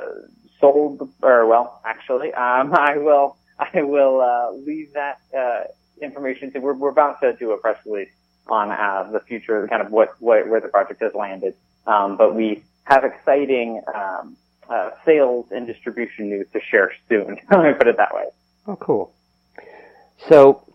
sold, 0.59 1.09
or 1.23 1.47
well, 1.47 1.81
actually, 1.83 2.33
um, 2.33 2.73
I 2.77 2.97
will, 2.97 3.35
I 3.59 3.81
will, 3.81 4.21
uh, 4.21 4.51
leave 4.51 4.93
that, 4.93 5.19
uh, 5.35 5.63
information 6.01 6.51
to, 6.53 6.59
we're, 6.59 6.73
we're 6.73 6.89
about 6.89 7.19
to 7.21 7.33
do 7.33 7.51
a 7.51 7.57
press 7.57 7.77
release 7.85 8.11
on, 8.47 8.71
uh, 8.71 9.09
the 9.11 9.19
future, 9.21 9.67
kind 9.67 9.81
of 9.81 9.91
what, 9.91 10.15
what, 10.19 10.47
where 10.47 10.61
the 10.61 10.67
project 10.67 11.01
has 11.01 11.13
landed. 11.15 11.55
Um, 11.87 12.15
but 12.15 12.35
we 12.35 12.63
have 12.83 13.03
exciting, 13.03 13.81
um, 13.93 14.37
uh, 14.69 14.91
sales 15.05 15.47
and 15.51 15.65
distribution 15.65 16.29
news 16.29 16.45
to 16.53 16.59
share 16.61 16.91
soon. 17.09 17.37
Let 17.51 17.63
me 17.63 17.73
put 17.73 17.87
it 17.87 17.97
that 17.97 18.13
way. 18.13 18.25
Oh, 18.67 18.75
cool. 18.75 19.13
So, 20.29 20.66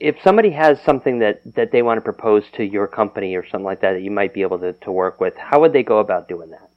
if 0.00 0.16
somebody 0.22 0.50
has 0.50 0.80
something 0.82 1.18
that, 1.20 1.40
that 1.54 1.72
they 1.72 1.82
want 1.82 1.98
to 1.98 2.02
propose 2.02 2.44
to 2.54 2.64
your 2.64 2.86
company 2.86 3.34
or 3.34 3.46
something 3.46 3.64
like 3.64 3.80
that 3.80 3.94
that 3.94 4.02
you 4.02 4.10
might 4.10 4.32
be 4.32 4.42
able 4.42 4.58
to, 4.60 4.72
to 4.72 4.92
work 4.92 5.20
with, 5.20 5.36
how 5.36 5.60
would 5.60 5.72
they 5.72 5.82
go 5.82 5.98
about 5.98 6.28
doing 6.28 6.50
that? 6.50 6.68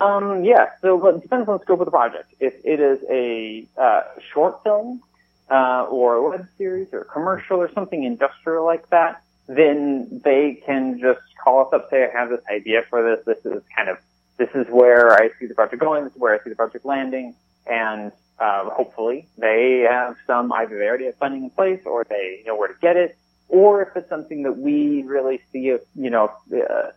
Um, 0.00 0.44
yeah, 0.44 0.70
so 0.80 1.06
it 1.08 1.22
depends 1.22 1.48
on 1.48 1.58
the 1.58 1.64
scope 1.64 1.80
of 1.80 1.84
the 1.84 1.90
project. 1.90 2.32
If 2.40 2.54
it 2.64 2.80
is 2.80 3.00
a 3.10 3.66
uh, 3.76 4.02
short 4.32 4.62
film 4.62 5.02
uh, 5.50 5.84
or 5.84 6.14
a 6.14 6.30
web 6.30 6.46
series 6.56 6.88
or 6.92 7.00
a 7.00 7.04
commercial 7.04 7.58
or 7.58 7.70
something 7.72 8.04
industrial 8.04 8.64
like 8.64 8.88
that, 8.90 9.22
then 9.48 10.20
they 10.24 10.62
can 10.64 11.00
just 11.00 11.20
call 11.42 11.66
us 11.66 11.72
up, 11.72 11.90
say, 11.90 12.04
I 12.04 12.16
have 12.16 12.28
this 12.28 12.42
idea 12.50 12.82
for 12.88 13.02
this. 13.02 13.24
This 13.24 13.44
is 13.44 13.62
kind 13.74 13.88
of 13.88 13.98
this 14.36 14.50
is 14.54 14.66
where 14.70 15.12
I 15.14 15.30
see 15.40 15.46
the 15.46 15.54
project 15.54 15.80
going. 15.80 16.04
This 16.04 16.12
is 16.12 16.20
where 16.20 16.38
I 16.38 16.44
see 16.44 16.50
the 16.50 16.56
project 16.56 16.84
landing, 16.84 17.34
and 17.66 18.12
uh, 18.38 18.70
hopefully 18.70 19.26
they 19.36 19.86
have 19.88 20.16
some 20.26 20.52
either 20.52 20.78
they 20.78 20.86
already 20.86 21.06
have 21.06 21.16
funding 21.16 21.44
in 21.44 21.50
place 21.50 21.80
or 21.84 22.04
they 22.08 22.42
know 22.46 22.56
where 22.56 22.68
to 22.68 22.78
get 22.80 22.96
it, 22.96 23.16
or 23.48 23.82
if 23.82 23.96
it's 23.96 24.08
something 24.08 24.42
that 24.42 24.56
we 24.56 25.02
really 25.02 25.40
see, 25.52 25.70
a, 25.70 25.80
you 25.94 26.10
know, 26.10 26.30
uh, 26.52 26.90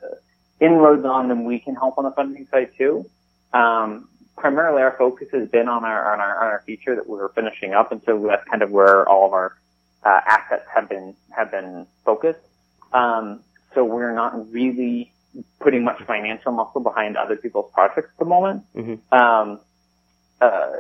inroads 0.60 1.06
on, 1.06 1.28
then 1.30 1.46
we 1.46 1.60
can 1.60 1.76
help 1.76 1.98
on 1.98 2.04
the 2.04 2.12
funding 2.12 2.48
side 2.52 2.72
too. 2.78 3.06
Um, 3.54 4.08
primarily, 4.38 4.82
our 4.82 4.96
focus 4.98 5.30
has 5.32 5.50
been 5.50 5.68
on 5.68 5.84
our 5.84 6.14
on 6.14 6.20
our 6.20 6.36
on 6.44 6.48
our 6.52 6.64
feature 6.66 6.96
that 6.96 7.08
we 7.08 7.18
were 7.18 7.30
finishing 7.30 7.74
up, 7.74 7.92
and 7.92 8.02
so 8.06 8.28
that's 8.28 8.48
kind 8.48 8.62
of 8.62 8.72
where 8.72 9.08
all 9.08 9.26
of 9.26 9.34
our 9.34 9.58
uh, 10.04 10.20
assets 10.26 10.66
have 10.74 10.90
been 10.90 11.16
have 11.30 11.52
been 11.52 11.88
focused. 12.06 12.40
Um, 12.94 13.42
so 13.74 13.86
we're 13.86 14.14
not 14.14 14.52
really 14.52 15.12
putting 15.60 15.84
much 15.84 16.02
financial 16.04 16.52
muscle 16.52 16.82
behind 16.82 17.16
other 17.16 17.38
people's 17.38 17.72
projects 17.74 18.10
at 18.14 18.20
the 18.20 18.26
moment. 18.26 18.64
Mm-hmm. 18.76 19.16
Um, 19.16 19.60
uh, 20.42 20.72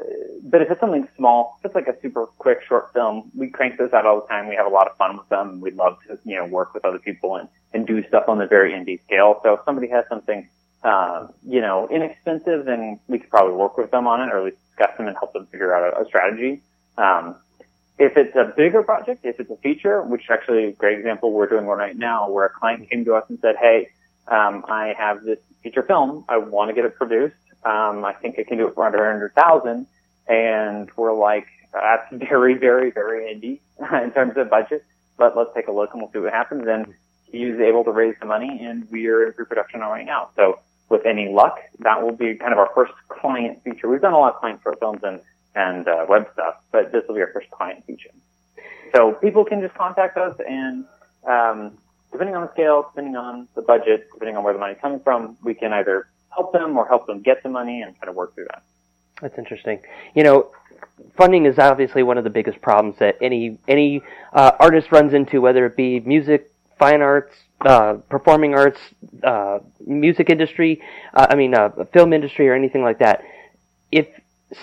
but 0.43 0.63
if 0.63 0.71
it's 0.71 0.80
something 0.82 1.08
small, 1.15 1.58
if 1.60 1.65
it's 1.65 1.76
like 1.76 1.88
a 1.88 1.95
super 2.02 2.26
quick 2.26 2.62
short 2.67 2.91
film, 2.93 3.32
we 3.36 3.47
crank 3.47 3.78
those 3.78 3.93
out 3.93 4.08
all 4.08 4.19
the 4.19 4.28
time. 4.28 4.47
We 4.47 4.56
have 4.56 4.65
a 4.65 4.69
lot 4.69 4.88
of 4.88 4.97
fun 4.97 5.17
with 5.17 5.30
them. 5.30 5.62
We'd 5.62 5.76
love 5.76 6.00
to, 6.08 6.17
you 6.26 6.36
know, 6.36 6.45
work 6.45 6.74
with 6.74 6.84
other 6.84 6.97
people 6.97 7.36
and, 7.36 7.47
and 7.71 7.86
do 7.86 8.04
stuff 8.08 8.28
on 8.28 8.39
the 8.39 8.47
very 8.47 8.71
indie 8.71 9.02
scale. 9.04 9.39
So 9.43 9.54
if 9.54 9.60
somebody 9.63 9.88
has 9.89 10.06
something, 10.10 10.50
uh, 10.84 11.28
you 11.45 11.62
know, 11.62 11.88
inexpensive, 11.89 12.65
then 12.65 13.00
we 13.08 13.19
could 13.19 13.30
probably 13.30 13.54
work 13.54 13.78
with 13.78 13.91
them 13.91 14.08
on 14.08 14.28
it 14.28 14.34
or 14.34 14.39
at 14.39 14.45
least 14.45 14.58
discuss 14.65 14.97
them 14.97 15.08
and 15.08 15.15
help 15.15 15.32
them 15.34 15.45
figure 15.45 15.76
out 15.76 15.93
a, 15.93 16.02
a 16.02 16.06
strategy. 16.08 16.63
Um, 16.97 17.36
if 18.00 18.17
it's 18.17 18.36
a 18.36 18.52
bigger 18.58 18.82
project, 18.82 19.26
if 19.26 19.39
it's 19.39 19.52
a 19.52 19.58
feature, 19.58 20.02
which 20.02 20.24
actually 20.32 20.65
a 20.65 20.71
great 20.71 20.97
example 20.97 21.32
we're 21.32 21.45
doing 21.45 21.67
one 21.67 21.78
right 21.78 21.95
now 21.95 22.32
where 22.32 22.45
a 22.45 22.50
client 22.50 22.89
came 22.89 23.06
to 23.06 23.13
us 23.13 23.26
and 23.30 23.38
said, 23.39 23.58
Hey, 23.58 23.89
um, 24.28 24.65
I 24.67 24.95
have 24.97 25.24
this 25.24 25.38
feature 25.62 25.84
film. 25.84 26.26
I 26.28 26.38
want 26.38 26.69
to 26.69 26.74
get 26.74 26.84
it 26.84 26.95
produced. 26.95 27.36
Um, 27.63 28.04
I 28.04 28.13
think 28.13 28.38
it 28.38 28.47
can 28.47 28.58
do 28.58 28.67
it 28.67 28.74
for 28.74 28.86
under 28.86 29.00
100,000. 29.00 29.88
And 30.28 30.89
we're 30.95 31.13
like, 31.13 31.47
that's 31.74 32.08
very, 32.12 32.56
very, 32.56 32.91
very 32.91 33.34
indie 33.34 33.60
in 34.04 34.12
terms 34.12 34.38
of 34.38 34.50
budget, 34.50 34.86
but 35.17 35.38
let's 35.38 35.54
take 35.54 35.67
a 35.67 35.71
look 35.71 35.91
and 35.93 36.02
we'll 36.02 36.12
see 36.12 36.19
what 36.19 36.34
happens. 36.34 36.67
And 36.67 36.93
he 37.32 37.45
was 37.45 37.60
able 37.60 37.84
to 37.86 37.91
raise 37.91 38.15
the 38.19 38.26
money 38.26 38.60
and 38.62 38.89
we 38.91 39.08
are 39.08 39.26
in 39.26 39.34
pre-production 39.34 39.82
right 39.82 40.06
now. 40.06 40.30
So 40.36 40.60
with 40.89 41.06
any 41.06 41.30
luck, 41.30 41.60
that 41.80 42.02
will 42.02 42.12
be 42.12 42.36
kind 42.36 42.52
of 42.52 42.60
our 42.60 42.69
first 42.76 42.93
client 43.08 43.63
feature. 43.63 43.89
We've 43.89 44.02
done 44.02 44.13
a 44.13 44.19
lot 44.19 44.34
of 44.34 44.39
client 44.39 44.60
short 44.62 44.80
films 44.80 45.02
and, 45.04 45.21
and, 45.56 45.88
uh, 45.88 46.06
web 46.10 46.28
stuff, 46.34 46.56
but 46.71 46.91
this 46.91 47.04
will 47.08 47.15
be 47.15 47.21
our 47.21 47.32
first 47.32 47.50
client 47.52 47.86
feature. 47.86 48.10
So 48.93 49.13
people 49.13 49.45
can 49.45 49.62
just 49.62 49.74
contact 49.76 50.17
us 50.17 50.36
and, 50.45 50.86
um, 51.24 51.78
depending 52.12 52.36
on 52.36 52.41
the 52.41 52.52
scale, 52.52 52.89
depending 52.93 53.15
on 53.15 53.47
the 53.56 53.62
budget, 53.62 54.08
depending 54.13 54.36
on 54.36 54.43
where 54.43 54.54
the 54.54 54.60
money's 54.60 54.78
coming 54.82 55.00
from, 55.00 55.38
we 55.43 55.54
can 55.54 55.71
either 55.71 56.08
help 56.31 56.53
them 56.53 56.77
or 56.77 56.87
help 56.87 57.07
them 57.07 57.21
get 57.21 57.43
the 57.43 57.49
money 57.49 57.81
and 57.81 57.99
kind 57.99 58.09
of 58.09 58.15
work 58.15 58.33
through 58.35 58.47
that. 58.49 58.63
That's 59.21 59.37
interesting. 59.37 59.79
You 60.15 60.23
know, 60.23 60.51
funding 61.15 61.45
is 61.45 61.59
obviously 61.59 62.03
one 62.03 62.17
of 62.17 62.23
the 62.23 62.29
biggest 62.29 62.61
problems 62.61 62.97
that 62.99 63.17
any 63.21 63.57
any 63.67 64.01
uh, 64.33 64.51
artist 64.59 64.91
runs 64.91 65.13
into, 65.13 65.41
whether 65.41 65.65
it 65.65 65.75
be 65.75 65.99
music, 65.99 66.51
fine 66.79 67.01
arts, 67.01 67.35
uh, 67.61 67.93
performing 68.09 68.55
arts, 68.55 68.79
uh, 69.23 69.59
music 69.85 70.29
industry, 70.29 70.81
uh, 71.13 71.27
I 71.29 71.35
mean, 71.35 71.53
uh, 71.53 71.69
film 71.93 72.13
industry, 72.13 72.49
or 72.49 72.55
anything 72.55 72.81
like 72.81 72.99
that. 72.99 73.23
If 73.91 74.07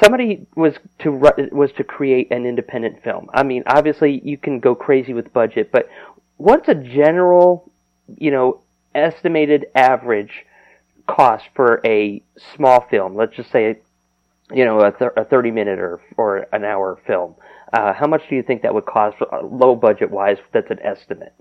somebody 0.03 0.47
was 0.57 0.75
to 1.01 1.13
was 1.13 1.71
to 1.73 1.85
create 1.85 2.31
an 2.33 2.47
independent 2.47 3.03
film, 3.03 3.31
I 3.33 3.43
mean, 3.43 3.63
obviously 3.67 4.21
you 4.25 4.37
can 4.37 4.59
go 4.59 4.75
crazy 4.75 5.15
with 5.15 5.33
budget, 5.33 5.71
but 5.71 5.89
what's 6.37 6.69
a 6.69 6.75
general, 6.75 7.71
you 8.17 8.31
know, 8.31 8.61
estimated 8.95 9.67
average 9.75 10.45
cost 11.09 11.45
for 11.55 11.81
a 11.85 12.23
small 12.55 12.87
film? 12.91 13.17
Let's 13.17 13.35
just 13.35 13.51
say, 13.51 13.81
you 14.53 14.65
know, 14.65 14.81
a, 14.81 14.93
th- 14.93 15.11
a 15.17 15.25
30 15.25 15.51
minute 15.51 15.79
or, 15.79 16.01
or 16.17 16.47
an 16.53 16.65
hour 16.65 16.99
film. 17.07 17.35
Uh, 17.73 17.93
how 17.93 18.07
much 18.07 18.23
do 18.29 18.37
you 18.37 18.43
think 18.43 18.63
that 18.63 18.75
would 18.75 18.87
cost, 18.87 19.17
uh, 19.21 19.43
low 19.43 19.75
budget 19.75 20.11
wise? 20.11 20.39
That's 20.53 20.71
an 20.71 20.79
estimate. 20.83 21.35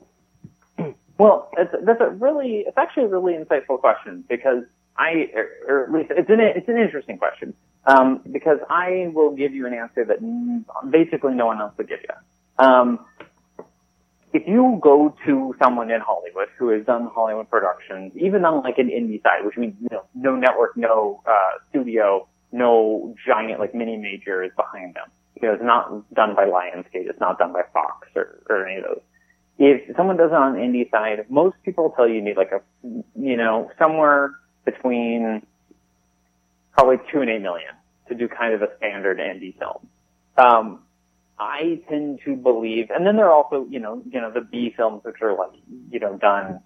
Well, 1.20 1.50
it's, 1.58 1.74
that's 1.84 2.00
a 2.00 2.10
really, 2.10 2.64
it's 2.68 2.78
actually 2.78 3.06
a 3.06 3.08
really 3.08 3.34
insightful 3.34 3.80
question 3.80 4.24
because 4.30 4.66
I, 5.00 5.32
or 5.68 5.86
at 5.86 5.92
least 5.92 6.12
it's 6.12 6.30
an, 6.30 6.40
it's 6.40 6.70
an 6.70 6.78
interesting 6.78 7.18
question. 7.18 7.56
Um, 7.88 8.22
because 8.32 8.60
I 8.70 9.10
will 9.12 9.32
give 9.32 9.52
you 9.56 9.66
an 9.66 9.74
answer 9.74 10.06
that 10.06 10.20
basically 10.92 11.34
no 11.34 11.48
one 11.48 11.60
else 11.60 11.74
would 11.78 11.90
give 11.90 12.02
you. 12.02 12.64
Um, 12.64 13.00
if 14.34 14.44
you 14.48 14.80
go 14.82 15.16
to 15.26 15.56
someone 15.62 15.90
in 15.90 16.02
Hollywood 16.02 16.50
who 16.58 16.70
has 16.70 16.86
done 16.86 17.10
Hollywood 17.14 17.50
productions, 17.50 18.12
even 18.16 18.44
on 18.46 18.64
like 18.64 18.78
an 18.78 18.90
indie 18.90 19.22
side, 19.24 19.46
which 19.46 19.58
means 19.58 19.76
you 19.82 19.88
know, 19.92 20.04
no 20.16 20.36
network, 20.36 20.76
no 20.76 21.22
uh, 21.26 21.60
studio, 21.70 22.28
no 22.52 23.16
giant 23.26 23.60
like 23.60 23.74
mini 23.74 23.98
majors 23.98 24.52
behind 24.56 24.96
them, 24.96 25.10
you 25.42 25.48
know, 25.48 25.54
it's 25.54 25.64
not 25.64 26.14
done 26.14 26.36
by 26.36 26.46
Lionsgate, 26.46 27.10
it's 27.10 27.20
not 27.20 27.38
done 27.38 27.54
by 27.54 27.62
Fox 27.74 28.08
or, 28.16 28.42
or 28.50 28.68
any 28.68 28.80
of 28.80 28.84
those. 28.84 29.02
If 29.60 29.96
someone 29.96 30.18
does 30.18 30.32
it 30.32 30.36
on 30.36 30.56
indie 30.56 30.90
side, 30.92 31.26
most 31.30 31.56
people 31.64 31.94
tell 31.96 32.08
you 32.08 32.16
you 32.16 32.22
need 32.22 32.38
like 32.38 32.52
a, 32.52 32.62
you 32.84 33.38
know, 33.38 33.72
somewhere 33.80 34.32
between 34.66 35.46
probably 36.74 36.98
two 37.12 37.22
and 37.22 37.30
eight 37.30 37.42
million 37.42 37.72
to 38.08 38.16
do 38.16 38.28
kind 38.28 38.54
of 38.54 38.62
a 38.62 38.76
standard 38.78 39.18
indie 39.18 39.58
film. 39.58 39.88
Um, 40.38 40.80
I 41.40 41.82
tend 41.88 42.20
to 42.26 42.36
believe, 42.36 42.90
and 42.90 43.06
then 43.06 43.16
there 43.16 43.28
are 43.28 43.34
also, 43.34 43.68
you 43.70 43.80
know, 43.80 44.02
you 44.10 44.20
know, 44.20 44.32
the 44.32 44.42
B 44.42 44.74
films 44.76 45.04
which 45.04 45.22
are 45.22 45.38
like, 45.38 45.52
you 45.92 46.00
know, 46.00 46.18
done 46.18 46.62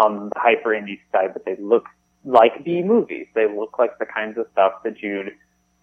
on 0.00 0.30
the 0.30 0.40
hyper 0.40 0.70
indie 0.70 0.98
side, 1.12 1.32
but 1.34 1.44
they 1.44 1.56
look 1.60 1.86
like 2.24 2.64
B 2.64 2.82
movies. 2.82 3.26
They 3.34 3.46
look 3.46 3.78
like 3.78 3.98
the 3.98 4.06
kinds 4.06 4.38
of 4.38 4.46
stuff 4.52 4.82
that 4.84 5.02
you'd, 5.02 5.32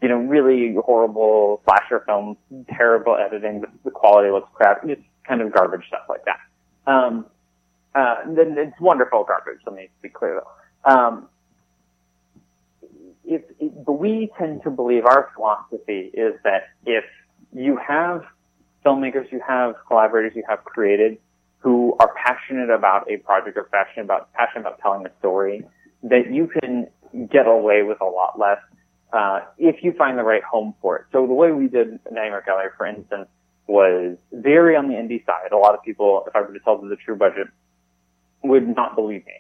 you 0.02 0.10
know, 0.10 0.18
really 0.18 0.76
horrible 0.84 1.62
slasher 1.66 2.04
films, 2.06 2.38
terrible 2.70 3.16
editing, 3.16 3.64
the, 3.84 3.92
quality 3.92 4.32
looks 4.32 4.50
crap. 4.54 4.82
It's 4.86 5.02
kind 5.28 5.42
of 5.42 5.54
garbage 5.54 5.86
stuff 5.88 6.06
like 6.10 6.26
that. 6.26 6.92
Um, 6.92 7.28
uh, 7.94 8.16
then 8.28 8.58
it's 8.58 8.80
wonderful 8.80 9.24
garbage. 9.24 9.60
Let 9.66 9.76
me 9.76 9.90
be 10.02 10.10
clear 10.10 10.42
though. 10.42 10.92
Um, 10.92 11.28
if, 13.24 13.44
if, 13.60 13.72
but 13.86 13.94
we 13.94 14.32
tend 14.38 14.64
to 14.64 14.72
believe 14.72 15.06
our 15.06 15.30
philosophy 15.36 16.10
is 16.14 16.34
that 16.44 16.70
if 16.86 17.04
you 17.54 17.78
have 17.78 18.24
filmmakers, 18.86 19.32
you 19.32 19.42
have 19.48 19.76
collaborators, 19.88 20.34
you 20.36 20.44
have 20.48 20.64
created 20.64 21.18
who 21.62 21.96
are 22.00 22.12
passionate 22.16 22.72
about 22.72 23.10
a 23.10 23.18
project 23.18 23.56
or 23.56 23.64
passionate 23.66 24.04
about 24.04 24.34
passionate 24.34 24.62
about 24.62 24.80
telling 24.80 25.06
a 25.06 25.12
story, 25.20 25.64
that 26.04 26.32
you 26.32 26.48
can 26.48 26.88
get 27.30 27.48
away 27.48 27.84
with 27.84 28.02
a 28.02 28.06
lot 28.06 28.40
less 28.40 28.58
uh, 29.14 29.42
if 29.58 29.84
you 29.84 29.94
find 29.94 30.18
the 30.18 30.24
right 30.24 30.44
home 30.44 30.74
for 30.82 30.98
it. 30.98 31.06
So 31.12 31.28
the 31.28 31.34
way 31.34 31.52
we 31.52 31.68
did 31.68 32.00
Nightmare 32.12 32.44
Gallery, 32.46 32.70
for 32.78 32.88
instance, 32.88 33.28
was 33.68 34.18
very 34.32 34.76
on 34.76 34.88
the 34.88 34.96
indie 34.96 35.24
side. 35.26 35.52
A 35.52 35.58
lot 35.58 35.76
of 35.76 35.84
people, 35.84 36.24
if 36.28 36.36
I 36.36 36.42
were 36.42 36.54
to 36.54 36.60
tell 36.60 36.78
them 36.78 36.90
the 36.90 36.96
true 36.96 37.16
budget, 37.16 37.48
would 38.44 38.76
not 38.76 38.96
believe 38.96 39.24
me, 39.28 39.34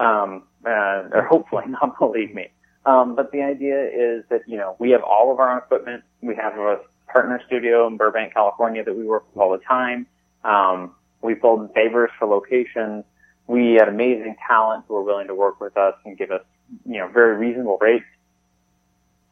um, 0.00 0.42
uh, 0.66 1.08
or 1.12 1.26
hopefully 1.30 1.64
not 1.68 1.98
believe 1.98 2.34
me. 2.34 2.48
Um, 2.84 3.14
but 3.14 3.30
the 3.30 3.42
idea 3.42 3.84
is 3.84 4.24
that 4.30 4.40
you 4.46 4.56
know 4.56 4.74
we 4.78 4.90
have 4.90 5.02
all 5.02 5.30
of 5.32 5.38
our 5.38 5.52
own 5.52 5.58
equipment. 5.58 6.02
We 6.20 6.34
have 6.34 6.54
a 6.54 6.80
partner 7.12 7.40
studio 7.46 7.86
in 7.86 7.96
Burbank, 7.96 8.34
California, 8.34 8.84
that 8.84 8.96
we 8.96 9.04
work 9.04 9.24
with 9.32 9.40
all 9.40 9.52
the 9.52 9.64
time. 9.64 10.06
Um, 10.44 10.94
we 11.22 11.34
build 11.34 11.72
favors 11.74 12.10
for 12.18 12.26
locations. 12.26 13.04
We 13.46 13.74
had 13.74 13.88
amazing 13.88 14.36
talent 14.46 14.84
who 14.88 14.96
are 14.96 15.02
willing 15.02 15.26
to 15.26 15.34
work 15.34 15.60
with 15.60 15.76
us 15.76 15.94
and 16.04 16.16
give 16.16 16.30
us 16.30 16.42
you 16.86 16.98
know 16.98 17.08
very 17.08 17.36
reasonable 17.36 17.78
rates. 17.80 18.04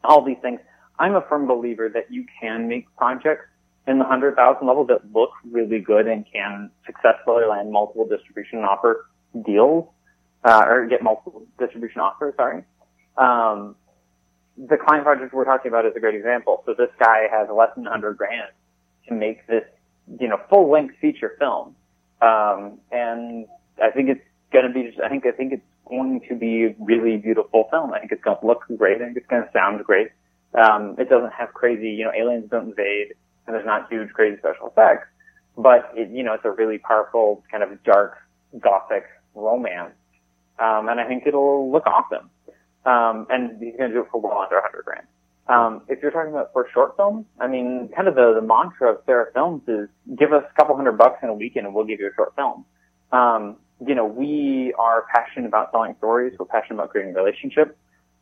All 0.03 0.23
these 0.23 0.37
things. 0.41 0.59
I'm 0.97 1.15
a 1.15 1.21
firm 1.21 1.47
believer 1.47 1.89
that 1.89 2.11
you 2.11 2.25
can 2.41 2.67
make 2.67 2.93
projects 2.97 3.45
in 3.87 3.97
the 3.97 4.05
hundred 4.05 4.35
thousand 4.35 4.67
level 4.67 4.85
that 4.85 5.13
look 5.13 5.31
really 5.49 5.79
good 5.79 6.07
and 6.07 6.25
can 6.31 6.69
successfully 6.85 7.45
land 7.49 7.71
multiple 7.71 8.05
distribution 8.05 8.59
offer 8.59 9.07
deals, 9.45 9.87
uh, 10.43 10.63
or 10.67 10.85
get 10.87 11.01
multiple 11.01 11.43
distribution 11.57 12.01
offers. 12.01 12.33
Sorry. 12.35 12.63
Um, 13.17 13.75
the 14.67 14.77
client 14.77 15.05
project 15.05 15.33
we're 15.33 15.45
talking 15.45 15.69
about 15.69 15.85
is 15.85 15.93
a 15.95 15.99
great 15.99 16.15
example. 16.15 16.63
So 16.65 16.73
this 16.77 16.89
guy 16.99 17.27
has 17.31 17.47
less 17.53 17.69
than 17.75 17.85
100 17.85 18.17
grand 18.17 18.49
to 19.07 19.13
make 19.13 19.45
this, 19.47 19.63
you 20.19 20.27
know, 20.27 20.39
full 20.49 20.69
length 20.69 20.95
feature 20.99 21.35
film. 21.39 21.75
Um, 22.21 22.79
and 22.91 23.47
I 23.81 23.91
think 23.91 24.09
it's 24.09 24.25
going 24.51 24.67
to 24.67 24.73
be, 24.73 24.83
just, 24.83 24.99
I 24.99 25.07
think, 25.07 25.25
I 25.25 25.31
think 25.31 25.53
it's 25.53 25.63
going 25.87 26.21
to 26.27 26.35
be 26.35 26.65
a 26.65 26.75
really 26.79 27.17
beautiful 27.17 27.67
film. 27.71 27.93
I 27.93 27.99
think 27.99 28.11
it's 28.11 28.23
going 28.23 28.37
to 28.39 28.45
look 28.45 28.65
great. 28.77 29.01
I 29.01 29.05
think 29.05 29.17
it's 29.17 29.27
going 29.27 29.43
to 29.43 29.49
sound 29.53 29.83
great. 29.85 30.09
Um, 30.53 30.95
it 30.97 31.09
doesn't 31.09 31.31
have 31.31 31.53
crazy, 31.53 31.91
you 31.91 32.03
know, 32.03 32.11
aliens 32.11 32.49
don't 32.49 32.69
invade 32.69 33.13
and 33.49 33.55
there's 33.55 33.65
not 33.65 33.89
huge 33.91 34.09
crazy 34.13 34.37
special 34.37 34.67
effects, 34.67 35.07
but 35.57 35.91
it, 35.95 36.09
you 36.11 36.23
know, 36.23 36.33
it's 36.33 36.45
a 36.45 36.51
really 36.51 36.77
powerful 36.77 37.43
kind 37.49 37.63
of 37.63 37.83
dark 37.83 38.17
gothic 38.59 39.05
romance. 39.33 39.93
Um, 40.59 40.87
and 40.89 40.99
I 40.99 41.07
think 41.07 41.23
it'll 41.25 41.71
look 41.71 41.87
awesome. 41.87 42.29
Um, 42.85 43.27
and 43.29 43.61
he's 43.61 43.75
going 43.75 43.89
to 43.89 43.95
do 43.95 44.01
it 44.01 44.07
for 44.11 44.21
well 44.21 44.39
under 44.39 44.55
100 44.55 44.85
grand. 44.85 45.07
Um, 45.49 45.81
if 45.87 46.01
you're 46.01 46.11
talking 46.11 46.31
about 46.31 46.53
for 46.53 46.67
short 46.73 46.95
films, 46.95 47.25
I 47.39 47.47
mean, 47.47 47.89
kind 47.95 48.07
of 48.07 48.13
the, 48.13 48.33
the 48.39 48.45
mantra 48.45 48.91
of 48.91 48.97
Seraph 49.07 49.33
Films 49.33 49.63
is 49.67 49.89
give 50.15 50.31
us 50.31 50.43
a 50.49 50.55
couple 50.55 50.75
hundred 50.75 50.97
bucks 50.97 51.19
in 51.23 51.29
a 51.29 51.33
weekend 51.33 51.65
and 51.65 51.73
we'll 51.73 51.85
give 51.85 51.99
you 51.99 52.07
a 52.07 52.13
short 52.15 52.35
film. 52.35 52.65
Um, 53.11 53.57
you 53.85 53.95
know, 53.95 54.05
we 54.05 54.73
are 54.77 55.05
passionate 55.13 55.47
about 55.47 55.71
telling 55.71 55.95
stories. 55.97 56.35
We're 56.37 56.45
passionate 56.45 56.75
about 56.75 56.91
creating 56.91 57.15
relationships. 57.15 57.71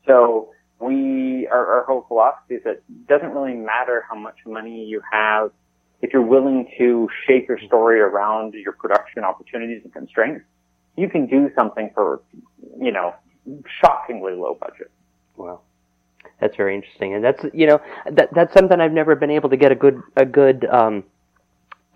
So 0.06 0.52
we, 0.80 1.48
our, 1.48 1.80
our 1.80 1.84
whole 1.84 2.06
philosophy 2.08 2.56
is 2.56 2.64
that 2.64 2.82
it 2.88 3.08
doesn't 3.08 3.32
really 3.32 3.56
matter 3.56 4.06
how 4.10 4.16
much 4.16 4.38
money 4.46 4.86
you 4.86 5.02
have. 5.12 5.52
If 6.02 6.14
you're 6.14 6.26
willing 6.26 6.72
to 6.78 7.10
shape 7.26 7.50
your 7.50 7.60
story 7.60 8.00
around 8.00 8.54
your 8.54 8.74
production 8.74 9.24
opportunities 9.24 9.82
and 9.84 9.92
constraints, 9.92 10.46
you 10.96 11.10
can 11.10 11.26
do 11.28 11.50
something 11.58 11.92
for, 11.94 12.22
you 12.80 12.92
know, 12.92 13.16
shockingly 13.82 14.34
low 14.34 14.58
budget. 14.60 14.92
Wow. 15.36 15.62
That's 16.40 16.56
very 16.56 16.76
interesting, 16.76 17.14
and 17.16 17.24
that's 17.24 17.44
you 17.54 17.68
know 17.68 17.82
that 18.12 18.30
that's 18.34 18.54
something 18.54 18.80
I've 18.80 18.92
never 18.92 19.16
been 19.16 19.32
able 19.32 19.50
to 19.50 19.58
get 19.58 19.72
a 19.72 19.76
good 19.76 20.02
a 20.16 20.26
good 20.26 20.66
um, 20.66 21.04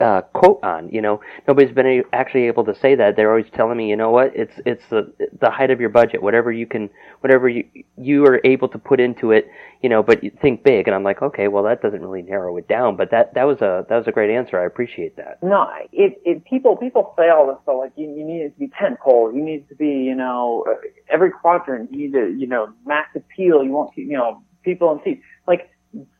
uh, 0.02 0.22
quote 0.34 0.60
on. 0.64 0.90
You 0.90 1.02
know, 1.02 1.22
nobody's 1.48 1.74
been 1.74 1.88
a- 1.88 2.16
actually 2.16 2.48
able 2.48 2.66
to 2.66 2.76
say 2.76 2.96
that. 2.96 3.16
They're 3.16 3.30
always 3.30 3.50
telling 3.54 3.78
me, 3.78 3.90
you 3.90 3.96
know 3.96 4.10
what, 4.10 4.32
it's 4.36 4.60
it's 4.66 4.84
the 4.90 5.14
the 5.40 5.50
height 5.50 5.72
of 5.72 5.80
your 5.80 5.90
budget, 5.90 6.22
whatever 6.22 6.52
you 6.52 6.66
can, 6.66 6.90
whatever 7.22 7.48
you 7.48 7.66
you 7.98 8.26
are 8.26 8.42
able 8.44 8.68
to 8.70 8.78
put 8.78 9.00
into 9.00 9.32
it. 9.32 9.48
You 9.82 9.90
know, 9.90 10.04
but 10.04 10.24
you 10.24 10.32
think 10.42 10.64
big, 10.64 10.88
and 10.88 10.94
I'm 10.96 11.04
like, 11.04 11.22
okay, 11.22 11.48
well 11.48 11.64
that 11.64 11.82
doesn't 11.82 12.02
really 12.02 12.22
narrow 12.22 12.58
it 12.58 12.68
down, 12.68 12.96
but 12.96 13.12
that 13.12 13.34
that 13.34 13.46
was 13.46 13.62
a 13.62 13.86
that 13.90 13.96
was 13.98 14.08
a 14.08 14.12
great 14.12 14.30
answer. 14.30 14.60
I 14.60 14.66
appreciate 14.66 15.16
that. 15.18 15.42
No, 15.42 15.68
it, 15.92 16.22
it, 16.24 16.46
people, 16.46 16.76
people 16.78 17.14
say 17.18 17.30
all 17.30 17.48
this 17.48 17.58
stuff, 17.64 17.76
like, 17.80 17.94
you, 17.96 18.08
you 18.08 18.24
need 18.24 18.42
it 18.42 18.54
to 18.54 18.60
be 18.60 18.68
tentpole, 18.68 19.34
you 19.34 19.42
need 19.44 19.62
it 19.62 19.70
to 19.70 19.76
be, 19.76 19.88
you 19.88 20.16
know, 20.16 20.66
every 21.10 21.32
quadrant, 21.32 21.92
you 21.92 21.98
need 21.98 22.14
to, 22.14 22.36
you 22.38 22.48
know, 22.48 22.72
mass 22.86 23.08
appeal, 23.16 23.64
you 23.64 23.72
want, 23.72 23.92
you 23.96 24.18
know, 24.18 24.42
people 24.64 24.92
in 24.92 25.04
seats. 25.04 25.24
Like, 25.48 25.70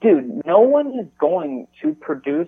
dude, 0.02 0.46
no 0.46 0.60
one 0.60 1.00
is 1.00 1.08
going 1.20 1.68
to 1.82 1.94
produce 1.94 2.48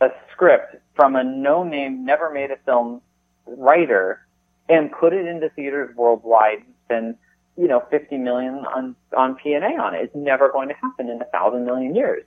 a 0.00 0.08
script 0.32 0.76
from 0.94 1.16
a 1.16 1.24
no-name, 1.24 2.04
never 2.04 2.30
made 2.30 2.50
a 2.50 2.56
film 2.64 3.00
writer 3.46 4.20
and 4.68 4.90
put 4.92 5.12
it 5.12 5.26
into 5.26 5.48
theaters 5.50 5.94
worldwide 5.96 6.58
and 6.58 6.74
spend, 6.84 7.16
you 7.56 7.68
know, 7.68 7.84
50 7.90 8.16
million 8.18 8.64
on, 8.66 8.94
on 9.16 9.34
P&A 9.36 9.58
on 9.58 9.94
it. 9.94 10.02
It's 10.02 10.14
never 10.14 10.50
going 10.50 10.68
to 10.68 10.74
happen 10.74 11.08
in 11.08 11.20
a 11.20 11.24
thousand 11.26 11.64
million 11.64 11.94
years. 11.94 12.24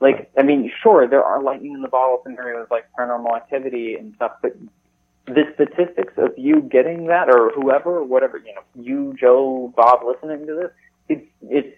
Like, 0.00 0.30
I 0.36 0.42
mean, 0.42 0.70
sure, 0.82 1.08
there 1.08 1.24
are 1.24 1.42
lightning 1.42 1.72
in 1.72 1.80
the 1.80 1.88
bottle 1.88 2.20
scenarios 2.22 2.68
like 2.70 2.84
paranormal 2.98 3.34
activity 3.34 3.94
and 3.94 4.14
stuff, 4.16 4.32
but 4.42 4.54
the 5.26 5.44
statistics 5.54 6.12
of 6.18 6.32
you 6.36 6.60
getting 6.60 7.06
that 7.06 7.28
or 7.30 7.50
whoever, 7.52 7.98
or 7.98 8.04
whatever, 8.04 8.38
you 8.38 8.54
know, 8.54 8.60
you, 8.74 9.16
Joe, 9.18 9.72
Bob 9.74 10.00
listening 10.06 10.46
to 10.46 10.54
this, 10.54 10.70
it's, 11.08 11.26
it's 11.48 11.76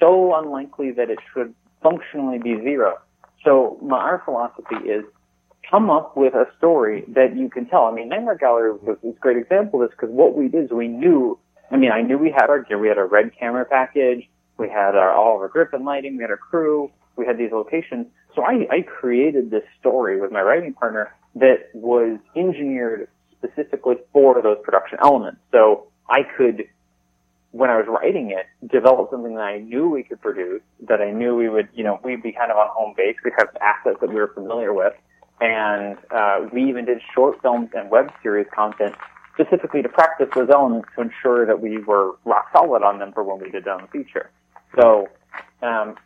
so 0.00 0.34
unlikely 0.34 0.92
that 0.92 1.10
it 1.10 1.18
should 1.32 1.54
functionally 1.82 2.38
be 2.38 2.56
zero. 2.62 2.98
So 3.44 3.78
my, 3.82 3.98
our 3.98 4.22
philosophy 4.24 4.88
is 4.88 5.04
come 5.70 5.90
up 5.90 6.16
with 6.16 6.34
a 6.34 6.46
story 6.56 7.04
that 7.08 7.36
you 7.36 7.50
can 7.50 7.66
tell. 7.66 7.84
I 7.84 7.92
mean, 7.92 8.08
Nightmare 8.08 8.36
Gallery 8.36 8.72
was 8.72 8.96
a 9.04 9.12
great 9.20 9.36
example 9.36 9.82
of 9.82 9.90
this 9.90 9.96
because 9.98 10.14
what 10.14 10.34
we 10.34 10.48
did 10.48 10.64
is 10.64 10.70
we 10.70 10.88
knew, 10.88 11.38
I 11.70 11.76
mean, 11.76 11.90
I 11.92 12.02
knew 12.02 12.16
we 12.18 12.30
had 12.30 12.48
our 12.48 12.62
gear. 12.62 12.78
We 12.78 12.88
had 12.88 12.98
our 12.98 13.06
red 13.06 13.32
camera 13.38 13.64
package. 13.64 14.28
We 14.56 14.68
had 14.68 14.94
our, 14.94 15.12
all 15.12 15.36
of 15.36 15.42
our 15.42 15.48
grip 15.48 15.72
and 15.72 15.84
lighting. 15.84 16.16
We 16.16 16.22
had 16.22 16.30
our 16.30 16.36
crew. 16.36 16.90
We 17.16 17.26
had 17.26 17.38
these 17.38 17.52
locations. 17.52 18.06
So 18.34 18.42
I, 18.42 18.66
I 18.70 18.82
created 18.82 19.50
this 19.50 19.64
story 19.80 20.20
with 20.20 20.30
my 20.32 20.40
writing 20.40 20.72
partner 20.72 21.14
that 21.34 21.68
was 21.74 22.18
engineered 22.36 23.08
specifically 23.36 23.96
for 24.12 24.40
those 24.42 24.58
production 24.62 24.98
elements. 25.02 25.40
So 25.52 25.88
I 26.08 26.20
could 26.36 26.68
when 27.52 27.70
I 27.70 27.76
was 27.76 27.86
writing 27.88 28.30
it, 28.30 28.46
develop 28.70 29.10
something 29.10 29.34
that 29.34 29.42
I 29.42 29.58
knew 29.58 29.88
we 29.88 30.02
could 30.02 30.20
produce, 30.20 30.60
that 30.86 31.00
I 31.00 31.10
knew 31.10 31.34
we 31.34 31.48
would, 31.48 31.68
you 31.74 31.82
know, 31.82 31.98
we'd 32.04 32.22
be 32.22 32.32
kind 32.32 32.50
of 32.50 32.56
on 32.58 32.68
home 32.70 32.94
base. 32.96 33.16
We'd 33.24 33.32
have 33.38 33.48
assets 33.60 33.96
that 34.00 34.08
we 34.10 34.16
were 34.16 34.28
familiar 34.34 34.72
with. 34.74 34.92
And, 35.40 35.96
uh, 36.10 36.48
we 36.52 36.68
even 36.68 36.84
did 36.84 37.00
short 37.14 37.40
films 37.40 37.70
and 37.74 37.90
web 37.90 38.12
series 38.22 38.46
content 38.54 38.94
specifically 39.32 39.82
to 39.82 39.88
practice 39.88 40.28
those 40.34 40.50
elements 40.50 40.88
to 40.96 41.02
ensure 41.02 41.46
that 41.46 41.60
we 41.60 41.78
were 41.78 42.16
rock 42.24 42.48
solid 42.52 42.82
on 42.82 42.98
them 42.98 43.12
for 43.12 43.22
when 43.22 43.38
we 43.38 43.50
did 43.50 43.62
it 43.62 43.68
on 43.68 43.82
the 43.82 43.88
feature. 43.88 44.30
So, 44.74 45.08
um, 45.62 45.96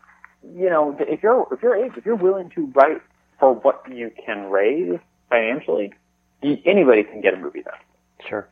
you 0.42 0.68
know, 0.68 0.94
if 1.00 1.22
you're, 1.22 1.46
if 1.50 1.62
you're, 1.62 1.76
able- 1.76 1.96
if 1.96 2.04
you're 2.04 2.14
willing 2.14 2.50
to 2.50 2.66
write 2.74 3.00
for 3.40 3.54
what 3.54 3.84
you 3.90 4.12
can 4.24 4.50
raise 4.50 4.98
financially, 5.30 5.92
anybody 6.42 7.04
can 7.04 7.20
get 7.20 7.34
a 7.34 7.38
movie 7.38 7.62
done. 7.62 7.74
Sure. 8.28 8.46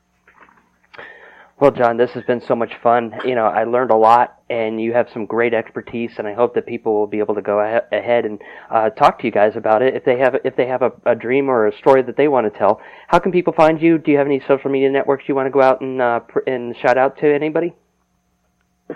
Well, 1.61 1.73
Jhan, 1.73 1.99
this 1.99 2.12
has 2.12 2.25
been 2.25 2.40
so 2.40 2.57
much 2.57 2.73
fun. 2.83 3.12
You 3.23 3.35
know, 3.35 3.44
I 3.44 3.64
learned 3.64 3.90
a 3.90 3.96
lot, 3.96 4.40
and 4.49 4.81
you 4.81 4.94
have 4.94 5.09
some 5.12 5.27
great 5.27 5.53
expertise, 5.53 6.12
and 6.16 6.27
I 6.27 6.33
hope 6.33 6.55
that 6.55 6.64
people 6.64 6.94
will 6.94 7.07
be 7.07 7.18
able 7.18 7.35
to 7.35 7.42
go 7.42 7.61
ahe- 7.61 7.85
ahead 7.92 8.25
and 8.25 8.40
uh, 8.70 8.88
talk 8.88 9.18
to 9.18 9.27
you 9.27 9.31
guys 9.31 9.57
about 9.57 9.83
it 9.83 9.94
if 9.94 10.07
they 10.07 10.18
have 10.18 10.37
if 10.42 10.57
they 10.57 10.66
have 10.66 10.81
a, 10.81 10.90
a 11.05 11.14
dream 11.14 11.51
or 11.51 11.66
a 11.66 11.77
story 11.77 12.01
that 12.01 12.16
they 12.16 12.29
want 12.29 12.51
to 12.51 12.59
tell. 12.59 12.81
How 13.09 13.18
can 13.18 13.31
people 13.31 13.53
find 13.53 13.81
you? 13.81 13.99
Do 13.99 14.11
you 14.11 14.16
have 14.16 14.27
any 14.27 14.40
social 14.49 14.70
media 14.70 14.90
networks 14.90 15.25
you 15.29 15.35
want 15.35 15.49
to 15.49 15.51
go 15.51 15.61
out 15.61 15.83
and 15.83 16.01
uh, 16.01 16.20
pr- 16.20 16.49
and 16.49 16.75
shout 16.79 16.96
out 16.96 17.18
to 17.18 17.27
anybody? 17.27 17.75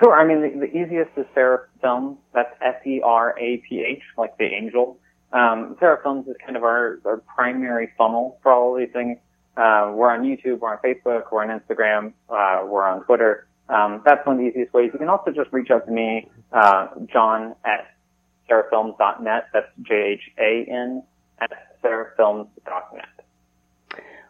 Sure. 0.03 0.19
I 0.19 0.27
mean, 0.27 0.41
the, 0.41 0.67
the 0.67 0.75
easiest 0.75 1.11
is 1.19 1.27
Seraph 1.35 1.69
Films. 1.83 2.17
That's 2.33 2.51
S-E-R-A-P-H, 2.63 4.03
like 4.17 4.39
the 4.39 4.45
angel. 4.45 4.99
Um, 5.35 5.77
Films 5.79 6.27
is 6.29 6.37
kind 6.43 6.57
of 6.57 6.63
our, 6.63 6.99
our 7.05 7.23
primary 7.37 7.91
funnel 7.99 8.39
for 8.43 8.53
all 8.53 8.75
of 8.75 8.81
these 8.81 8.93
things. 8.93 9.19
Uh, 9.57 9.93
we're 9.95 10.11
on 10.11 10.23
YouTube, 10.23 10.59
we're 10.61 10.73
on 10.73 10.79
Facebook, 10.85 11.31
we're 11.31 11.49
on 11.49 11.61
Instagram, 11.61 12.13
uh, 12.29 12.67
we're 12.67 12.85
on 12.85 13.05
Twitter. 13.05 13.47
Um, 13.69 14.03
that's 14.05 14.27
one 14.27 14.37
of 14.37 14.43
the 14.43 14.49
easiest 14.49 14.75
ways. 14.75 14.91
You 14.93 14.99
can 14.99 15.09
also 15.09 15.31
just 15.31 15.53
reach 15.53 15.71
out 15.71 15.87
to 15.87 15.93
me, 15.93 16.29
uh, 16.53 16.89
Jhan 17.15 17.55
at 17.65 17.95
seraphfilms.net. 18.51 19.49
That's 19.53 19.69
J-H-A-N 19.83 21.03
at 21.41 21.51
seraphfilms.net. 21.83 23.07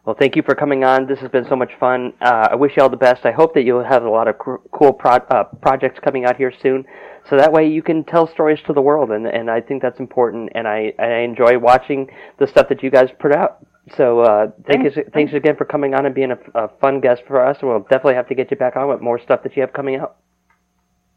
Well, 0.04 0.14
thank 0.18 0.36
you 0.36 0.42
for 0.42 0.54
coming 0.54 0.84
on. 0.84 1.06
This 1.06 1.18
has 1.20 1.30
been 1.30 1.46
so 1.48 1.56
much 1.56 1.70
fun. 1.80 2.12
Uh, 2.20 2.48
I 2.50 2.54
wish 2.56 2.72
you 2.76 2.82
all 2.82 2.90
the 2.90 2.96
best. 2.96 3.24
I 3.24 3.32
hope 3.32 3.54
that 3.54 3.62
you'll 3.62 3.82
have 3.82 4.02
a 4.02 4.10
lot 4.10 4.28
of 4.28 4.36
cr- 4.38 4.56
cool 4.70 4.92
pro- 4.92 5.24
uh, 5.30 5.44
projects 5.62 5.98
coming 5.98 6.26
out 6.26 6.36
here 6.36 6.52
soon, 6.62 6.84
so 7.30 7.38
that 7.38 7.50
way 7.50 7.66
you 7.66 7.82
can 7.82 8.04
tell 8.04 8.26
stories 8.26 8.58
to 8.66 8.74
the 8.74 8.82
world, 8.82 9.10
and 9.10 9.26
and 9.26 9.50
I 9.50 9.62
think 9.62 9.80
that's 9.80 9.98
important. 9.98 10.50
And 10.54 10.68
I 10.68 10.92
I 10.98 11.20
enjoy 11.20 11.58
watching 11.58 12.10
the 12.38 12.46
stuff 12.46 12.68
that 12.68 12.82
you 12.82 12.90
guys 12.90 13.08
put 13.18 13.34
out. 13.34 13.66
So 13.96 14.20
uh, 14.20 14.46
thank 14.66 14.84
you, 14.84 15.04
thanks 15.12 15.34
again 15.34 15.56
for 15.56 15.64
coming 15.64 15.94
on 15.94 16.06
and 16.06 16.14
being 16.14 16.30
a, 16.30 16.38
a 16.58 16.68
fun 16.80 17.00
guest 17.00 17.22
for 17.26 17.44
us. 17.44 17.58
We'll 17.62 17.80
definitely 17.80 18.14
have 18.14 18.28
to 18.28 18.34
get 18.34 18.50
you 18.50 18.56
back 18.56 18.76
on 18.76 18.88
with 18.88 19.00
more 19.00 19.20
stuff 19.20 19.42
that 19.42 19.54
you 19.56 19.60
have 19.60 19.72
coming 19.72 19.96
out. 19.96 20.16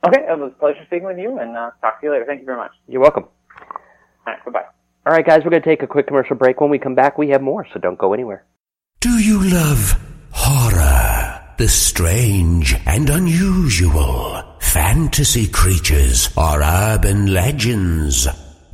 Okay. 0.05 0.21
It 0.21 0.37
was 0.37 0.51
a 0.55 0.59
pleasure 0.59 0.83
speaking 0.85 1.07
with 1.07 1.17
you 1.17 1.39
and, 1.39 1.55
uh, 1.55 1.71
talk 1.81 2.01
to 2.01 2.07
you 2.07 2.11
later. 2.11 2.25
Thank 2.25 2.41
you 2.41 2.45
very 2.45 2.57
much. 2.57 2.71
You're 2.87 3.01
welcome. 3.01 3.23
All 3.23 4.33
right. 4.33 4.43
Bye-bye. 4.45 4.65
All 5.05 5.13
right, 5.13 5.25
guys, 5.25 5.41
we're 5.45 5.51
going 5.51 5.63
to 5.63 5.69
take 5.69 5.83
a 5.83 5.87
quick 5.87 6.07
commercial 6.07 6.35
break. 6.35 6.59
When 6.59 6.69
we 6.69 6.79
come 6.79 6.93
back, 6.93 7.17
we 7.17 7.29
have 7.29 7.41
more, 7.41 7.65
so 7.73 7.79
don't 7.79 7.97
go 7.97 8.13
anywhere. 8.13 8.43
Do 8.99 9.17
you 9.17 9.41
love 9.49 9.97
horror? 10.31 11.41
The 11.57 11.69
strange 11.69 12.75
and 12.85 13.09
unusual? 13.09 14.43
Fantasy 14.59 15.47
creatures 15.47 16.29
or 16.35 16.61
urban 16.61 17.33
legends? 17.33 18.27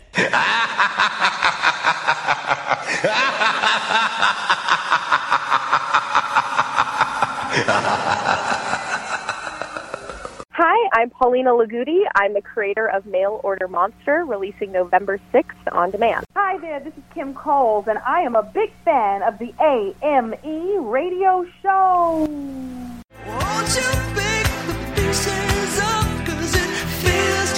Hi, 10.51 10.89
I'm 10.93 11.09
Paulina 11.11 11.51
Lagudi. 11.51 12.01
I'm 12.15 12.33
the 12.33 12.41
creator 12.41 12.87
of 12.87 13.05
Mail 13.05 13.39
Order 13.43 13.67
Monster, 13.67 14.25
releasing 14.25 14.71
November 14.71 15.19
6th 15.31 15.71
on 15.71 15.91
demand. 15.91 16.25
Hi 16.35 16.57
there, 16.57 16.79
this 16.79 16.93
is 16.97 17.03
Kim 17.13 17.35
Coles, 17.35 17.87
and 17.87 17.99
I 17.99 18.21
am 18.21 18.35
a 18.35 18.41
big 18.41 18.71
fan 18.83 19.21
of 19.21 19.37
the 19.37 19.53
AME 19.59 20.87
radio 20.87 21.45
show. 21.61 22.25
Won't 23.27 23.75
you 23.75 23.91
pick 24.15 24.47
the 24.65 24.73
pieces 24.95 25.79
up? 25.79 26.06
Feels 27.27 27.56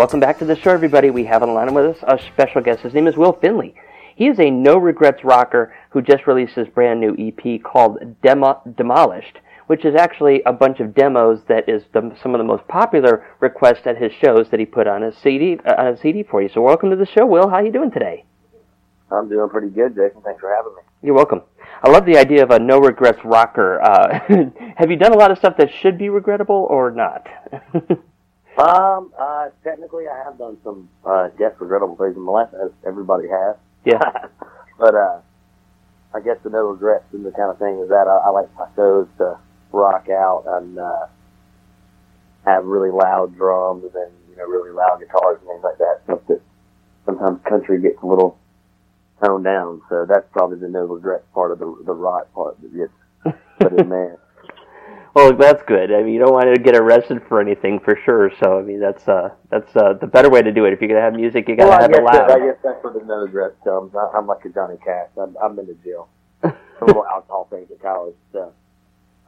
Welcome 0.00 0.18
back 0.20 0.38
to 0.38 0.46
the 0.46 0.56
show, 0.56 0.70
everybody. 0.70 1.10
We 1.10 1.26
have 1.26 1.42
on 1.42 1.50
the 1.50 1.54
line 1.54 1.74
with 1.74 1.84
us 1.84 2.02
a 2.04 2.18
special 2.32 2.62
guest. 2.62 2.80
His 2.80 2.94
name 2.94 3.06
is 3.06 3.18
Will 3.18 3.34
Finley. 3.34 3.74
He 4.16 4.28
is 4.28 4.40
a 4.40 4.50
no 4.50 4.78
regrets 4.78 5.24
rocker 5.24 5.74
who 5.90 6.00
just 6.00 6.26
released 6.26 6.54
his 6.54 6.68
brand 6.68 7.00
new 7.00 7.14
EP 7.18 7.62
called 7.62 7.98
Demo- 8.22 8.62
Demolished, 8.78 9.40
which 9.66 9.84
is 9.84 9.94
actually 9.94 10.42
a 10.46 10.54
bunch 10.54 10.80
of 10.80 10.94
demos 10.94 11.40
that 11.48 11.68
is 11.68 11.82
the, 11.92 12.16
some 12.22 12.34
of 12.34 12.38
the 12.38 12.44
most 12.44 12.66
popular 12.66 13.26
requests 13.40 13.86
at 13.86 13.98
his 13.98 14.10
shows 14.14 14.48
that 14.50 14.58
he 14.58 14.64
put 14.64 14.86
on 14.86 15.02
his 15.02 15.18
CD 15.18 15.58
uh, 15.66 15.74
on 15.76 15.88
a 15.88 15.96
CD 15.98 16.22
for 16.22 16.40
you. 16.40 16.48
So 16.48 16.62
welcome 16.62 16.88
to 16.88 16.96
the 16.96 17.04
show, 17.04 17.26
Will. 17.26 17.50
How 17.50 17.56
are 17.56 17.66
you 17.66 17.70
doing 17.70 17.90
today? 17.90 18.24
I'm 19.12 19.28
doing 19.28 19.50
pretty 19.50 19.68
good, 19.68 19.94
Jason. 19.94 20.22
Thanks 20.22 20.40
for 20.40 20.48
having 20.48 20.76
me. 20.76 20.82
You're 21.02 21.14
welcome. 21.14 21.42
I 21.82 21.90
love 21.90 22.06
the 22.06 22.16
idea 22.16 22.42
of 22.42 22.50
a 22.50 22.58
no 22.58 22.78
regrets 22.78 23.18
rocker. 23.22 23.82
Uh, 23.82 24.18
have 24.78 24.90
you 24.90 24.96
done 24.96 25.12
a 25.12 25.18
lot 25.18 25.30
of 25.30 25.36
stuff 25.36 25.58
that 25.58 25.68
should 25.82 25.98
be 25.98 26.08
regrettable 26.08 26.66
or 26.70 26.90
not? 26.90 27.28
Um, 28.58 29.12
uh, 29.18 29.48
technically, 29.64 30.04
I 30.08 30.24
have 30.24 30.38
done 30.38 30.58
some, 30.64 30.88
uh, 31.04 31.28
yes, 31.38 31.52
regrettable 31.60 31.96
things 31.96 32.16
in 32.16 32.22
my 32.22 32.32
life, 32.32 32.50
as 32.54 32.70
everybody 32.86 33.28
has. 33.28 33.56
Yeah. 33.84 34.00
but, 34.78 34.94
uh, 34.94 35.20
I 36.12 36.20
guess 36.20 36.36
the 36.42 36.50
no 36.50 36.66
regrets 36.66 37.04
and 37.12 37.24
the 37.24 37.30
kind 37.30 37.50
of 37.50 37.58
thing 37.58 37.78
is 37.78 37.88
that 37.88 38.08
I, 38.08 38.28
I 38.28 38.30
like 38.30 38.48
my 38.56 38.66
shows 38.74 39.06
to 39.18 39.38
rock 39.72 40.08
out 40.08 40.44
and, 40.46 40.78
uh, 40.78 41.06
have 42.44 42.64
really 42.64 42.90
loud 42.90 43.36
drums 43.36 43.84
and, 43.94 44.12
you 44.28 44.36
know, 44.36 44.44
really 44.44 44.72
loud 44.72 44.98
guitars 44.98 45.38
and 45.40 45.48
things 45.48 45.62
like 45.62 45.78
that. 45.78 46.00
Stuff 46.04 46.20
that 46.28 46.40
sometimes 47.06 47.40
country 47.48 47.80
gets 47.80 48.02
a 48.02 48.06
little 48.06 48.38
toned 49.24 49.44
down. 49.44 49.82
So 49.88 50.06
that's 50.06 50.26
probably 50.32 50.58
the 50.58 50.68
no 50.68 50.84
regrets 50.84 51.24
part 51.34 51.52
of 51.52 51.58
the, 51.58 51.82
the 51.84 51.94
rock 51.94 52.32
part 52.34 52.60
that 52.60 52.76
gets 52.76 53.36
put 53.58 53.78
in 53.78 53.88
there. 53.90 54.18
Well, 55.12 55.34
that's 55.36 55.62
good. 55.64 55.92
I 55.92 56.02
mean, 56.02 56.14
you 56.14 56.20
don't 56.20 56.32
want 56.32 56.54
to 56.54 56.60
get 56.60 56.76
arrested 56.76 57.22
for 57.28 57.40
anything 57.40 57.80
for 57.80 57.98
sure. 58.04 58.30
So, 58.42 58.58
I 58.58 58.62
mean, 58.62 58.78
that's 58.78 59.08
uh, 59.08 59.30
that's 59.50 59.74
uh, 59.74 59.94
the 59.94 60.06
better 60.06 60.30
way 60.30 60.40
to 60.40 60.52
do 60.52 60.66
it. 60.66 60.72
If 60.72 60.80
you're 60.80 60.88
gonna 60.88 61.00
have 61.00 61.14
music, 61.14 61.48
you 61.48 61.56
gotta 61.56 61.70
well, 61.70 61.80
have 61.80 61.90
it 61.90 62.02
loud. 62.02 62.28
That, 62.28 62.40
I 62.40 62.46
guess 62.46 62.56
that's 62.62 62.82
where 62.84 62.92
the 62.92 63.04
no 63.04 63.16
regrets 63.16 63.56
comes. 63.64 63.92
I, 63.94 64.16
I'm 64.16 64.26
like 64.28 64.44
a 64.44 64.50
Johnny 64.50 64.76
Cash. 64.84 65.08
I'm, 65.20 65.36
I'm 65.42 65.58
in 65.58 65.66
the 65.66 65.76
jail. 65.84 66.08
a 66.44 66.54
little 66.80 67.04
alcohol 67.12 67.48
things 67.50 67.70
at 67.72 67.82
college, 67.82 68.14
so 68.32 68.52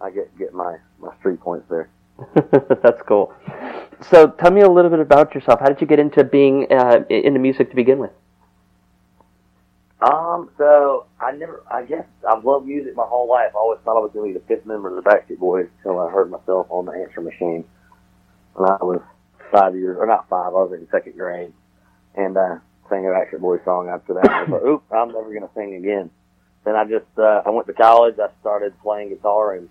I 0.01 0.11
get 0.11 0.37
get 0.39 0.55
my 0.55 0.77
my 1.01 1.13
three 1.21 1.37
points 1.37 1.67
there. 1.69 1.89
that's 2.83 3.03
cool. 3.03 3.35
So, 4.11 4.29
tell 4.29 4.53
me 4.53 4.61
a 4.61 4.71
little 4.71 4.91
bit 4.91 5.01
about 5.01 5.35
yourself. 5.35 5.59
How 5.61 5.67
did 5.67 5.81
you 5.81 5.87
get 5.87 5.99
into 5.99 6.23
being 6.23 6.67
uh, 6.71 7.01
into 7.11 7.41
music 7.41 7.71
to 7.71 7.77
begin 7.77 7.99
with? 7.99 8.13
Um, 10.01 10.51
so 10.59 11.07
I 11.23 11.33
never, 11.33 11.63
I 11.71 11.85
guess 11.85 12.05
I've 12.29 12.45
loved 12.45 12.67
music 12.67 12.97
my 12.97 13.05
whole 13.07 13.29
life. 13.29 13.53
I 13.55 13.59
always 13.59 13.79
thought 13.85 13.97
I 13.97 14.01
was 14.01 14.11
going 14.13 14.33
to 14.33 14.39
be 14.39 14.45
the 14.45 14.47
fifth 14.47 14.67
member 14.67 14.89
of 14.89 15.03
the 15.03 15.09
Backstreet 15.09 15.39
Boys 15.39 15.69
until 15.79 16.01
I 16.01 16.11
heard 16.11 16.31
myself 16.31 16.67
on 16.69 16.87
the 16.87 16.93
answer 16.93 17.21
machine 17.21 17.65
when 18.55 18.69
I 18.69 18.77
was 18.83 19.01
five 19.51 19.75
years, 19.75 19.97
or 19.99 20.07
not 20.07 20.29
five, 20.29 20.49
I 20.49 20.51
was 20.51 20.73
in 20.73 20.89
second 20.91 21.17
grade, 21.17 21.53
and 22.17 22.37
uh, 22.37 22.57
sang 22.89 23.07
a 23.07 23.11
Backstreet 23.11 23.41
Boys 23.41 23.61
song 23.65 23.89
after 23.89 24.15
that. 24.15 24.29
I 24.29 24.43
was 24.45 24.51
like, 24.51 24.63
oop, 24.63 24.85
I'm 24.91 25.09
never 25.13 25.29
going 25.29 25.43
to 25.43 25.51
sing 25.55 25.75
again. 25.77 26.11
Then 26.65 26.77
I 26.77 26.85
just, 26.85 27.07
uh, 27.19 27.43
I 27.45 27.51
went 27.51 27.67
to 27.67 27.73
college. 27.73 28.17
I 28.19 28.29
started 28.41 28.73
playing 28.83 29.11
guitar, 29.11 29.55
and 29.55 29.69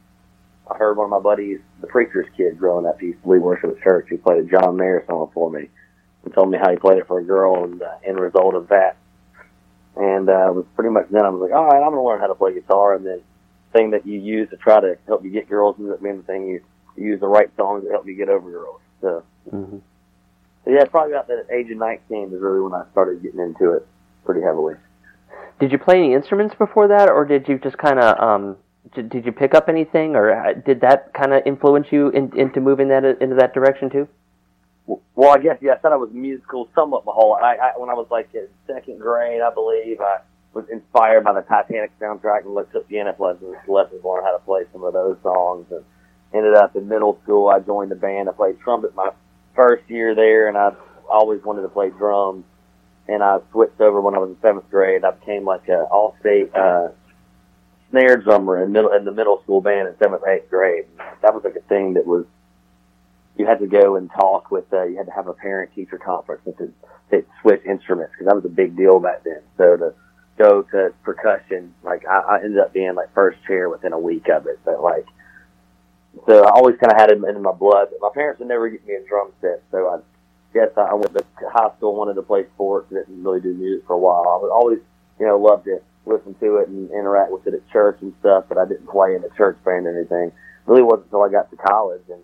I 0.69 0.77
heard 0.77 0.97
one 0.97 1.05
of 1.05 1.11
my 1.11 1.19
buddies, 1.19 1.59
the 1.81 1.87
preacher's 1.87 2.27
kid, 2.37 2.57
growing 2.57 2.85
up. 2.85 2.99
He 2.99 3.07
used 3.07 3.23
to 3.23 3.29
lead 3.29 3.41
worship 3.41 3.75
at 3.75 3.83
church. 3.83 4.07
He 4.09 4.17
played 4.17 4.45
a 4.45 4.47
John 4.47 4.77
Mayer 4.77 5.03
song 5.07 5.31
for 5.33 5.49
me, 5.49 5.69
and 6.23 6.33
told 6.33 6.49
me 6.49 6.57
how 6.61 6.71
he 6.71 6.77
played 6.77 6.97
it 6.97 7.07
for 7.07 7.19
a 7.19 7.23
girl, 7.23 7.63
and 7.63 7.81
uh, 7.81 7.95
end 8.05 8.19
result 8.19 8.55
of 8.55 8.69
that 8.69 8.97
and 9.95 10.29
uh, 10.29 10.49
it 10.49 10.55
was 10.55 10.65
pretty 10.75 10.89
much 10.89 11.07
then 11.11 11.25
I 11.25 11.29
was 11.29 11.41
like, 11.41 11.51
all 11.51 11.65
right, 11.65 11.83
I'm 11.83 11.91
gonna 11.91 12.03
learn 12.03 12.19
how 12.19 12.27
to 12.27 12.35
play 12.35 12.53
guitar, 12.53 12.95
and 12.95 13.05
then 13.05 13.21
thing 13.73 13.91
that 13.91 14.05
you 14.05 14.19
use 14.19 14.49
to 14.49 14.57
try 14.57 14.79
to 14.79 14.97
help 15.07 15.23
you 15.23 15.31
get 15.31 15.49
girls 15.49 15.75
ends 15.79 15.91
up 15.91 16.01
being 16.03 16.17
the 16.17 16.23
thing 16.23 16.47
you, 16.47 16.61
you 16.97 17.05
use 17.05 17.19
the 17.19 17.27
right 17.27 17.49
songs 17.55 17.85
to 17.85 17.89
help 17.89 18.05
you 18.05 18.15
get 18.15 18.29
over 18.29 18.49
girls. 18.51 18.81
So, 19.01 19.23
Mm-hmm. 19.51 19.77
so 20.65 20.71
yeah, 20.71 20.83
probably 20.85 21.13
about 21.13 21.27
the 21.27 21.45
age 21.51 21.71
of 21.71 21.77
19 21.77 22.31
is 22.33 22.39
really 22.39 22.61
when 22.61 22.73
I 22.73 22.83
started 22.91 23.23
getting 23.23 23.39
into 23.39 23.71
it 23.71 23.87
pretty 24.23 24.41
heavily. 24.41 24.75
Did 25.59 25.71
you 25.71 25.79
play 25.79 25.97
any 25.97 26.13
instruments 26.13 26.53
before 26.57 26.87
that, 26.89 27.09
or 27.09 27.25
did 27.25 27.47
you 27.47 27.57
just 27.57 27.77
kind 27.77 27.99
of 27.99 28.19
um, 28.19 28.57
did, 28.93 29.09
did 29.09 29.25
you 29.25 29.31
pick 29.31 29.55
up 29.55 29.69
anything, 29.69 30.15
or 30.15 30.31
uh, 30.31 30.53
did 30.53 30.81
that 30.81 31.13
kind 31.13 31.33
of 31.33 31.41
influence 31.45 31.87
you 31.91 32.09
in, 32.09 32.31
into 32.37 32.59
moving 32.61 32.89
that 32.89 33.03
into 33.03 33.35
that 33.35 33.53
direction 33.53 33.89
too? 33.89 34.07
Well, 35.15 35.31
I 35.31 35.37
guess 35.37 35.57
yeah. 35.61 35.73
I 35.73 35.81
said 35.81 35.91
I 35.91 35.97
was 35.97 36.09
musical 36.11 36.69
somewhat 36.75 37.05
my 37.05 37.13
whole. 37.13 37.33
I, 37.35 37.55
I 37.55 37.71
when 37.77 37.89
I 37.89 37.93
was 37.93 38.07
like 38.09 38.29
in 38.33 38.47
second 38.67 38.99
grade, 38.99 39.41
I 39.41 39.53
believe 39.53 40.01
I 40.01 40.19
was 40.53 40.65
inspired 40.71 41.23
by 41.23 41.33
the 41.33 41.41
Titanic 41.41 41.97
soundtrack 41.99 42.43
and 42.45 42.53
looked 42.53 42.75
up 42.75 42.87
piano 42.89 43.15
lessons, 43.17 43.55
lessons, 43.67 44.03
learned 44.03 44.25
how 44.25 44.37
to 44.37 44.43
play 44.43 44.63
some 44.73 44.83
of 44.83 44.93
those 44.93 45.17
songs, 45.23 45.67
and 45.71 45.83
ended 46.33 46.55
up 46.55 46.75
in 46.75 46.87
middle 46.87 47.19
school. 47.23 47.47
I 47.47 47.59
joined 47.59 47.91
the 47.91 47.95
band. 47.95 48.29
I 48.29 48.33
played 48.33 48.59
trumpet 48.59 48.95
my 48.95 49.11
first 49.55 49.89
year 49.89 50.15
there, 50.15 50.47
and 50.47 50.57
I 50.57 50.71
always 51.09 51.41
wanted 51.43 51.61
to 51.63 51.69
play 51.69 51.89
drums. 51.89 52.45
And 53.07 53.23
I 53.23 53.39
switched 53.51 53.81
over 53.81 53.99
when 53.99 54.15
I 54.15 54.19
was 54.19 54.29
in 54.29 54.37
seventh 54.41 54.69
grade. 54.69 55.03
I 55.03 55.11
became 55.11 55.43
like 55.43 55.67
a 55.67 55.83
all-state 55.83 56.53
uh, 56.55 56.89
snare 57.89 58.17
drummer 58.17 58.63
in 58.63 58.71
middle 58.71 58.91
in 58.93 59.05
the 59.05 59.11
middle 59.11 59.41
school 59.43 59.61
band 59.61 59.87
in 59.87 59.97
seventh, 59.97 60.23
eighth 60.27 60.49
grade. 60.49 60.85
That 61.21 61.33
was 61.33 61.43
like 61.43 61.55
a 61.55 61.61
thing 61.67 61.95
that 61.95 62.05
was 62.05 62.25
you 63.37 63.45
had 63.45 63.59
to 63.59 63.67
go 63.67 63.95
and 63.95 64.09
talk 64.11 64.51
with, 64.51 64.71
uh, 64.73 64.83
you 64.83 64.97
had 64.97 65.05
to 65.05 65.11
have 65.11 65.27
a 65.27 65.33
parent 65.33 65.73
teacher 65.73 65.97
conference 65.97 66.41
to, 66.45 66.73
to 67.11 67.25
switch 67.41 67.61
instruments 67.65 68.13
because 68.13 68.27
that 68.27 68.35
was 68.35 68.45
a 68.45 68.49
big 68.49 68.75
deal 68.75 68.99
back 68.99 69.23
then. 69.23 69.41
So 69.57 69.77
to 69.77 69.93
go 70.37 70.63
to 70.63 70.93
percussion, 71.03 71.73
like 71.83 72.05
I, 72.07 72.19
I 72.19 72.43
ended 72.43 72.59
up 72.59 72.73
being 72.73 72.95
like 72.95 73.13
first 73.13 73.37
chair 73.47 73.69
within 73.69 73.93
a 73.93 73.99
week 73.99 74.27
of 74.29 74.47
it. 74.47 74.59
But 74.65 74.81
like, 74.81 75.05
so 76.27 76.43
I 76.43 76.51
always 76.51 76.75
kind 76.77 76.91
of 76.91 76.99
had 76.99 77.11
it 77.11 77.23
in 77.23 77.41
my 77.41 77.51
blood. 77.51 77.87
But 77.91 78.01
my 78.01 78.09
parents 78.13 78.39
would 78.39 78.49
never 78.49 78.69
get 78.69 78.85
me 78.85 78.95
a 78.95 79.07
drum 79.07 79.31
set. 79.39 79.63
So 79.71 79.87
I 79.87 79.99
guess 80.53 80.69
I 80.77 80.93
went 80.93 81.13
to 81.13 81.25
high 81.53 81.71
school, 81.77 81.95
wanted 81.95 82.15
to 82.15 82.21
play 82.21 82.45
sports, 82.53 82.89
didn't 82.89 83.23
really 83.23 83.41
do 83.41 83.53
music 83.53 83.87
for 83.87 83.93
a 83.93 83.99
while. 83.99 84.27
I 84.27 84.41
would 84.41 84.51
always, 84.51 84.79
you 85.19 85.25
know, 85.25 85.37
loved 85.37 85.65
to 85.65 85.79
listen 86.05 86.33
to 86.35 86.57
it 86.57 86.67
and 86.67 86.89
interact 86.91 87.31
with 87.31 87.47
it 87.47 87.53
at 87.53 87.69
church 87.69 87.97
and 88.01 88.13
stuff, 88.19 88.45
but 88.49 88.57
I 88.57 88.65
didn't 88.65 88.87
play 88.87 89.15
in 89.15 89.23
a 89.23 89.29
church 89.37 89.57
band 89.63 89.85
or 89.85 89.97
anything. 89.97 90.31
Really 90.65 90.83
wasn't 90.83 91.05
until 91.05 91.23
I 91.23 91.29
got 91.29 91.49
to 91.51 91.57
college 91.57 92.01
and 92.09 92.21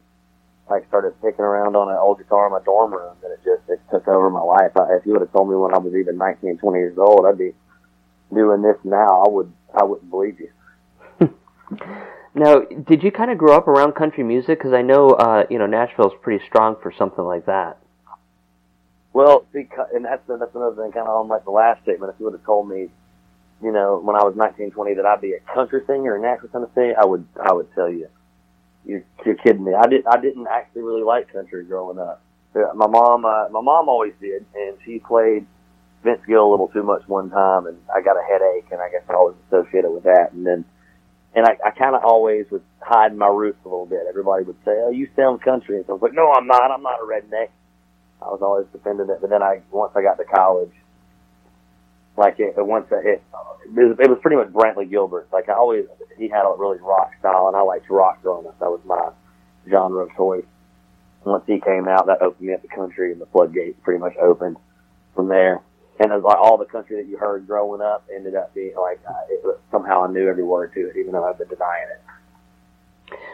like 0.69 0.87
started 0.87 1.13
picking 1.21 1.45
around 1.45 1.75
on 1.75 1.89
an 1.89 1.97
old 1.97 2.17
guitar 2.17 2.47
in 2.47 2.51
my 2.51 2.59
dorm 2.63 2.93
room 2.93 3.15
and 3.23 3.31
it 3.33 3.39
just 3.43 3.69
it 3.69 3.79
took 3.91 4.07
over 4.07 4.29
my 4.29 4.41
life. 4.41 4.71
I, 4.75 4.95
if 4.95 5.05
you 5.05 5.13
would 5.13 5.21
have 5.21 5.31
told 5.31 5.49
me 5.49 5.55
when 5.55 5.73
I 5.73 5.77
was 5.77 5.93
even 5.93 6.17
19, 6.17 6.57
20 6.57 6.77
years 6.77 6.97
old, 6.97 7.25
I'd 7.25 7.37
be 7.37 7.53
doing 8.33 8.61
this 8.61 8.77
now. 8.83 9.23
I 9.25 9.29
would 9.29 9.51
I 9.73 9.83
wouldn't 9.83 10.09
believe 10.09 10.39
you. 10.39 10.49
Now, 12.35 12.59
did 12.59 13.01
you 13.01 13.11
kind 13.11 13.31
of 13.31 13.39
grow 13.39 13.57
up 13.57 13.67
around 13.67 13.95
country 13.95 14.23
music? 14.23 14.59
Because 14.59 14.71
I 14.71 14.83
know, 14.83 15.09
uh, 15.09 15.47
you 15.49 15.57
know, 15.57 15.65
Nashville's 15.65 16.13
pretty 16.21 16.45
strong 16.45 16.75
for 16.83 16.93
something 16.95 17.23
like 17.23 17.47
that. 17.47 17.79
Well, 19.11 19.47
because, 19.51 19.87
and 19.91 20.05
that's 20.05 20.21
that's 20.27 20.53
another 20.53 20.75
thing, 20.75 20.91
kind 20.91 21.07
of 21.07 21.15
on 21.15 21.27
like 21.29 21.45
the 21.45 21.51
last 21.51 21.81
statement. 21.81 22.13
If 22.13 22.19
you 22.19 22.25
would 22.25 22.35
have 22.35 22.45
told 22.45 22.69
me 22.69 22.89
you 23.61 23.71
know, 23.71 23.99
when 24.03 24.15
I 24.15 24.23
was 24.23 24.35
19, 24.35 24.71
20, 24.71 24.93
that 24.95 25.05
I'd 25.05 25.21
be 25.21 25.33
a 25.33 25.53
country 25.53 25.81
singer 25.87 26.15
in 26.15 26.21
Nashville, 26.21 26.49
Tennessee, 26.49 26.93
I 26.93 27.05
would, 27.05 27.25
I 27.41 27.53
would 27.53 27.73
tell 27.73 27.89
you, 27.89 28.07
you're, 28.87 29.03
you're 29.25 29.35
kidding 29.35 29.63
me. 29.63 29.73
I 29.73 29.87
didn't 29.87 30.07
I 30.07 30.19
didn't 30.21 30.47
actually 30.47 30.83
really 30.83 31.03
like 31.03 31.31
country 31.31 31.65
growing 31.65 31.99
up. 31.99 32.21
Yeah, 32.55 32.71
My 32.73 32.87
mom, 32.87 33.25
uh, 33.25 33.49
my 33.49 33.61
mom 33.61 33.89
always 33.89 34.13
did, 34.21 34.45
and 34.55 34.77
she 34.85 34.99
played 34.99 35.45
Vince 36.03 36.21
Gill 36.25 36.47
a 36.47 36.49
little 36.49 36.69
too 36.69 36.83
much 36.83 37.03
one 37.07 37.29
time, 37.29 37.67
and 37.67 37.77
I 37.93 38.01
got 38.01 38.15
a 38.15 38.23
headache, 38.23 38.71
and 38.71 38.81
I 38.81 38.89
guess 38.89 39.03
I 39.09 39.13
always 39.13 39.35
associated 39.47 39.91
with 39.91 40.03
that. 40.03 40.31
And 40.31 40.47
then, 40.47 40.65
and 41.35 41.45
I, 41.45 41.57
I 41.65 41.71
kind 41.71 41.95
of 41.95 42.03
always 42.03 42.45
was 42.49 42.61
hiding 42.79 43.17
my 43.17 43.27
roots 43.27 43.59
a 43.65 43.67
little 43.67 43.85
bit. 43.85 44.01
Everybody 44.09 44.45
would 44.45 44.57
say, 44.65 44.71
"Oh, 44.71 44.89
you 44.91 45.09
sound 45.15 45.41
country," 45.41 45.75
and 45.77 45.85
so 45.85 45.91
I 45.91 45.95
was 45.95 46.01
like, 46.01 46.13
"No, 46.13 46.31
I'm 46.31 46.47
not. 46.47 46.71
I'm 46.71 46.81
not 46.81 46.99
a 47.01 47.05
redneck." 47.05 47.49
I 48.21 48.29
was 48.29 48.39
always 48.41 48.65
defending 48.71 49.09
it, 49.09 49.19
but 49.21 49.29
then 49.29 49.43
I 49.43 49.61
once 49.69 49.91
I 49.95 50.01
got 50.01 50.17
to 50.17 50.23
college, 50.23 50.73
like 52.17 52.39
it, 52.39 52.53
once 52.57 52.87
I, 52.91 52.95
it, 52.97 53.23
it 53.65 53.71
was, 53.71 53.97
it 53.99 54.09
was 54.09 54.19
pretty 54.21 54.37
much 54.37 54.47
Brantley 54.47 54.89
Gilbert. 54.89 55.27
Like 55.31 55.49
I 55.49 55.53
always, 55.53 55.85
he 56.17 56.27
had 56.27 56.43
a 56.43 56.53
really 56.57 56.79
rock 56.79 57.11
style, 57.19 57.47
and 57.47 57.55
I 57.55 57.61
liked 57.61 57.89
rock 57.89 58.21
growing 58.21 58.47
up. 58.47 58.59
That 58.59 58.69
was 58.69 58.81
my 58.85 59.11
genre 59.69 60.03
of 60.03 60.15
choice. 60.15 60.45
Once 61.23 61.43
he 61.45 61.59
came 61.59 61.87
out, 61.87 62.07
that 62.07 62.21
opened 62.21 62.47
me 62.47 62.53
up 62.53 62.61
to 62.61 62.67
country, 62.67 63.11
and 63.11 63.21
the 63.21 63.25
floodgates 63.27 63.77
pretty 63.83 63.99
much 63.99 64.15
opened 64.17 64.57
from 65.15 65.27
there. 65.27 65.61
And 65.99 66.11
it 66.11 66.15
was 66.15 66.23
like 66.23 66.37
all 66.37 66.57
the 66.57 66.65
country 66.65 66.95
that 67.01 67.09
you 67.09 67.17
heard 67.17 67.47
growing 67.47 67.81
up 67.81 68.07
ended 68.13 68.35
up 68.35 68.53
being 68.53 68.75
like 68.75 68.99
uh, 69.07 69.13
it 69.29 69.43
was, 69.43 69.57
somehow 69.71 70.03
I 70.03 70.11
knew 70.11 70.27
every 70.27 70.43
word 70.43 70.73
to 70.73 70.89
it, 70.89 70.95
even 70.95 71.11
though 71.11 71.23
I've 71.25 71.37
been 71.37 71.47
denying 71.47 71.87
it. 71.91 72.01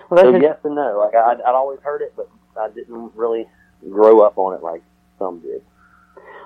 Well, 0.09 0.17
that's 0.17 0.27
so 0.27 0.35
in- 0.35 0.41
yes 0.41 0.57
and 0.63 0.75
no. 0.75 0.97
Like 0.97 1.13
I, 1.13 1.33
I'd 1.33 1.55
always 1.55 1.79
heard 1.81 2.01
it, 2.01 2.13
but 2.15 2.29
I 2.57 2.69
didn't 2.69 3.11
really 3.15 3.47
grow 3.89 4.21
up 4.21 4.37
on 4.37 4.55
it 4.55 4.63
like 4.63 4.81
some 5.19 5.39
did. 5.39 5.61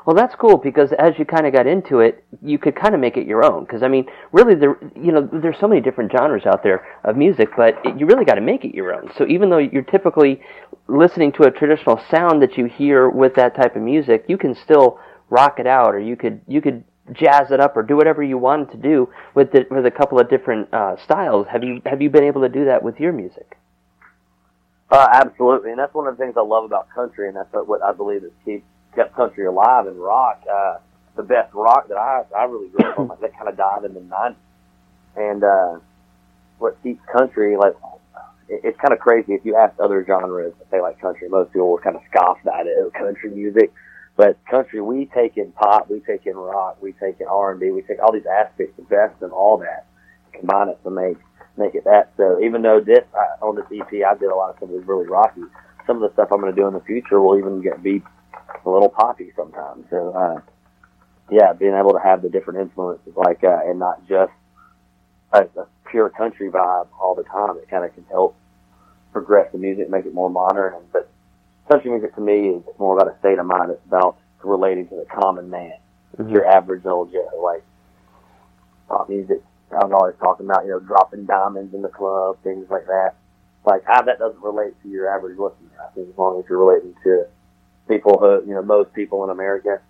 Well, 0.08 0.16
that's 0.16 0.36
cool 0.36 0.58
because 0.58 0.94
as 0.98 1.20
you 1.20 1.26
kind 1.26 1.46
of 1.46 1.52
got 1.52 1.68
into 1.68 2.00
it, 2.00 2.24
you 2.42 2.58
could 2.58 2.78
kind 2.78 2.96
of 2.96 3.02
make 3.02 3.18
it 3.18 3.28
your 3.28 3.44
own. 3.44 3.66
Because 3.66 3.84
I 3.84 3.90
mean, 3.90 4.06
really, 4.32 4.56
there 4.56 4.78
you 4.96 5.12
know, 5.12 5.30
there's 5.34 5.60
so 5.60 5.68
many 5.68 5.82
different 5.82 6.14
genres 6.18 6.46
out 6.46 6.64
there 6.64 6.88
of 7.04 7.18
music, 7.18 7.50
but 7.58 7.76
it, 7.84 8.00
you 8.00 8.06
really 8.06 8.24
got 8.24 8.36
to 8.36 8.42
make 8.42 8.64
it 8.64 8.74
your 8.74 8.94
own. 8.94 9.12
So 9.18 9.28
even 9.28 9.50
though 9.50 9.58
you're 9.58 9.84
typically 9.84 10.42
listening 10.88 11.34
to 11.34 11.44
a 11.44 11.52
traditional 11.52 12.02
sound 12.10 12.42
that 12.42 12.58
you 12.58 12.68
hear 12.68 13.10
with 13.10 13.36
that 13.36 13.54
type 13.54 13.76
of 13.76 13.82
music, 13.82 14.24
you 14.30 14.38
can 14.38 14.56
still 14.56 14.98
rock 15.30 15.60
it 15.60 15.68
out, 15.68 15.94
or 15.94 16.00
you 16.00 16.16
could 16.16 16.40
you 16.48 16.62
could 16.62 16.86
jazz 17.12 17.52
it 17.52 17.60
up, 17.60 17.76
or 17.76 17.84
do 17.84 17.98
whatever 17.98 18.24
you 18.24 18.38
wanted 18.38 18.72
to 18.72 18.78
do 18.78 19.10
with 19.36 19.52
the, 19.52 19.66
with 19.70 19.86
a 19.86 19.92
couple 19.92 20.22
of 20.22 20.30
different 20.30 20.74
uh, 20.74 20.96
styles. 21.04 21.48
Have 21.52 21.66
you 21.66 21.82
have 21.86 22.02
you 22.02 22.10
been 22.10 22.24
able 22.24 22.44
to 22.44 22.50
do 22.50 22.64
that 22.64 22.82
with 22.82 22.98
your 23.02 23.12
music? 23.12 23.58
Uh, 24.90 25.06
absolutely, 25.12 25.72
and 25.72 25.78
that's 25.78 25.94
one 25.94 26.08
of 26.08 26.16
the 26.16 26.24
things 26.24 26.36
I 26.38 26.44
love 26.44 26.64
about 26.64 26.88
country, 26.96 27.28
and 27.28 27.36
that's 27.36 27.50
what, 27.52 27.84
I 27.84 27.92
believe 27.92 28.22
has 28.22 28.32
keep 28.46 28.64
kept 28.98 29.16
country 29.16 29.46
alive 29.46 29.86
and 29.88 29.98
rock. 29.98 30.44
Uh, 30.52 30.78
the 31.16 31.24
best 31.24 31.54
rock 31.54 31.88
that 31.88 31.98
I 31.98 32.24
I 32.36 32.44
really 32.46 32.70
grew 32.70 32.90
up 32.90 33.00
on, 33.00 33.08
like, 33.08 33.22
that 33.22 33.38
kind 33.38 33.48
of 33.48 33.56
died 33.56 33.86
in 33.86 33.94
the 33.94 34.02
nineties, 34.02 34.42
and 35.16 35.44
uh, 35.44 35.80
what 36.58 36.82
keeps 36.84 37.02
country 37.12 37.56
like 37.56 37.74
it, 38.50 38.62
it's 38.64 38.80
kind 38.80 38.94
of 38.94 39.00
crazy. 39.00 39.34
If 39.34 39.46
you 39.46 39.56
ask 39.56 39.80
other 39.80 40.04
genres 40.06 40.54
that 40.60 40.70
they 40.72 40.82
like 40.82 41.00
country, 41.00 41.30
most 41.30 41.54
people 41.54 41.70
will 41.70 41.78
kind 41.78 41.96
of 41.96 42.02
scoff 42.12 42.38
the 42.44 42.54
idea 42.54 42.86
of 42.86 42.94
country 42.94 43.30
music. 43.30 43.72
But 44.16 44.44
country, 44.50 44.82
we 44.82 45.06
take 45.14 45.38
in 45.38 45.52
pop, 45.52 45.92
we 45.92 46.00
take 46.00 46.26
in 46.26 46.36
rock, 46.36 46.82
we 46.82 46.94
take 46.94 47.20
in 47.20 47.28
R 47.28 47.52
and 47.52 47.60
B, 47.60 47.70
we 47.70 47.84
take 47.84 48.02
all 48.02 48.12
these 48.12 48.26
aspects, 48.26 48.76
the 48.76 48.82
best 48.84 49.22
of 49.22 49.32
all 49.32 49.58
that, 49.60 49.86
combine 50.34 50.70
it 50.70 50.84
to 50.84 50.90
make 50.90 51.18
make 51.56 51.76
it 51.76 51.84
that. 51.86 52.12
So 52.18 52.40
even 52.42 52.62
though 52.62 52.80
this 52.80 53.06
I, 53.14 53.46
on 53.46 53.56
this 53.56 53.66
EP, 53.72 53.90
I 54.06 54.18
did 54.18 54.30
a 54.30 54.36
lot 54.36 54.56
of 54.62 54.70
was 54.70 54.84
really 54.86 55.08
rocky. 55.08 55.42
Some 55.86 56.02
of 56.02 56.02
the 56.02 56.14
stuff 56.14 56.30
I'm 56.32 56.42
going 56.42 56.54
to 56.54 56.60
do 56.60 56.68
in 56.68 56.74
the 56.74 56.82
future 56.82 57.22
will 57.22 57.38
even 57.38 57.62
get 57.62 57.82
be 57.82 58.02
a 58.66 58.70
little 58.70 58.90
poppy 58.90 59.32
sometimes. 59.36 59.86
So 59.90 60.12
uh, 60.12 60.42
yeah, 61.32 61.54
being 61.54 61.74
able 61.74 61.94
to 61.94 62.00
have 62.00 62.22
the 62.22 62.30
different 62.30 62.60
influences 62.62 63.14
like 63.16 63.44
uh, 63.44 63.60
and 63.66 63.80
not 63.80 64.08
just 64.08 64.32
a, 65.34 65.42
a 65.60 65.68
pure 65.90 66.10
country 66.10 66.50
vibe 66.50 66.88
all 67.00 67.16
the 67.16 67.24
time, 67.24 67.58
it 67.58 67.70
kind 67.70 67.86
of 67.86 67.94
can 67.94 68.06
help 68.10 68.36
progress 69.12 69.52
the 69.52 69.58
music, 69.58 69.90
make 69.90 70.06
it 70.06 70.14
more 70.14 70.30
modern. 70.30 70.76
But 70.92 71.10
country 71.70 71.92
music 71.92 72.16
to 72.16 72.22
me 72.22 72.50
is 72.50 72.64
more 72.80 72.98
about 72.98 73.14
a 73.14 73.20
state 73.20 73.40
of 73.40 73.46
mind. 73.46 73.72
It's 73.72 73.86
about 73.86 74.18
relating 74.44 74.88
to 74.90 74.96
the 74.96 75.06
common 75.06 75.50
man, 75.50 75.74
your 76.30 76.46
average 76.46 76.86
old 76.86 77.12
Joe. 77.12 77.30
Like 77.42 77.64
pop 78.88 79.10
music, 79.10 79.42
I 79.72 79.84
was 79.84 79.92
always 79.94 80.16
talking 80.20 80.46
about, 80.46 80.66
you 80.66 80.72
know, 80.72 80.80
dropping 80.80 81.26
diamonds 81.26 81.74
in 81.74 81.82
the 81.82 81.90
club, 81.90 82.38
things 82.44 82.68
like 82.70 82.86
that. 82.86 83.16
Like 83.66 83.84
how 83.86 84.02
that 84.02 84.20
doesn't 84.20 84.42
relate 84.42 84.74
to 84.84 84.90
your 84.90 85.14
average 85.14 85.38
listener. 85.38 85.68
I 85.84 85.94
think 85.94 86.10
as 86.10 86.18
long 86.18 86.40
as 86.40 86.46
you're 86.50 86.64
relating 86.64 86.96
to 87.04 87.26
people 87.88 88.18
who, 88.20 88.48
you 88.48 88.54
know, 88.54 88.62
most 88.62 88.94
people 88.94 89.24
in 89.24 89.30
America. 89.30 89.82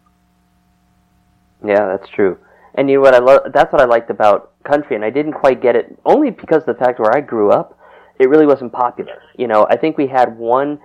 Yeah, 1.65 1.87
that's 1.87 2.09
true. 2.09 2.37
And 2.75 2.89
you 2.89 2.97
know 2.97 3.01
what 3.01 3.15
I 3.15 3.19
love? 3.19 3.51
That's 3.53 3.71
what 3.73 3.81
I 3.81 3.85
liked 3.85 4.09
about 4.09 4.51
country, 4.63 4.95
and 4.95 5.03
I 5.03 5.09
didn't 5.09 5.33
quite 5.33 5.61
get 5.61 5.75
it 5.75 5.97
only 6.05 6.29
because 6.29 6.63
the 6.65 6.75
fact 6.75 6.99
where 6.99 7.15
I 7.15 7.21
grew 7.21 7.51
up, 7.51 7.77
it 8.19 8.29
really 8.29 8.45
wasn't 8.45 8.71
popular. 8.71 9.21
You 9.37 9.47
know, 9.47 9.65
I 9.69 9.77
think 9.77 9.97
we 9.97 10.07
had 10.07 10.37
one 10.37 10.79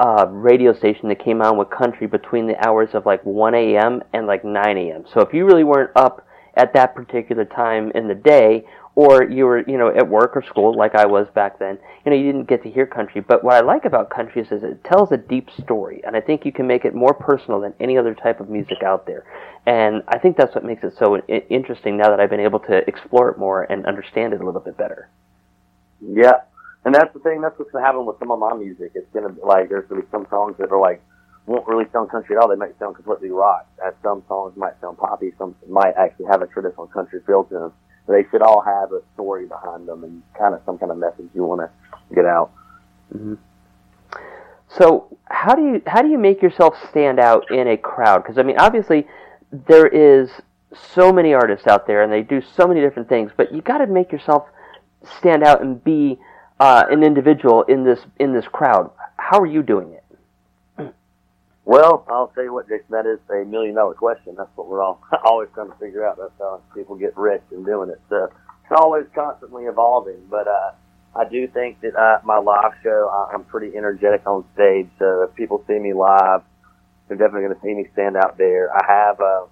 uh, 0.00 0.26
radio 0.28 0.72
station 0.72 1.08
that 1.08 1.22
came 1.22 1.40
on 1.40 1.56
with 1.56 1.70
country 1.70 2.06
between 2.06 2.46
the 2.46 2.66
hours 2.66 2.90
of 2.94 3.06
like 3.06 3.24
1 3.24 3.54
a.m. 3.54 4.02
and 4.12 4.26
like 4.26 4.44
9 4.44 4.76
a.m. 4.76 5.04
So 5.12 5.20
if 5.20 5.32
you 5.32 5.46
really 5.46 5.64
weren't 5.64 5.90
up 5.96 6.25
at 6.56 6.72
that 6.72 6.94
particular 6.94 7.44
time 7.44 7.92
in 7.94 8.08
the 8.08 8.14
day, 8.14 8.64
or 8.94 9.22
you 9.24 9.44
were, 9.44 9.62
you 9.68 9.76
know, 9.76 9.88
at 9.94 10.08
work 10.08 10.34
or 10.34 10.42
school 10.42 10.74
like 10.74 10.94
I 10.94 11.04
was 11.04 11.28
back 11.34 11.58
then, 11.58 11.78
you 12.04 12.10
know, 12.10 12.16
you 12.16 12.32
didn't 12.32 12.48
get 12.48 12.62
to 12.62 12.70
hear 12.70 12.86
country. 12.86 13.20
But 13.20 13.44
what 13.44 13.54
I 13.54 13.60
like 13.60 13.84
about 13.84 14.08
country 14.08 14.40
is, 14.40 14.48
it 14.50 14.82
tells 14.84 15.12
a 15.12 15.18
deep 15.18 15.50
story, 15.62 16.00
and 16.06 16.16
I 16.16 16.20
think 16.22 16.46
you 16.46 16.52
can 16.52 16.66
make 16.66 16.86
it 16.86 16.94
more 16.94 17.12
personal 17.12 17.60
than 17.60 17.74
any 17.78 17.98
other 17.98 18.14
type 18.14 18.40
of 18.40 18.48
music 18.48 18.82
out 18.82 19.06
there. 19.06 19.24
And 19.66 20.02
I 20.08 20.18
think 20.18 20.38
that's 20.38 20.54
what 20.54 20.64
makes 20.64 20.82
it 20.82 20.94
so 20.98 21.18
interesting 21.50 21.98
now 21.98 22.08
that 22.08 22.20
I've 22.20 22.30
been 22.30 22.40
able 22.40 22.60
to 22.60 22.88
explore 22.88 23.28
it 23.28 23.38
more 23.38 23.64
and 23.64 23.84
understand 23.84 24.32
it 24.32 24.40
a 24.40 24.44
little 24.44 24.60
bit 24.60 24.78
better. 24.78 25.10
Yeah. 26.00 26.40
And 26.84 26.94
that's 26.94 27.12
the 27.12 27.18
thing, 27.18 27.40
that's 27.40 27.58
what's 27.58 27.72
gonna 27.72 27.84
happen 27.84 28.06
with 28.06 28.18
some 28.20 28.30
of 28.30 28.38
my 28.38 28.54
music. 28.54 28.92
It's 28.94 29.12
gonna 29.12 29.30
be 29.30 29.40
like 29.42 29.68
there's 29.68 29.86
gonna 29.88 30.02
be 30.02 30.08
some 30.10 30.26
songs 30.30 30.56
that 30.58 30.70
are 30.70 30.80
like 30.80 31.02
won't 31.46 31.66
really 31.66 31.84
sound 31.92 32.10
country 32.10 32.36
at 32.36 32.42
all. 32.42 32.48
They 32.48 32.56
might 32.56 32.78
sound 32.78 32.96
completely 32.96 33.30
rock. 33.30 33.66
And 33.82 33.94
some 34.02 34.22
songs 34.28 34.56
might 34.56 34.80
sound 34.80 34.98
poppy, 34.98 35.32
some 35.38 35.54
might 35.68 35.94
actually 35.96 36.26
have 36.26 36.42
a 36.42 36.46
traditional 36.46 36.86
country 36.86 37.20
feel 37.26 37.44
to 37.44 37.54
them. 37.54 37.72
They 38.08 38.24
should 38.30 38.42
all 38.42 38.60
have 38.60 38.92
a 38.92 39.02
story 39.14 39.46
behind 39.46 39.88
them 39.88 40.04
and 40.04 40.22
kind 40.38 40.54
of 40.54 40.60
some 40.64 40.78
kind 40.78 40.92
of 40.92 40.98
message 40.98 41.28
you 41.34 41.44
want 41.44 41.62
to 41.62 42.14
get 42.14 42.24
out. 42.24 42.52
hmm 43.12 43.34
So 44.68 45.16
how 45.24 45.54
do 45.54 45.62
you 45.62 45.82
how 45.86 46.02
do 46.02 46.08
you 46.08 46.18
make 46.18 46.42
yourself 46.42 46.74
stand 46.90 47.18
out 47.18 47.50
in 47.50 47.68
a 47.68 47.76
crowd? 47.76 48.22
Because 48.22 48.38
I 48.38 48.42
mean, 48.42 48.58
obviously, 48.58 49.06
there 49.50 49.86
is 49.86 50.30
so 50.94 51.12
many 51.12 51.34
artists 51.34 51.66
out 51.66 51.86
there, 51.86 52.02
and 52.02 52.12
they 52.12 52.22
do 52.22 52.40
so 52.40 52.66
many 52.66 52.80
different 52.80 53.08
things. 53.08 53.30
But 53.36 53.52
you 53.52 53.62
got 53.62 53.78
to 53.78 53.86
make 53.86 54.12
yourself 54.12 54.46
stand 55.18 55.42
out 55.42 55.62
and 55.62 55.82
be 55.82 56.18
uh, 56.60 56.84
an 56.90 57.02
individual 57.02 57.62
in 57.64 57.84
this 57.84 58.00
in 58.18 58.32
this 58.32 58.46
crowd. 58.46 58.90
How 59.16 59.40
are 59.40 59.46
you 59.46 59.62
doing 59.62 59.92
it? 59.92 60.04
Well, 61.66 62.06
I'll 62.10 62.28
tell 62.28 62.44
you 62.44 62.54
what, 62.54 62.68
Jason, 62.68 62.86
that 62.92 63.06
is 63.06 63.20
a 63.30 63.46
million 63.46 63.76
dollar 63.76 63.94
question. 63.94 64.36
That's 64.38 64.50
what 64.56 64.68
we're 64.68 64.82
all 64.84 65.02
always 65.24 65.50
trying 65.54 65.70
to 65.70 65.76
figure 65.78 66.06
out. 66.06 66.18
That's 66.18 66.32
how 66.40 66.62
people 66.76 66.96
get 66.96 67.16
rich 67.18 67.42
in 67.52 67.64
doing 67.64 67.90
it. 67.90 68.00
So 68.10 68.26
it's 68.26 68.72
always 68.80 69.06
constantly 69.14 69.64
evolving. 69.66 70.26
But 70.30 70.48
uh, 70.48 70.72
I 71.16 71.28
do 71.30 71.48
think 71.48 71.82
that 71.82 71.96
uh, 71.96 72.20
my 72.24 72.38
live 72.38 72.74
show, 72.84 73.10
I, 73.12 73.34
I'm 73.34 73.44
pretty 73.44 73.76
energetic 73.76 74.26
on 74.26 74.46
stage. 74.54 74.88
So 75.00 75.24
if 75.24 75.36
people 75.36 75.64
see 75.68 75.78
me 75.78 75.94
live, 75.94 76.42
they're 77.08 77.18
definitely 77.18 77.48
going 77.48 77.56
to 77.56 77.62
see 77.62 77.74
me 77.74 77.88
stand 77.94 78.16
out 78.16 78.38
there. 78.38 78.70
I 78.74 78.84
have 78.88 79.20
uh, 79.20 79.46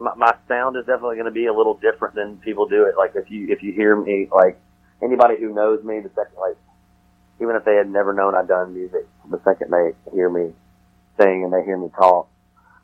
my, 0.00 0.14
my 0.16 0.34
sound 0.48 0.76
is 0.76 0.86
definitely 0.86 1.16
going 1.16 1.26
to 1.26 1.32
be 1.32 1.46
a 1.46 1.54
little 1.54 1.74
different 1.74 2.16
than 2.16 2.38
people 2.38 2.68
do 2.68 2.84
it. 2.86 2.96
Like 2.98 3.12
if 3.16 3.30
you 3.30 3.48
if 3.50 3.62
you 3.62 3.72
hear 3.74 3.96
me, 3.96 4.28
like 4.34 4.60
anybody 5.02 5.36
who 5.40 5.54
knows 5.54 5.84
me, 5.84 6.00
the 6.00 6.10
second 6.16 6.38
like 6.40 6.56
even 7.40 7.56
if 7.56 7.64
they 7.64 7.76
had 7.76 7.90
never 7.90 8.12
known 8.12 8.34
I'd 8.34 8.48
done 8.48 8.74
music, 8.74 9.06
the 9.30 9.40
second 9.44 9.70
they 9.70 9.92
hear 10.12 10.28
me 10.30 10.52
sing 11.20 11.44
and 11.44 11.52
they 11.52 11.64
hear 11.64 11.76
me 11.76 11.88
talk, 11.96 12.28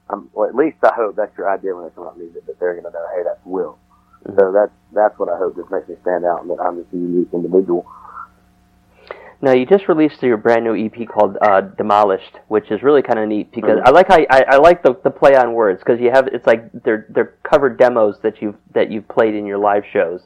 um, 0.09 0.28
well, 0.32 0.48
at 0.48 0.55
least 0.55 0.78
I 0.82 0.92
hope 0.94 1.16
that's 1.16 1.36
your 1.38 1.48
idea 1.48 1.74
when 1.74 1.86
it's 1.86 1.96
about 1.96 2.18
music, 2.18 2.46
that 2.46 2.59
they're 2.59 2.72
going 2.74 2.84
to 2.84 2.90
know, 2.90 3.07
hey, 3.14 3.22
that's 3.24 3.40
Will. 3.44 3.78
So 4.36 4.53
that's 4.53 4.72
that's 4.92 5.18
what 5.18 5.28
I 5.30 5.38
hope 5.38 5.57
just 5.57 5.70
makes 5.70 5.88
me 5.88 5.96
stand 6.03 6.24
out 6.26 6.42
and 6.42 6.51
that 6.51 6.61
I'm 6.61 6.82
just 6.82 6.92
a 6.92 6.96
unique 6.96 7.28
individual. 7.32 7.86
Now 9.42 9.53
you 9.53 9.64
just 9.64 9.88
released 9.88 10.22
your 10.22 10.36
brand 10.36 10.64
new 10.64 10.76
EP 10.76 11.09
called 11.09 11.38
uh, 11.40 11.62
"Demolished," 11.62 12.38
which 12.48 12.70
is 12.70 12.82
really 12.82 13.01
kind 13.01 13.18
of 13.18 13.26
neat 13.28 13.51
because 13.53 13.78
Mhm. 13.78 13.86
I 13.86 13.90
like 13.90 14.09
how 14.09 14.18
I, 14.28 14.44
I 14.46 14.57
like 14.59 14.82
the, 14.82 14.94
the 15.03 15.11
play 15.11 15.34
on 15.36 15.55
words 15.55 15.78
because 15.80 15.98
you 16.01 16.11
have 16.11 16.26
it's 16.26 16.46
like 16.46 16.70
they're 16.82 17.07
they're 17.09 17.32
covered 17.42 17.78
demos 17.78 18.20
that 18.22 18.42
you've 18.42 18.57
that 18.74 18.90
you've 18.90 19.09
played 19.09 19.34
in 19.34 19.46
your 19.46 19.57
live 19.57 19.84
shows 19.90 20.20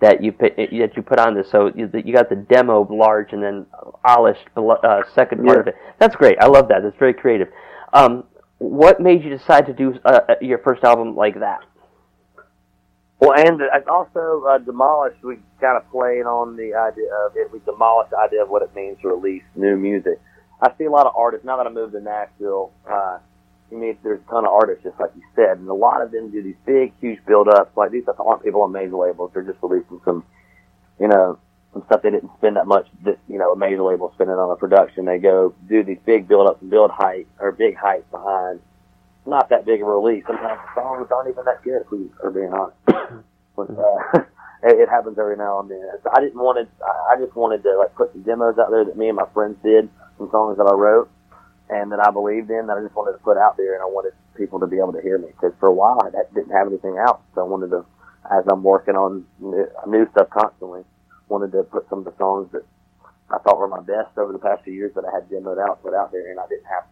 that 0.00 0.22
you 0.22 0.32
put 0.32 0.56
that 0.56 0.72
you 0.72 1.02
put 1.02 1.18
on 1.18 1.34
this. 1.34 1.50
So 1.50 1.72
you, 1.74 1.90
you 2.04 2.14
got 2.14 2.28
the 2.28 2.36
demo 2.36 2.86
large 2.90 3.32
and 3.32 3.42
then 3.42 3.66
polished 4.04 4.46
uh, 4.56 5.02
second 5.14 5.44
part 5.44 5.56
Yeah. 5.56 5.60
of 5.60 5.66
it. 5.68 5.74
That's 5.98 6.16
great. 6.16 6.38
I 6.40 6.46
love 6.46 6.68
that. 6.68 6.82
That's 6.82 6.96
very 6.98 7.14
creative. 7.14 7.48
Um, 7.92 8.24
what 8.58 9.00
made 9.00 9.22
you 9.24 9.30
decide 9.30 9.66
to 9.66 9.72
do 9.72 9.94
uh, 10.04 10.20
uh, 10.28 10.34
your 10.40 10.58
first 10.58 10.84
album 10.84 11.16
like 11.16 11.40
that? 11.40 11.60
Well, 13.20 13.32
and 13.34 13.60
also 13.90 14.44
uh, 14.48 14.58
demolished. 14.58 15.22
We 15.24 15.38
kind 15.60 15.76
of 15.76 15.90
played 15.90 16.22
on 16.24 16.56
the 16.56 16.74
idea 16.74 17.12
of 17.26 17.32
it. 17.34 17.50
We 17.52 17.58
demolished 17.64 18.10
the 18.10 18.18
idea 18.18 18.42
of 18.42 18.48
what 18.48 18.62
it 18.62 18.72
means 18.76 18.98
to 19.02 19.08
release 19.08 19.42
new 19.56 19.76
music. 19.76 20.20
I 20.62 20.70
see 20.78 20.84
a 20.84 20.90
lot 20.90 21.06
of 21.06 21.14
artists 21.16 21.44
now 21.44 21.56
that 21.56 21.66
I 21.66 21.70
moved 21.70 21.94
to 21.94 22.00
Nashville. 22.00 22.72
Uh, 22.88 23.18
you 23.70 23.78
meet 23.78 24.02
there's 24.02 24.20
a 24.26 24.30
ton 24.30 24.44
of 24.44 24.52
artists 24.52 24.84
just 24.84 24.98
like 24.98 25.10
you 25.16 25.22
said, 25.36 25.58
and 25.58 25.68
a 25.68 25.74
lot 25.74 26.02
of 26.02 26.10
them 26.10 26.30
do 26.30 26.42
these 26.42 26.56
big, 26.66 26.92
huge 27.00 27.18
build 27.26 27.48
ups. 27.48 27.76
Like 27.76 27.90
these 27.90 28.04
aren't 28.18 28.44
people 28.44 28.62
on 28.62 28.72
major 28.72 28.96
labels; 28.96 29.30
they're 29.34 29.42
just 29.42 29.58
releasing 29.62 30.00
some, 30.04 30.24
you 31.00 31.08
know, 31.08 31.38
some 31.72 31.82
stuff 31.86 32.02
they 32.02 32.10
didn't 32.10 32.30
spend 32.38 32.56
that 32.56 32.66
much. 32.66 32.86
That 33.04 33.18
you 33.28 33.38
know, 33.38 33.52
a 33.52 33.56
major 33.56 33.82
label 33.82 34.10
spending 34.14 34.36
on 34.36 34.50
a 34.50 34.56
production. 34.56 35.04
They 35.04 35.18
go 35.18 35.54
do 35.68 35.82
these 35.84 35.98
big 36.04 36.28
build 36.28 36.48
ups 36.48 36.62
and 36.62 36.70
build 36.70 36.90
height 36.90 37.26
or 37.38 37.52
big 37.52 37.76
height 37.76 38.10
behind 38.10 38.60
not 39.26 39.50
that 39.50 39.66
big 39.66 39.82
of 39.82 39.88
a 39.88 39.90
release. 39.90 40.24
Sometimes 40.26 40.58
the 40.74 40.80
songs 40.80 41.08
aren't 41.10 41.28
even 41.28 41.44
that 41.44 41.62
good. 41.62 41.82
If 41.82 41.90
we 41.90 42.08
are 42.24 42.30
being 42.30 42.52
honest, 42.52 42.76
but 43.56 43.68
uh, 43.70 44.24
it, 44.64 44.80
it 44.80 44.88
happens 44.88 45.18
every 45.18 45.36
now 45.36 45.60
and 45.60 45.70
then. 45.70 45.84
So 46.02 46.10
I 46.14 46.20
didn't 46.20 46.40
want 46.40 46.56
to. 46.58 46.84
I 46.84 47.14
I 47.14 47.20
just 47.20 47.36
wanted 47.36 47.62
to 47.64 47.76
like 47.78 47.94
put 47.94 48.12
some 48.12 48.22
demos 48.22 48.58
out 48.58 48.70
there 48.70 48.84
that 48.84 48.96
me 48.96 49.08
and 49.08 49.16
my 49.16 49.28
friends 49.34 49.58
did, 49.62 49.90
some 50.16 50.30
songs 50.30 50.56
that 50.56 50.64
I 50.64 50.72
wrote 50.72 51.10
and 51.70 51.92
that 51.92 52.00
I 52.00 52.10
believed 52.10 52.50
in 52.50 52.66
that 52.66 52.78
I 52.78 52.82
just 52.82 52.96
wanted 52.96 53.12
to 53.12 53.24
put 53.24 53.36
out 53.36 53.56
there, 53.56 53.74
and 53.74 53.82
I 53.82 53.86
wanted 53.86 54.12
people 54.36 54.60
to 54.60 54.66
be 54.66 54.78
able 54.78 54.92
to 54.92 55.02
hear 55.02 55.18
me 55.18 55.28
because 55.28 55.52
for 55.60 55.66
a 55.68 55.74
while 55.74 56.00
I 56.02 56.10
didn't 56.34 56.52
have 56.52 56.66
anything 56.68 56.96
out, 56.98 57.22
so 57.34 57.42
I 57.42 57.44
wanted 57.44 57.70
to, 57.70 57.84
as 58.30 58.44
I'm 58.50 58.62
working 58.62 58.94
on 58.94 59.24
new 59.40 60.08
stuff 60.12 60.30
constantly, 60.30 60.82
wanted 61.28 61.52
to 61.52 61.62
put 61.64 61.88
some 61.90 62.00
of 62.00 62.04
the 62.04 62.16
songs 62.16 62.50
that 62.52 62.64
I 63.30 63.38
thought 63.38 63.58
were 63.58 63.68
my 63.68 63.80
best 63.80 64.16
over 64.16 64.32
the 64.32 64.38
past 64.38 64.64
few 64.64 64.72
years 64.72 64.92
that 64.94 65.04
I 65.04 65.12
had 65.12 65.28
demoed 65.28 65.60
out, 65.60 65.82
put 65.82 65.94
out 65.94 66.12
there, 66.12 66.30
and 66.30 66.40
I 66.40 66.46
didn't 66.48 66.66
have 66.66 66.84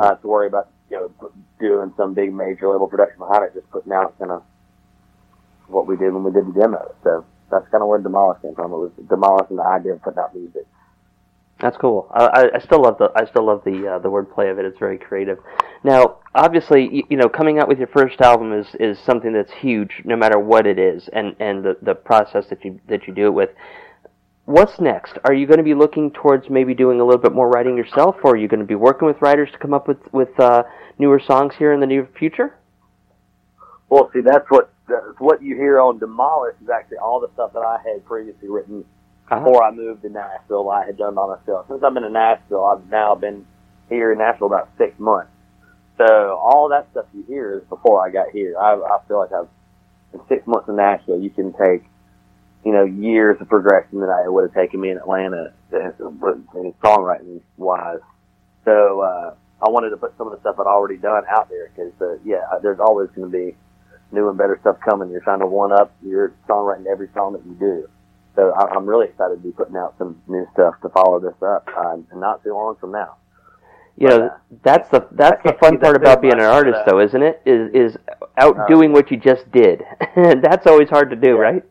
uh, 0.00 0.14
to 0.16 0.26
worry 0.26 0.48
about 0.48 0.70
you 0.90 0.96
know 0.98 1.30
doing 1.60 1.92
some 1.96 2.14
big 2.14 2.32
major 2.32 2.68
level 2.68 2.88
production 2.88 3.18
behind 3.18 3.44
it, 3.44 3.54
just 3.54 3.70
putting 3.70 3.92
out 3.92 4.18
kind 4.18 4.32
of 4.32 4.42
what 5.68 5.86
we 5.86 5.96
did 5.96 6.12
when 6.12 6.24
we 6.24 6.32
did 6.32 6.46
the 6.46 6.52
demo. 6.60 6.94
So 7.04 7.24
that's 7.50 7.68
kind 7.70 7.82
of 7.82 7.88
where 7.88 7.98
Demolish 7.98 8.42
came 8.42 8.54
from. 8.54 8.72
It 8.72 8.76
was 8.76 8.92
Demolish 9.08 9.48
and 9.50 9.58
the 9.58 9.64
idea 9.64 9.92
of 9.94 10.02
putting 10.02 10.18
out 10.18 10.34
music. 10.34 10.66
That's 11.60 11.76
cool. 11.76 12.08
I, 12.12 12.50
I- 12.54 12.58
still 12.58 12.82
love 12.82 12.98
the 12.98 13.10
I 13.14 13.24
still 13.26 13.46
love 13.46 13.62
the 13.64 13.94
uh, 13.94 13.98
the 14.00 14.10
wordplay 14.10 14.50
of 14.50 14.58
it. 14.58 14.64
It's 14.64 14.78
very 14.78 14.98
creative. 14.98 15.38
Now, 15.82 16.16
obviously, 16.34 16.88
you, 16.96 17.02
you 17.10 17.16
know, 17.16 17.28
coming 17.28 17.58
out 17.58 17.68
with 17.68 17.78
your 17.78 17.86
first 17.88 18.20
album 18.20 18.52
is 18.52 18.66
is 18.80 18.98
something 18.98 19.32
that's 19.32 19.52
huge, 19.52 20.02
no 20.04 20.16
matter 20.16 20.38
what 20.38 20.66
it 20.66 20.78
is, 20.78 21.08
and 21.12 21.36
and 21.38 21.64
the 21.64 21.76
the 21.80 21.94
process 21.94 22.46
that 22.50 22.64
you 22.64 22.80
that 22.88 23.06
you 23.06 23.14
do 23.14 23.26
it 23.26 23.34
with. 23.34 23.50
What's 24.46 24.78
next? 24.78 25.16
Are 25.24 25.32
you 25.32 25.46
going 25.46 25.56
to 25.58 25.64
be 25.64 25.72
looking 25.72 26.10
towards 26.10 26.50
maybe 26.50 26.74
doing 26.74 27.00
a 27.00 27.04
little 27.04 27.22
bit 27.22 27.32
more 27.32 27.48
writing 27.48 27.78
yourself, 27.78 28.16
or 28.24 28.32
are 28.32 28.36
you 28.36 28.46
going 28.48 28.60
to 28.60 28.66
be 28.66 28.74
working 28.74 29.06
with 29.06 29.22
writers 29.22 29.48
to 29.52 29.58
come 29.58 29.72
up 29.72 29.88
with 29.88 29.98
with 30.12 30.38
uh, 30.38 30.64
newer 30.98 31.20
songs 31.20 31.54
here 31.56 31.72
in 31.72 31.80
the 31.80 31.86
near 31.86 32.06
future? 32.18 32.58
Well, 33.88 34.10
see, 34.12 34.20
that's 34.20 34.44
what 34.50 34.70
that's 34.88 35.18
what 35.18 35.40
you 35.40 35.54
hear 35.54 35.80
on 35.80 35.98
Demolish 35.98 36.56
is 36.62 36.68
actually 36.68 36.98
all 36.98 37.20
the 37.20 37.30
stuff 37.32 37.52
that 37.54 37.60
I 37.60 37.78
had 37.88 38.04
previously 38.04 38.48
written 38.48 38.84
before 39.28 39.62
I 39.64 39.70
moved 39.70 40.02
to 40.02 40.08
Nashville. 40.08 40.70
I 40.70 40.86
had 40.86 40.96
done 40.96 41.14
by 41.14 41.26
myself. 41.36 41.66
Since 41.68 41.82
I've 41.82 41.94
been 41.94 42.04
in 42.04 42.12
Nashville, 42.12 42.64
I've 42.64 42.88
now 42.90 43.14
been 43.14 43.46
here 43.88 44.12
in 44.12 44.18
Nashville 44.18 44.48
about 44.48 44.70
six 44.78 44.98
months. 44.98 45.30
So 45.96 46.04
all 46.04 46.68
that 46.70 46.88
stuff 46.90 47.06
you 47.14 47.24
hear 47.26 47.58
is 47.58 47.64
before 47.68 48.04
I 48.04 48.10
got 48.10 48.30
here. 48.32 48.56
I, 48.58 48.74
I 48.74 48.98
feel 49.06 49.18
like 49.18 49.32
I've 49.32 49.48
in 50.12 50.20
six 50.28 50.46
months 50.46 50.68
in 50.68 50.76
Nashville, 50.76 51.20
you 51.20 51.30
can 51.30 51.52
take 51.52 51.84
you 52.64 52.72
know 52.72 52.84
years 52.84 53.36
of 53.40 53.48
progression 53.48 54.00
that 54.00 54.08
I 54.08 54.28
would 54.28 54.44
have 54.44 54.54
taken 54.54 54.80
me 54.80 54.90
in 54.90 54.96
Atlanta 54.96 55.52
in 55.72 56.72
songwriting 56.82 57.42
wise. 57.56 57.98
So 58.64 59.00
uh, 59.00 59.34
I 59.64 59.68
wanted 59.70 59.90
to 59.90 59.96
put 59.96 60.16
some 60.16 60.26
of 60.26 60.32
the 60.32 60.40
stuff 60.40 60.56
I'd 60.58 60.66
already 60.66 60.96
done 60.96 61.24
out 61.28 61.48
there 61.48 61.70
because 61.70 61.92
uh, 62.00 62.18
yeah, 62.24 62.42
there's 62.62 62.80
always 62.80 63.10
going 63.10 63.30
to 63.30 63.36
be 63.36 63.56
new 64.12 64.28
and 64.28 64.38
better 64.38 64.58
stuff 64.60 64.78
coming. 64.80 65.10
You're 65.10 65.20
trying 65.20 65.40
to 65.40 65.46
one 65.46 65.72
up 65.72 65.94
your 66.02 66.32
songwriting 66.48 66.86
every 66.86 67.08
song 67.14 67.34
that 67.34 67.44
you 67.44 67.54
do. 67.54 67.88
So 68.36 68.52
I, 68.52 68.74
I'm 68.74 68.86
really 68.86 69.06
excited 69.06 69.36
to 69.36 69.42
be 69.42 69.52
putting 69.52 69.76
out 69.76 69.94
some 69.98 70.20
new 70.26 70.46
stuff 70.52 70.74
to 70.82 70.88
follow 70.88 71.20
this 71.20 71.40
up, 71.42 71.68
uh, 71.76 71.94
and 71.94 72.20
not 72.20 72.42
too 72.42 72.52
long 72.52 72.76
from 72.76 72.92
now. 72.92 73.16
You 73.96 74.08
know, 74.08 74.30
that's 74.64 74.88
the 74.90 75.06
that's 75.12 75.40
the 75.44 75.52
fun 75.60 75.78
part 75.78 75.94
about 75.94 76.20
being 76.20 76.34
an 76.34 76.40
artist, 76.40 76.78
uh, 76.78 76.84
though, 76.86 77.00
isn't 77.00 77.22
it? 77.22 77.40
Is 77.46 77.92
is 77.92 77.96
outdoing 78.36 78.92
what 78.92 79.10
you 79.10 79.16
just 79.16 79.50
did. 79.52 79.84
that's 80.16 80.66
always 80.66 80.88
hard 80.88 81.10
to 81.10 81.16
do, 81.16 81.36
right? 81.36 81.62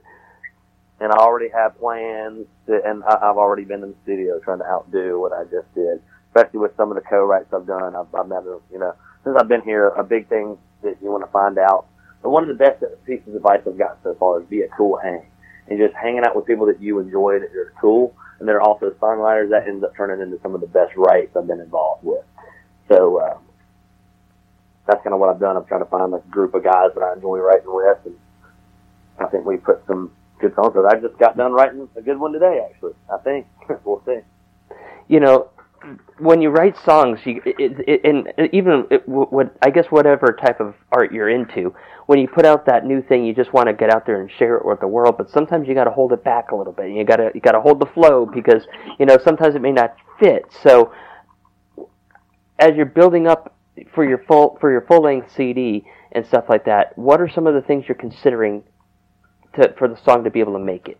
And 1.01 1.11
I 1.11 1.17
already 1.17 1.49
have 1.49 1.77
plans, 1.79 2.47
to, 2.67 2.79
and 2.85 3.03
I, 3.03 3.15
I've 3.15 3.35
already 3.35 3.65
been 3.65 3.83
in 3.83 3.89
the 3.89 3.95
studio 4.03 4.39
trying 4.39 4.59
to 4.59 4.65
outdo 4.65 5.19
what 5.19 5.33
I 5.33 5.43
just 5.43 5.73
did. 5.75 6.01
Especially 6.29 6.59
with 6.59 6.75
some 6.77 6.89
of 6.89 6.95
the 6.95 7.01
co-writes 7.01 7.53
I've 7.53 7.67
done. 7.67 7.93
I've, 7.95 8.13
I've 8.15 8.27
never, 8.29 8.59
you 8.71 8.79
know, 8.79 8.95
since 9.25 9.35
I've 9.37 9.49
been 9.49 9.61
here, 9.61 9.89
a 9.89 10.03
big 10.03 10.29
thing 10.29 10.57
that 10.81 10.95
you 11.01 11.11
want 11.11 11.25
to 11.25 11.31
find 11.31 11.57
out. 11.57 11.87
But 12.21 12.29
one 12.29 12.43
of 12.43 12.49
the 12.49 12.55
best 12.55 12.83
pieces 13.05 13.27
of 13.27 13.35
advice 13.35 13.61
I've 13.67 13.77
gotten 13.77 13.97
so 14.01 14.15
far 14.15 14.41
is 14.41 14.47
be 14.47 14.61
a 14.61 14.69
cool 14.69 14.97
hang. 14.97 15.25
And 15.67 15.79
just 15.79 15.93
hanging 15.95 16.23
out 16.25 16.35
with 16.35 16.45
people 16.45 16.65
that 16.67 16.81
you 16.81 16.99
enjoy, 16.99 17.39
that 17.39 17.55
are 17.55 17.73
cool, 17.79 18.15
and 18.39 18.47
they're 18.47 18.61
also 18.61 18.91
songwriters, 19.01 19.49
that 19.51 19.67
ends 19.67 19.83
up 19.83 19.95
turning 19.95 20.21
into 20.21 20.41
some 20.41 20.53
of 20.53 20.61
the 20.61 20.67
best 20.67 20.95
writes 20.97 21.35
I've 21.35 21.47
been 21.47 21.61
involved 21.61 22.03
with. 22.03 22.25
So, 22.89 23.17
uh, 23.17 23.37
that's 24.85 25.01
kind 25.03 25.13
of 25.13 25.19
what 25.19 25.29
I've 25.29 25.39
done. 25.39 25.55
I'm 25.55 25.65
trying 25.65 25.83
to 25.83 25.89
find 25.89 26.13
a 26.13 26.19
group 26.29 26.53
of 26.53 26.63
guys 26.63 26.91
that 26.93 27.01
I 27.01 27.13
enjoy 27.13 27.39
writing 27.39 27.73
with, 27.73 27.97
and 28.05 28.15
I 29.19 29.25
think 29.27 29.45
we 29.45 29.57
put 29.57 29.81
some 29.87 30.11
good 30.39 30.53
songs. 30.55 30.75
I 30.75 30.99
just 30.99 31.17
got 31.17 31.37
done 31.37 31.53
writing 31.53 31.87
a 31.95 32.01
good 32.01 32.19
one 32.19 32.33
today, 32.33 32.67
actually. 32.69 32.93
I 33.11 33.17
think 33.19 33.47
we'll 33.85 34.03
see. 34.05 34.19
you 35.07 35.19
know, 35.21 35.49
when 36.19 36.41
you 36.41 36.49
write 36.49 36.77
songs, 36.77 37.19
you 37.25 37.41
it, 37.45 37.79
it, 37.87 38.01
and 38.03 38.27
even 38.53 38.85
it, 38.89 39.07
what 39.07 39.55
I 39.61 39.69
guess 39.69 39.85
whatever 39.89 40.37
type 40.39 40.59
of 40.59 40.75
art 40.91 41.11
you're 41.11 41.29
into, 41.29 41.75
when 42.05 42.19
you 42.19 42.27
put 42.27 42.45
out 42.45 42.65
that 42.67 42.85
new 42.85 43.01
thing, 43.01 43.25
you 43.25 43.33
just 43.33 43.53
want 43.53 43.67
to 43.67 43.73
get 43.73 43.89
out 43.89 44.05
there 44.05 44.21
and 44.21 44.31
share 44.31 44.55
it 44.57 44.65
with 44.65 44.79
the 44.79 44.87
world. 44.87 45.15
But 45.17 45.29
sometimes 45.29 45.67
you 45.67 45.73
got 45.73 45.85
to 45.85 45.91
hold 45.91 46.13
it 46.13 46.23
back 46.23 46.51
a 46.51 46.55
little 46.55 46.73
bit. 46.73 46.91
You 46.91 47.03
got 47.03 47.17
to 47.17 47.31
you 47.33 47.41
got 47.41 47.53
to 47.53 47.61
hold 47.61 47.79
the 47.79 47.85
flow 47.85 48.25
because 48.25 48.65
you 48.99 49.05
know 49.05 49.17
sometimes 49.17 49.55
it 49.55 49.61
may 49.61 49.71
not 49.71 49.95
fit. 50.19 50.45
So 50.63 50.93
as 52.59 52.75
you're 52.75 52.85
building 52.85 53.27
up 53.27 53.55
for 53.93 54.07
your 54.07 54.19
full 54.19 54.57
for 54.61 54.71
your 54.71 54.81
full 54.81 55.03
length 55.03 55.31
CD 55.35 55.85
and 56.11 56.25
stuff 56.25 56.45
like 56.47 56.65
that, 56.65 56.97
what 56.97 57.19
are 57.19 57.29
some 57.29 57.47
of 57.47 57.53
the 57.53 57.61
things 57.61 57.85
you're 57.87 57.95
considering 57.95 58.63
to 59.55 59.73
for 59.77 59.87
the 59.87 59.97
song 59.97 60.23
to 60.23 60.29
be 60.29 60.39
able 60.39 60.53
to 60.53 60.63
make 60.63 60.87
it? 60.87 60.99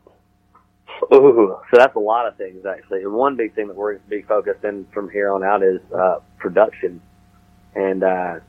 Ooh, 1.14 1.58
so 1.72 1.78
that's 1.78 1.96
a 1.96 2.00
lot 2.00 2.28
of 2.28 2.38
things 2.38 2.66
actually. 2.66 3.02
And 3.04 3.14
one 3.14 3.36
big 3.36 3.56
thing 3.56 3.68
that 3.68 3.76
we're 3.76 3.94
going 3.94 4.04
to 4.04 4.10
be 4.10 4.22
focused 4.22 4.64
in 4.64 4.86
from 4.94 5.10
here 5.10 5.32
on 5.34 5.44
out 5.44 5.64
is 5.64 5.80
uh, 5.94 6.20
production. 6.38 7.02
And 7.76 8.04
uh, 8.04 8.40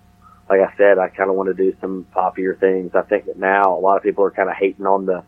like 0.49 0.61
I 0.61 0.77
said, 0.77 0.99
I 0.99 1.09
kind 1.09 1.31
of 1.31 1.37
want 1.37 1.49
to 1.49 1.55
do 1.55 1.77
some 1.81 2.07
poppier 2.15 2.59
things. 2.59 2.93
I 2.95 3.03
think 3.03 3.27
that 3.27 3.39
now 3.39 3.77
a 3.77 3.81
lot 3.81 3.97
of 3.97 4.03
people 4.03 4.25
are 4.25 4.31
kind 4.31 4.49
of 4.49 4.57
hating 4.57 4.87
on 4.87 5.07
the 5.07 5.23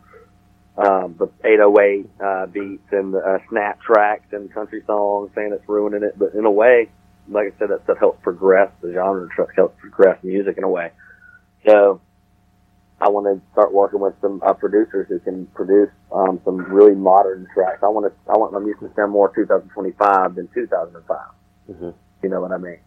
um, 0.77 1.15
the 1.17 1.25
808 1.43 2.09
uh, 2.23 2.45
beats 2.45 2.83
and 2.91 3.11
the 3.11 3.17
uh, 3.17 3.39
snap 3.49 3.81
tracks 3.81 4.27
and 4.31 4.53
country 4.53 4.83
songs, 4.85 5.31
saying 5.33 5.51
it's 5.51 5.67
ruining 5.67 6.03
it. 6.03 6.19
But 6.19 6.35
in 6.35 6.45
a 6.45 6.51
way, 6.51 6.89
like 7.27 7.47
I 7.47 7.59
said, 7.59 7.69
that 7.69 7.83
stuff 7.85 7.97
helps 7.97 8.21
progress 8.21 8.71
the 8.81 8.93
genre, 8.93 9.27
helps 9.55 9.79
progress 9.81 10.23
music 10.23 10.55
in 10.57 10.63
a 10.63 10.69
way. 10.69 10.91
So 11.65 11.99
I 12.99 13.09
want 13.09 13.27
to 13.27 13.41
start 13.51 13.73
working 13.73 13.99
with 13.99 14.15
some 14.21 14.41
uh, 14.45 14.53
producers 14.53 15.05
who 15.07 15.19
can 15.19 15.45
produce 15.47 15.89
um, 16.11 16.41
some 16.43 16.57
really 16.57 16.95
modern 16.95 17.47
tracks. 17.53 17.79
I 17.83 17.89
want 17.89 18.11
to, 18.11 18.31
I 18.31 18.37
want 18.37 18.53
my 18.53 18.59
music 18.59 18.89
to 18.89 18.95
sound 18.95 19.11
more 19.11 19.31
2025 19.35 20.35
than 20.35 20.49
2005. 20.53 21.17
Mm-hmm. 21.69 21.89
You 22.23 22.29
know 22.29 22.41
what 22.41 22.51
I 22.51 22.57
mean? 22.57 22.79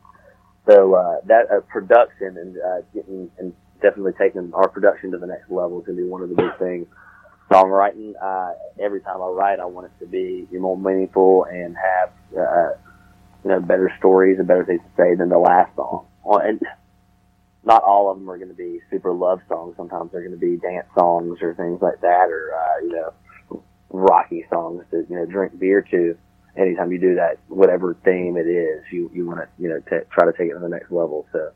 So 0.69 0.95
uh, 0.95 1.21
that 1.27 1.51
uh, 1.51 1.61
production 1.61 2.37
and 2.37 2.57
uh, 2.59 2.83
getting 2.93 3.31
and 3.39 3.55
definitely 3.81 4.13
taking 4.19 4.53
our 4.53 4.69
production 4.69 5.13
to 5.13 5.19
the 5.19 5.27
next 5.27 5.51
level 5.51 5.81
is 5.81 5.87
going 5.87 5.97
to 5.97 6.03
be 6.03 6.09
one 6.09 6.23
of 6.23 6.29
the 6.29 6.35
big 6.35 6.59
things. 6.59 6.87
Songwriting, 7.51 8.15
uh, 8.21 8.53
every 8.81 9.01
time 9.01 9.23
I 9.23 9.27
write, 9.27 9.59
I 9.59 9.65
want 9.65 9.87
it 9.87 10.05
to 10.05 10.07
be 10.07 10.47
more 10.53 10.77
meaningful 10.77 11.45
and 11.45 11.77
have 11.77 12.11
uh, 12.37 12.71
you 13.45 13.51
know 13.51 13.61
better 13.61 13.93
stories 13.99 14.39
and 14.39 14.47
better 14.47 14.65
things 14.65 14.81
to 14.81 15.03
say 15.03 15.15
than 15.15 15.29
the 15.29 15.39
last 15.39 15.75
song. 15.77 16.07
And 16.25 16.61
not 17.65 17.83
all 17.83 18.11
of 18.11 18.19
them 18.19 18.31
are 18.31 18.37
going 18.39 18.49
to 18.51 18.55
be 18.55 18.81
super 18.91 19.13
love 19.13 19.41
songs. 19.49 19.75
Sometimes 19.77 20.11
they're 20.13 20.23
going 20.27 20.39
to 20.39 20.39
be 20.39 20.57
dance 20.57 20.87
songs 20.95 21.39
or 21.43 21.55
things 21.55 21.81
like 21.83 22.01
that, 22.01 22.29
or 22.31 22.53
uh, 22.55 22.81
you 22.83 22.93
know, 22.93 23.63
rocky 23.91 24.47
songs 24.51 24.85
to 24.91 25.05
you 25.09 25.17
know 25.17 25.27
drink 25.27 25.59
beer 25.59 25.83
to. 25.91 26.17
Anytime 26.57 26.91
you 26.91 26.99
do 26.99 27.15
that, 27.15 27.39
whatever 27.49 27.95
theme 28.05 28.37
it 28.37 28.47
is, 28.49 28.83
you 28.91 29.11
you 29.15 29.27
want 29.27 29.41
to 29.41 29.49
you 29.63 29.69
know 29.69 29.79
t- 29.81 30.05
try 30.11 30.25
to 30.27 30.33
take 30.33 30.51
it 30.51 30.55
to 30.55 30.59
the 30.61 30.69
next 30.69 30.91
level. 30.91 31.27
So 31.33 31.51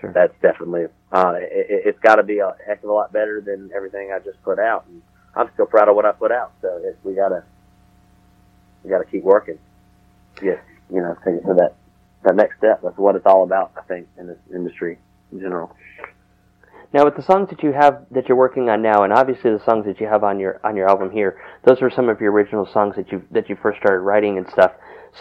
Sure. 0.00 0.12
that's 0.14 0.32
definitely 0.40 0.86
uh, 1.12 1.34
it, 1.36 1.66
it- 1.68 1.82
it's 1.88 1.98
got 2.00 2.14
to 2.16 2.22
be 2.22 2.38
a 2.38 2.54
heck 2.66 2.82
of 2.82 2.88
a 2.88 2.92
lot 2.92 3.12
better 3.12 3.42
than 3.42 3.70
everything 3.76 4.10
I 4.14 4.18
just 4.18 4.42
put 4.42 4.58
out. 4.58 4.86
And 4.88 5.02
I'm 5.36 5.50
still 5.52 5.66
proud 5.66 5.90
of 5.90 5.94
what 5.94 6.06
I 6.06 6.12
put 6.12 6.32
out. 6.32 6.52
So 6.62 6.80
it's, 6.82 6.96
we 7.04 7.12
gotta 7.14 7.44
we 8.82 8.88
gotta 8.90 9.04
keep 9.04 9.22
working. 9.22 9.58
Yes, 10.42 10.58
you 10.90 11.00
know, 11.02 11.14
take 11.22 11.34
it 11.34 11.46
to 11.46 11.52
that 11.54 11.74
that 12.24 12.34
next 12.34 12.56
step. 12.56 12.80
That's 12.82 12.96
what 12.96 13.14
it's 13.14 13.26
all 13.26 13.42
about. 13.44 13.72
I 13.76 13.82
think 13.82 14.08
in 14.18 14.26
this 14.26 14.38
industry 14.54 14.98
in 15.32 15.40
general. 15.40 15.76
Now, 16.92 17.04
with 17.04 17.14
the 17.14 17.22
songs 17.22 17.50
that 17.50 17.62
you 17.62 17.72
have 17.72 18.04
that 18.10 18.28
you're 18.28 18.36
working 18.36 18.68
on 18.68 18.82
now, 18.82 19.04
and 19.04 19.12
obviously 19.12 19.52
the 19.52 19.62
songs 19.64 19.86
that 19.86 20.00
you 20.00 20.08
have 20.08 20.24
on 20.24 20.40
your 20.40 20.60
on 20.64 20.74
your 20.74 20.88
album 20.88 21.10
here, 21.10 21.40
those 21.64 21.80
are 21.82 21.90
some 21.90 22.08
of 22.08 22.20
your 22.20 22.32
original 22.32 22.66
songs 22.66 22.96
that 22.96 23.12
you 23.12 23.22
that 23.30 23.48
you 23.48 23.56
first 23.56 23.78
started 23.78 24.00
writing 24.00 24.38
and 24.38 24.48
stuff. 24.48 24.72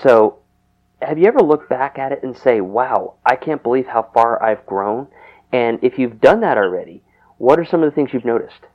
So, 0.04 0.40
have 1.02 1.20
you 1.20 1.28
ever 1.28 1.42
looked 1.42 1.70
back 1.70 2.00
at 2.00 2.12
it 2.12 2.24
and 2.24 2.36
say, 2.36 2.60
"Wow, 2.60 3.16
I 3.24 3.36
can't 3.36 3.62
believe 3.62 3.86
how 3.86 4.10
far 4.14 4.42
I've 4.42 4.66
grown"? 4.66 5.08
And 5.52 5.80
if 5.84 6.00
you've 6.00 6.20
done 6.20 6.42
that 6.42 6.58
already, 6.58 7.04
what 7.38 7.60
are 7.60 7.66
some 7.66 7.84
of 7.84 7.90
the 7.90 7.96
things 7.96 8.14
you've 8.14 8.26
noticed? 8.26 8.66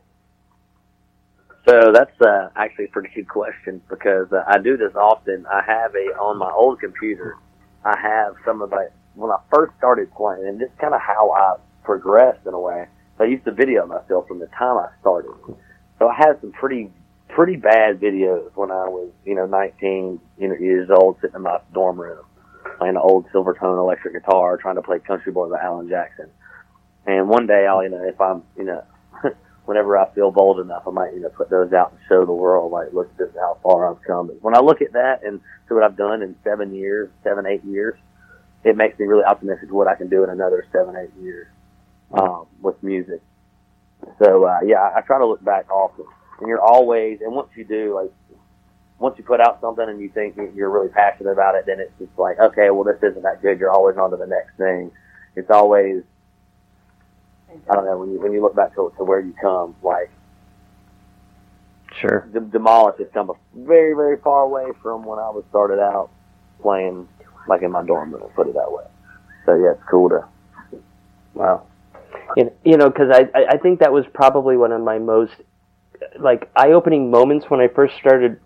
So 1.66 1.92
that's 1.92 2.20
uh, 2.20 2.50
actually 2.56 2.86
a 2.86 2.88
pretty 2.88 3.08
good 3.14 3.28
question 3.28 3.80
because 3.88 4.32
uh, 4.32 4.44
I 4.46 4.58
do 4.58 4.76
this 4.76 4.94
often. 4.94 5.46
I 5.46 5.62
have 5.66 5.94
a 5.94 6.14
on 6.18 6.38
my 6.38 6.50
old 6.50 6.78
computer. 6.78 7.38
I 7.84 7.98
have 7.98 8.34
some 8.44 8.62
of 8.62 8.70
my 8.70 8.86
when 9.14 9.30
I 9.30 9.38
first 9.52 9.76
started 9.78 10.12
playing, 10.14 10.46
and 10.46 10.58
just 10.60 10.76
kind 10.78 10.94
of 10.94 11.00
how 11.00 11.30
I 11.30 11.56
progressed 11.84 12.46
in 12.46 12.54
a 12.54 12.60
way. 12.60 12.86
I 13.20 13.24
used 13.24 13.44
to 13.44 13.52
video 13.52 13.86
myself 13.86 14.26
from 14.26 14.40
the 14.40 14.48
time 14.48 14.76
I 14.76 14.88
started. 15.00 15.30
So 15.98 16.08
I 16.08 16.14
had 16.14 16.40
some 16.40 16.52
pretty 16.52 16.90
pretty 17.28 17.56
bad 17.56 18.00
videos 18.00 18.50
when 18.54 18.70
I 18.70 18.88
was, 18.88 19.10
you 19.24 19.34
know, 19.34 19.46
19 19.46 20.20
you 20.38 20.48
know, 20.48 20.54
years 20.54 20.88
old, 20.90 21.16
sitting 21.20 21.36
in 21.36 21.42
my 21.42 21.58
dorm 21.72 22.00
room, 22.00 22.24
playing 22.78 22.94
an 22.94 23.02
old 23.02 23.26
Silvertone 23.30 23.78
electric 23.78 24.14
guitar, 24.14 24.56
trying 24.56 24.76
to 24.76 24.82
play 24.82 25.00
Country 25.00 25.32
Boy 25.32 25.50
by 25.50 25.60
Alan 25.60 25.88
Jackson. 25.88 26.30
And 27.06 27.28
one 27.28 27.46
day 27.46 27.66
I'll, 27.66 27.82
you 27.82 27.90
know, 27.90 28.04
if 28.04 28.20
I'm, 28.20 28.44
you 28.56 28.64
know, 28.64 28.84
whenever 29.64 29.98
I 29.98 30.08
feel 30.14 30.30
bold 30.30 30.60
enough, 30.60 30.84
I 30.86 30.90
might, 30.90 31.12
you 31.14 31.20
know, 31.20 31.28
put 31.28 31.50
those 31.50 31.72
out 31.72 31.90
and 31.90 32.00
show 32.08 32.24
the 32.24 32.32
world, 32.32 32.70
like, 32.70 32.92
look 32.92 33.10
at 33.10 33.18
this, 33.18 33.28
how 33.34 33.58
far 33.62 33.90
I've 33.90 34.02
come. 34.02 34.28
But 34.28 34.42
when 34.42 34.56
I 34.56 34.60
look 34.60 34.80
at 34.80 34.92
that 34.92 35.24
and 35.24 35.40
see 35.68 35.74
what 35.74 35.82
I've 35.82 35.96
done 35.96 36.22
in 36.22 36.36
seven 36.44 36.74
years, 36.74 37.10
seven, 37.24 37.46
eight 37.46 37.64
years, 37.64 37.98
it 38.64 38.76
makes 38.76 38.98
me 38.98 39.06
really 39.06 39.24
optimistic 39.24 39.70
what 39.70 39.88
I 39.88 39.94
can 39.94 40.08
do 40.08 40.24
in 40.24 40.30
another 40.30 40.66
seven, 40.72 40.96
eight 40.96 41.10
years, 41.22 41.48
um, 42.12 42.46
with 42.62 42.82
music. 42.82 43.20
So, 44.18 44.44
uh, 44.44 44.60
yeah, 44.64 44.80
I, 44.80 44.98
I 44.98 45.00
try 45.02 45.18
to 45.18 45.26
look 45.26 45.44
back 45.44 45.70
often. 45.70 46.04
And 46.40 46.48
you're 46.48 46.60
always, 46.60 47.20
and 47.20 47.32
once 47.34 47.50
you 47.56 47.64
do, 47.64 47.94
like, 47.94 48.12
once 48.98 49.16
you 49.18 49.24
put 49.24 49.40
out 49.40 49.60
something 49.60 49.88
and 49.88 50.00
you 50.00 50.08
think 50.08 50.36
you- 50.36 50.52
you're 50.54 50.70
really 50.70 50.88
passionate 50.88 51.30
about 51.30 51.54
it, 51.54 51.66
then 51.66 51.80
it's 51.80 51.92
just 51.98 52.16
like, 52.18 52.38
okay, 52.38 52.70
well, 52.70 52.84
this 52.84 53.02
isn't 53.02 53.22
that 53.22 53.42
good. 53.42 53.58
You're 53.60 53.70
always 53.70 53.96
on 53.96 54.10
to 54.10 54.16
the 54.16 54.26
next 54.26 54.56
thing. 54.56 54.90
It's 55.36 55.50
always, 55.50 56.02
I 57.68 57.74
don't 57.74 57.84
know, 57.84 57.98
when 57.98 58.12
you, 58.12 58.20
when 58.20 58.32
you 58.32 58.40
look 58.40 58.54
back 58.54 58.74
to, 58.74 58.92
to 58.96 59.04
where 59.04 59.20
you 59.20 59.34
come, 59.40 59.74
like, 59.82 60.10
Sure. 62.00 62.26
Demolish 62.50 62.98
has 62.98 63.06
come 63.14 63.30
a 63.30 63.34
very, 63.54 63.94
very 63.94 64.16
far 64.16 64.42
away 64.42 64.72
from 64.82 65.04
when 65.04 65.18
I 65.20 65.30
was 65.30 65.44
started 65.50 65.78
out 65.78 66.10
playing, 66.60 67.08
like, 67.48 67.62
in 67.62 67.70
my 67.70 67.84
dorm 67.84 68.12
room, 68.12 68.30
put 68.34 68.48
it 68.48 68.54
that 68.54 68.70
way. 68.70 68.84
So, 69.46 69.54
yeah, 69.54 69.72
it's 69.72 69.82
cool 69.90 70.08
to, 70.10 70.24
wow. 71.34 71.66
You 72.36 72.50
you 72.64 72.76
know, 72.76 72.88
because 72.88 73.10
I, 73.12 73.28
I 73.38 73.46
I 73.50 73.56
think 73.58 73.80
that 73.80 73.92
was 73.92 74.06
probably 74.12 74.56
one 74.56 74.72
of 74.72 74.80
my 74.80 74.98
most 74.98 75.34
like 76.18 76.50
eye-opening 76.56 77.10
moments 77.10 77.46
when 77.48 77.60
I 77.60 77.68
first 77.68 77.96
started 77.96 78.40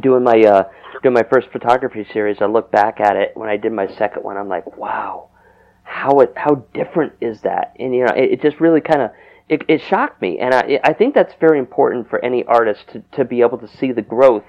doing 0.00 0.24
my 0.24 0.40
uh 0.40 0.64
doing 1.02 1.14
my 1.14 1.22
first 1.22 1.48
photography 1.50 2.06
series. 2.12 2.38
I 2.40 2.46
look 2.46 2.70
back 2.70 3.00
at 3.00 3.16
it 3.16 3.32
when 3.36 3.48
I 3.48 3.56
did 3.56 3.72
my 3.72 3.86
second 3.86 4.22
one. 4.22 4.36
I'm 4.36 4.48
like, 4.48 4.76
wow, 4.76 5.28
how 5.82 6.20
it 6.20 6.32
how 6.36 6.64
different 6.72 7.12
is 7.20 7.42
that? 7.42 7.74
And 7.78 7.94
you 7.94 8.04
know, 8.04 8.12
it, 8.14 8.32
it 8.32 8.42
just 8.42 8.60
really 8.60 8.80
kind 8.80 9.02
of 9.02 9.10
it, 9.48 9.62
it 9.68 9.82
shocked 9.82 10.22
me, 10.22 10.38
and 10.38 10.54
I 10.54 10.80
I 10.82 10.92
think 10.92 11.14
that's 11.14 11.34
very 11.38 11.58
important 11.58 12.08
for 12.08 12.24
any 12.24 12.44
artist 12.44 12.88
to 12.92 13.02
to 13.12 13.24
be 13.24 13.42
able 13.42 13.58
to 13.58 13.68
see 13.68 13.92
the 13.92 14.02
growth 14.02 14.46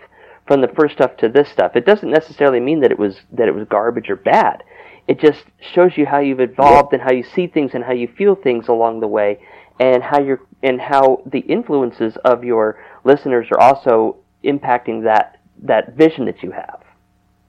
from 0.47 0.61
the 0.61 0.67
first 0.67 0.95
stuff 0.95 1.17
to 1.17 1.29
this 1.29 1.49
stuff. 1.49 1.75
It 1.75 1.85
doesn't 1.85 2.09
necessarily 2.09 2.59
mean 2.59 2.81
that 2.81 2.91
it 2.91 2.99
was 2.99 3.21
that 3.33 3.47
it 3.47 3.55
was 3.55 3.67
garbage 3.67 4.09
or 4.09 4.15
bad. 4.15 4.63
It 5.07 5.19
just 5.19 5.43
shows 5.59 5.97
you 5.97 6.05
how 6.05 6.19
you've 6.19 6.39
evolved 6.39 6.93
and 6.93 7.01
how 7.01 7.11
you 7.11 7.23
see 7.23 7.47
things 7.47 7.71
and 7.73 7.83
how 7.83 7.93
you 7.93 8.07
feel 8.07 8.35
things 8.35 8.67
along 8.67 8.99
the 8.99 9.07
way, 9.07 9.39
and 9.79 10.01
how 10.03 10.19
you're 10.19 10.41
and 10.63 10.81
how 10.81 11.21
the 11.25 11.39
influences 11.39 12.17
of 12.25 12.43
your 12.43 12.83
listeners 13.03 13.47
are 13.51 13.59
also 13.59 14.17
impacting 14.43 15.03
that 15.03 15.39
that 15.63 15.93
vision 15.93 16.25
that 16.25 16.43
you 16.43 16.51
have. 16.51 16.81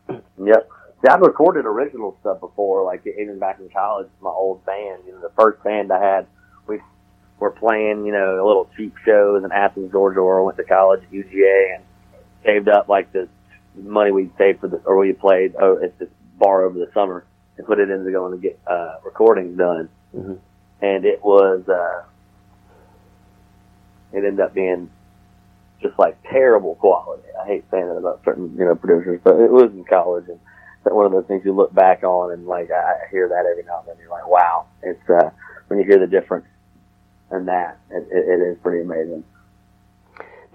Yep. 0.09 0.69
See, 1.03 1.09
I've 1.11 1.21
recorded 1.21 1.67
original 1.67 2.17
stuff 2.21 2.41
before, 2.41 2.85
like 2.85 3.07
even 3.07 3.39
back 3.39 3.59
in 3.59 3.69
college, 3.69 4.09
my 4.21 4.31
old 4.31 4.65
band. 4.65 5.03
You 5.07 5.13
know, 5.13 5.21
the 5.21 5.33
first 5.39 5.63
band 5.63 5.93
I 5.93 6.03
had, 6.03 6.27
we 6.67 6.81
were 7.39 7.51
playing, 7.51 8.07
you 8.07 8.13
know, 8.13 8.43
little 8.47 8.71
cheap 8.77 8.95
shows 9.05 9.45
in 9.45 9.53
Athens, 9.53 9.93
Georgia, 9.93 10.23
where 10.23 10.41
I 10.41 10.43
went 10.43 10.57
to 10.57 10.65
college 10.65 11.03
at 11.03 11.11
UGA, 11.11 11.77
and 11.77 11.85
saved 12.47 12.69
up 12.69 12.89
like 12.89 13.13
the 13.13 13.29
money 13.75 14.11
we 14.11 14.31
saved 14.39 14.61
for 14.61 14.69
the, 14.69 14.77
or 14.85 14.97
we 14.97 15.13
played 15.13 15.55
oh, 15.61 15.83
at 15.83 15.99
this 15.99 16.09
bar 16.39 16.65
over 16.65 16.79
the 16.79 16.91
summer, 16.95 17.25
and 17.59 17.67
put 17.67 17.79
it 17.79 17.91
into 17.91 18.11
going 18.11 18.33
to 18.33 18.39
get 18.39 18.59
uh, 18.67 18.97
recordings 19.05 19.59
done. 19.59 19.89
Mm-hmm. 20.15 20.35
And 20.83 21.05
it 21.05 21.23
was, 21.23 21.69
uh, 21.69 22.05
it 24.13 24.19
ended 24.19 24.41
up 24.41 24.55
being 24.55 24.91
just 25.83 25.99
like 25.99 26.23
terrible 26.31 26.75
quality. 26.77 27.23
I 27.43 27.47
hate 27.47 27.65
saying 27.71 27.87
that 27.87 27.97
about 27.97 28.23
certain, 28.25 28.55
you 28.57 28.65
know, 28.65 28.75
producers, 28.75 29.21
but 29.23 29.37
it 29.37 29.51
was 29.51 29.71
in 29.73 29.85
college 29.85 30.25
and 30.29 30.39
one 30.95 31.07
of 31.07 31.13
those 31.13 31.27
things 31.27 31.43
you 31.45 31.53
look 31.53 31.75
back 31.75 32.05
on 32.05 32.33
and 32.33 32.47
like 32.47 32.71
I 32.71 32.77
I 32.77 33.11
hear 33.11 33.29
that 33.29 33.47
every 33.51 33.65
now 33.65 33.81
and 33.81 33.89
then. 33.89 33.97
You're 34.01 34.11
like, 34.11 34.29
wow, 34.29 34.67
it's 34.83 35.11
uh, 35.11 35.31
when 35.69 35.81
you 35.81 35.85
hear 35.85 35.99
the 35.99 36.07
difference 36.07 36.47
in 37.33 37.47
that, 37.47 37.79
it, 37.91 38.07
it, 38.11 38.29
it 38.29 38.43
is 38.43 38.59
pretty 38.63 38.83
amazing. 38.83 39.25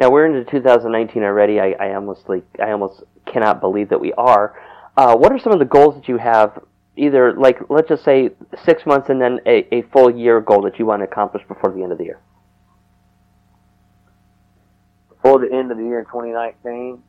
Now 0.02 0.10
we're 0.10 0.26
into 0.26 0.50
2019 0.50 1.22
already. 1.22 1.60
I, 1.60 1.74
I 1.74 1.94
almost 1.94 2.28
like 2.28 2.44
I 2.60 2.72
almost 2.72 3.04
cannot 3.28 3.62
believe 3.62 3.90
that 3.90 4.02
we 4.02 4.12
are. 4.14 4.60
Uh, 4.98 5.16
what 5.16 5.32
are 5.32 5.38
some 5.38 5.54
of 5.54 5.60
the 5.60 5.66
goals 5.66 5.94
that 5.94 6.08
you 6.08 6.18
have? 6.18 6.60
Either 6.98 7.34
like 7.34 7.60
let's 7.70 7.88
just 7.88 8.04
say 8.04 8.32
six 8.66 8.88
months 8.88 9.10
and 9.10 9.22
then 9.22 9.40
a, 9.46 9.76
a 9.76 9.84
full 9.94 10.10
year 10.10 10.42
goal 10.42 10.64
that 10.64 10.80
you 10.80 10.88
want 10.88 11.02
to 11.02 11.04
accomplish 11.04 11.44
before 11.48 11.72
the 11.72 11.84
end 11.84 11.92
of 11.92 12.00
the 12.00 12.06
year. 12.06 12.20
Before 15.10 15.38
the 15.38 15.54
end 15.54 15.72
of 15.72 15.78
the 15.78 15.84
year 15.84 16.00
in 16.00 16.06
2019, 16.06 17.04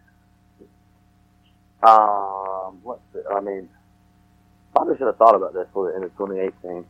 um, 1.83 2.79
let's 2.85 3.01
see, 3.15 3.21
I 3.35 3.41
mean, 3.41 3.71
probably 4.75 4.99
should 4.99 5.07
have 5.07 5.17
thought 5.17 5.35
about 5.35 5.55
this 5.55 5.67
for 5.73 5.89
the 5.89 5.95
end 5.95 6.05
of 6.05 6.11
2018. 6.19 6.85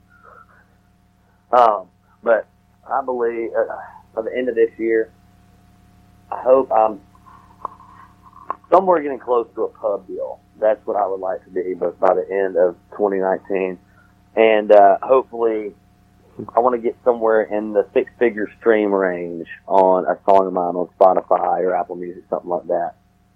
Um, 1.52 1.86
but 2.24 2.48
I 2.90 3.04
believe 3.04 3.50
uh, 3.56 3.76
by 4.16 4.22
the 4.22 4.36
end 4.36 4.48
of 4.48 4.56
this 4.56 4.70
year, 4.78 5.12
I 6.32 6.42
hope 6.42 6.72
I'm 6.72 7.00
somewhere 8.70 9.02
getting 9.02 9.18
close 9.18 9.46
to 9.54 9.64
a 9.64 9.68
pub 9.68 10.06
deal. 10.06 10.40
That's 10.58 10.84
what 10.86 10.96
I 10.96 11.06
would 11.06 11.20
like 11.20 11.44
to 11.44 11.50
be, 11.50 11.74
but 11.74 11.98
by 12.00 12.14
the 12.14 12.26
end 12.30 12.56
of 12.56 12.76
2019, 12.92 13.78
and 14.34 14.72
uh, 14.72 14.98
hopefully, 15.02 15.74
I 16.56 16.60
want 16.60 16.74
to 16.74 16.80
get 16.80 16.96
somewhere 17.04 17.42
in 17.42 17.74
the 17.74 17.86
six-figure 17.92 18.50
stream 18.58 18.92
range 18.94 19.46
on 19.66 20.06
a 20.06 20.18
song 20.24 20.46
of 20.46 20.52
mine 20.52 20.74
on 20.74 20.88
Spotify 20.98 21.60
or 21.60 21.74
Apple 21.74 21.96
Music, 21.96 22.24
something 22.30 22.48
like 22.48 22.66
that. 22.68 22.94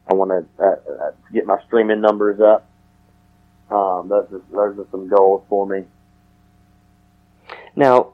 I 0.09 0.14
want 0.14 0.30
to 0.30 0.64
uh, 0.64 0.68
uh, 0.68 1.11
get 1.32 1.47
my 1.47 1.59
streaming 1.66 2.01
numbers 2.01 2.40
up. 2.40 2.66
Um, 3.70 4.09
those 4.09 4.26
are, 4.32 4.42
those 4.51 4.78
are 4.78 4.86
some 4.90 5.09
goals 5.09 5.44
for 5.49 5.66
me. 5.66 5.84
Now, 7.74 8.12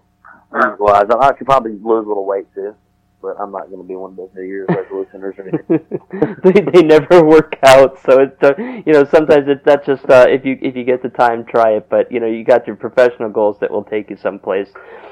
Wise, 0.51 1.07
I 1.09 1.33
could 1.33 1.47
probably 1.47 1.73
lose 1.73 2.05
a 2.05 2.09
little 2.09 2.27
weight 2.27 2.53
too, 2.55 2.75
but 3.23 3.41
I'm 3.41 3.53
not 3.53 3.71
going 3.71 3.81
to 3.81 3.89
be 3.89 3.95
one 3.95 4.11
of 4.11 4.17
those 4.17 4.31
New 4.35 4.43
Year's 4.43 4.67
resolutioners 4.71 5.39
or 5.39 5.49
anything. 5.49 6.37
they, 6.45 6.61
they 6.73 6.83
never 6.83 7.25
work 7.25 7.57
out. 7.63 7.99
So 8.05 8.21
it's 8.21 8.43
uh, 8.43 8.55
you 8.59 8.93
know 8.93 9.05
sometimes 9.05 9.47
it's 9.49 9.65
that's 9.65 9.87
just 9.87 10.05
uh, 10.11 10.27
if 10.29 10.45
you 10.45 10.59
if 10.61 10.77
you 10.77 10.85
get 10.85 11.03
the 11.03 11.09
time, 11.09 11.45
try 11.45 11.77
it. 11.77 11.89
But 11.89 12.11
you 12.11 12.21
know 12.21 12.27
you 12.27 12.45
got 12.45 12.67
your 12.67 12.77
professional 12.77 13.31
goals 13.31 13.59
that 13.61 13.71
will 13.71 13.85
take 13.85 14.11
you 14.11 14.17
someplace. 14.17 14.69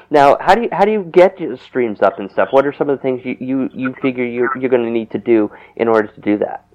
Now, 0.09 0.37
how 0.41 0.55
do 0.55 0.63
you 0.63 0.69
how 0.71 0.85
do 0.85 0.91
you 0.91 1.03
get 1.03 1.39
your 1.39 1.57
streams 1.57 2.01
up 2.01 2.19
and 2.19 2.29
stuff? 2.29 2.49
What 2.51 2.67
are 2.67 2.73
some 2.73 2.89
of 2.89 2.97
the 2.97 3.01
things 3.01 3.21
you 3.23 3.37
you, 3.39 3.69
you 3.73 3.95
figure 4.01 4.25
you're 4.25 4.55
you're 4.59 4.69
going 4.69 4.83
to 4.83 4.91
need 4.91 5.11
to 5.11 5.19
do 5.19 5.49
in 5.77 5.87
order 5.87 6.07
to 6.09 6.21
do 6.21 6.37
that? 6.39 6.65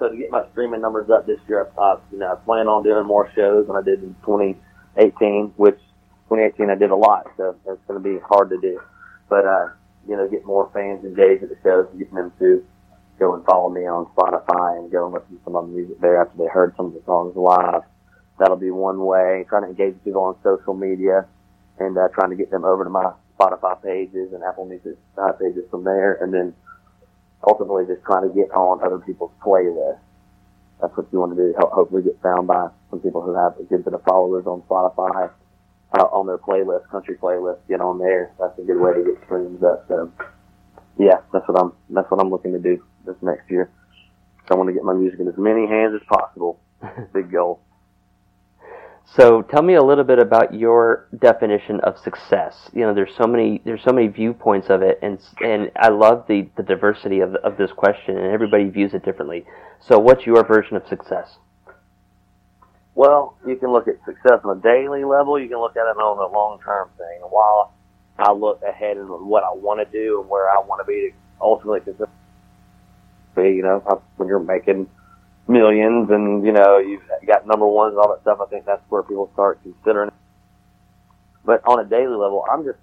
so 0.00 0.08
to 0.08 0.16
get 0.16 0.30
my 0.30 0.44
streaming 0.50 0.80
numbers 0.80 1.10
up 1.10 1.26
this 1.26 1.38
year, 1.46 1.68
I, 1.78 1.80
I, 1.80 1.96
you 2.10 2.18
know, 2.18 2.32
I 2.32 2.34
plan 2.44 2.66
on 2.66 2.82
doing 2.82 3.06
more 3.06 3.30
shows 3.36 3.66
than 3.68 3.76
I 3.76 3.82
did 3.82 4.02
in 4.02 4.16
2018, 4.24 5.52
which 5.56 5.78
2018 6.30 6.70
I 6.70 6.74
did 6.74 6.90
a 6.90 6.96
lot, 6.96 7.30
so 7.36 7.54
it's 7.68 7.82
going 7.86 8.02
to 8.02 8.08
be 8.08 8.18
hard 8.18 8.50
to 8.50 8.58
do. 8.60 8.80
But, 9.28 9.46
uh, 9.46 9.68
you 10.08 10.16
know, 10.16 10.28
get 10.28 10.44
more 10.44 10.70
fans 10.72 11.04
engaged 11.04 11.42
at 11.42 11.50
the 11.50 11.56
shows 11.62 11.86
getting 11.98 12.14
them 12.14 12.32
to 12.38 12.64
go 13.18 13.34
and 13.34 13.44
follow 13.44 13.68
me 13.68 13.82
on 13.86 14.06
Spotify 14.16 14.78
and 14.78 14.90
go 14.90 15.04
and 15.04 15.14
listen 15.14 15.36
to 15.36 15.44
some 15.44 15.54
of 15.54 15.66
the 15.66 15.72
music 15.72 16.00
there 16.00 16.20
after 16.20 16.36
they 16.38 16.48
heard 16.48 16.74
some 16.76 16.86
of 16.86 16.94
the 16.94 17.02
songs 17.04 17.36
live. 17.36 17.82
That'll 18.38 18.56
be 18.56 18.70
one 18.70 19.04
way. 19.04 19.44
Trying 19.48 19.62
to 19.62 19.68
engage 19.68 20.02
people 20.02 20.22
on 20.22 20.36
social 20.42 20.74
media 20.74 21.26
and 21.78 21.96
uh, 21.96 22.08
trying 22.14 22.30
to 22.30 22.36
get 22.36 22.50
them 22.50 22.64
over 22.64 22.84
to 22.84 22.90
my 22.90 23.12
Spotify 23.38 23.82
pages 23.82 24.32
and 24.32 24.42
Apple 24.42 24.64
Music 24.64 24.96
pages 25.38 25.64
from 25.70 25.84
there. 25.84 26.14
And 26.14 26.32
then 26.32 26.54
ultimately 27.46 27.84
just 27.86 28.02
trying 28.04 28.28
to 28.28 28.34
get 28.34 28.50
on 28.52 28.82
other 28.82 28.98
people's 28.98 29.32
playlists. 29.44 29.98
That's 30.80 30.96
what 30.96 31.06
you 31.12 31.20
want 31.20 31.36
to 31.36 31.42
do. 31.42 31.54
Hopefully 31.58 32.02
get 32.02 32.20
found 32.22 32.46
by 32.46 32.68
some 32.88 33.00
people 33.00 33.20
who 33.20 33.34
have 33.34 33.58
a 33.58 33.64
good 33.64 33.84
bit 33.84 33.92
of 33.92 34.02
followers 34.02 34.46
on 34.46 34.62
Spotify, 34.62 35.30
uh, 35.98 36.04
on 36.04 36.26
their 36.26 36.38
playlist, 36.38 36.88
country 36.90 37.16
playlist. 37.16 37.58
Get 37.68 37.80
on 37.80 37.98
there. 37.98 38.32
That's 38.38 38.58
a 38.58 38.62
good 38.62 38.80
way 38.80 38.94
to 38.94 39.04
get 39.04 39.24
streams 39.24 39.62
up. 39.62 39.86
So, 39.88 40.12
yeah, 40.98 41.20
that's 41.32 41.46
what 41.48 41.60
I'm. 41.60 41.72
That's 41.90 42.10
what 42.10 42.20
I'm 42.20 42.30
looking 42.30 42.52
to 42.52 42.58
do 42.58 42.82
this 43.06 43.16
next 43.22 43.50
year. 43.50 43.70
I 44.50 44.54
want 44.54 44.68
to 44.68 44.72
get 44.72 44.82
my 44.82 44.94
music 44.94 45.20
in 45.20 45.28
as 45.28 45.36
many 45.36 45.66
hands 45.66 45.94
as 45.94 46.06
possible. 46.08 46.60
Big 47.12 47.30
goal. 47.30 47.60
So 49.16 49.42
tell 49.42 49.62
me 49.62 49.74
a 49.74 49.82
little 49.82 50.04
bit 50.04 50.18
about 50.20 50.54
your 50.54 51.08
definition 51.18 51.80
of 51.80 51.98
success. 51.98 52.70
You 52.72 52.82
know, 52.82 52.94
there's 52.94 53.14
so 53.16 53.26
many 53.26 53.60
there's 53.64 53.82
so 53.84 53.92
many 53.92 54.06
viewpoints 54.06 54.68
of 54.70 54.82
it, 54.82 54.98
and 55.02 55.18
and 55.40 55.70
I 55.76 55.88
love 55.88 56.26
the 56.28 56.48
the 56.56 56.62
diversity 56.62 57.20
of 57.20 57.34
of 57.36 57.56
this 57.56 57.70
question, 57.72 58.16
and 58.16 58.32
everybody 58.32 58.68
views 58.68 58.94
it 58.94 59.04
differently. 59.04 59.44
So 59.80 59.98
what's 59.98 60.26
your 60.26 60.44
version 60.46 60.76
of 60.76 60.86
success? 60.86 61.38
Well, 62.94 63.36
you 63.46 63.56
can 63.56 63.72
look 63.72 63.88
at 63.88 64.04
success 64.04 64.40
on 64.44 64.58
a 64.58 64.60
daily 64.60 65.04
level. 65.04 65.38
You 65.38 65.48
can 65.48 65.60
look 65.60 65.76
at 65.76 65.86
it 65.88 65.96
on 65.96 66.18
a 66.18 66.32
long 66.32 66.60
term 66.64 66.90
thing. 66.98 67.20
And 67.22 67.30
while 67.30 67.72
I 68.18 68.32
look 68.32 68.62
ahead 68.62 68.96
and 68.96 69.08
what 69.08 69.44
I 69.44 69.52
want 69.54 69.80
to 69.80 69.90
do 69.90 70.20
and 70.20 70.28
where 70.28 70.50
I 70.50 70.58
want 70.60 70.80
to 70.80 70.86
be 70.86 71.10
to 71.10 71.16
ultimately 71.40 71.80
be, 73.36 73.42
you 73.56 73.62
know, 73.62 74.02
when 74.16 74.28
you're 74.28 74.40
making 74.40 74.88
millions 75.48 76.10
and 76.10 76.44
you 76.46 76.52
know 76.52 76.78
you've 76.78 77.02
got 77.26 77.46
number 77.46 77.66
ones 77.66 77.92
and 77.92 78.00
all 78.00 78.10
that 78.10 78.22
stuff, 78.22 78.38
I 78.40 78.50
think 78.50 78.66
that's 78.66 78.82
where 78.88 79.02
people 79.02 79.30
start 79.32 79.60
considering. 79.62 80.10
But 81.44 81.62
on 81.66 81.80
a 81.80 81.88
daily 81.88 82.16
level, 82.16 82.44
I'm 82.50 82.64
just, 82.64 82.78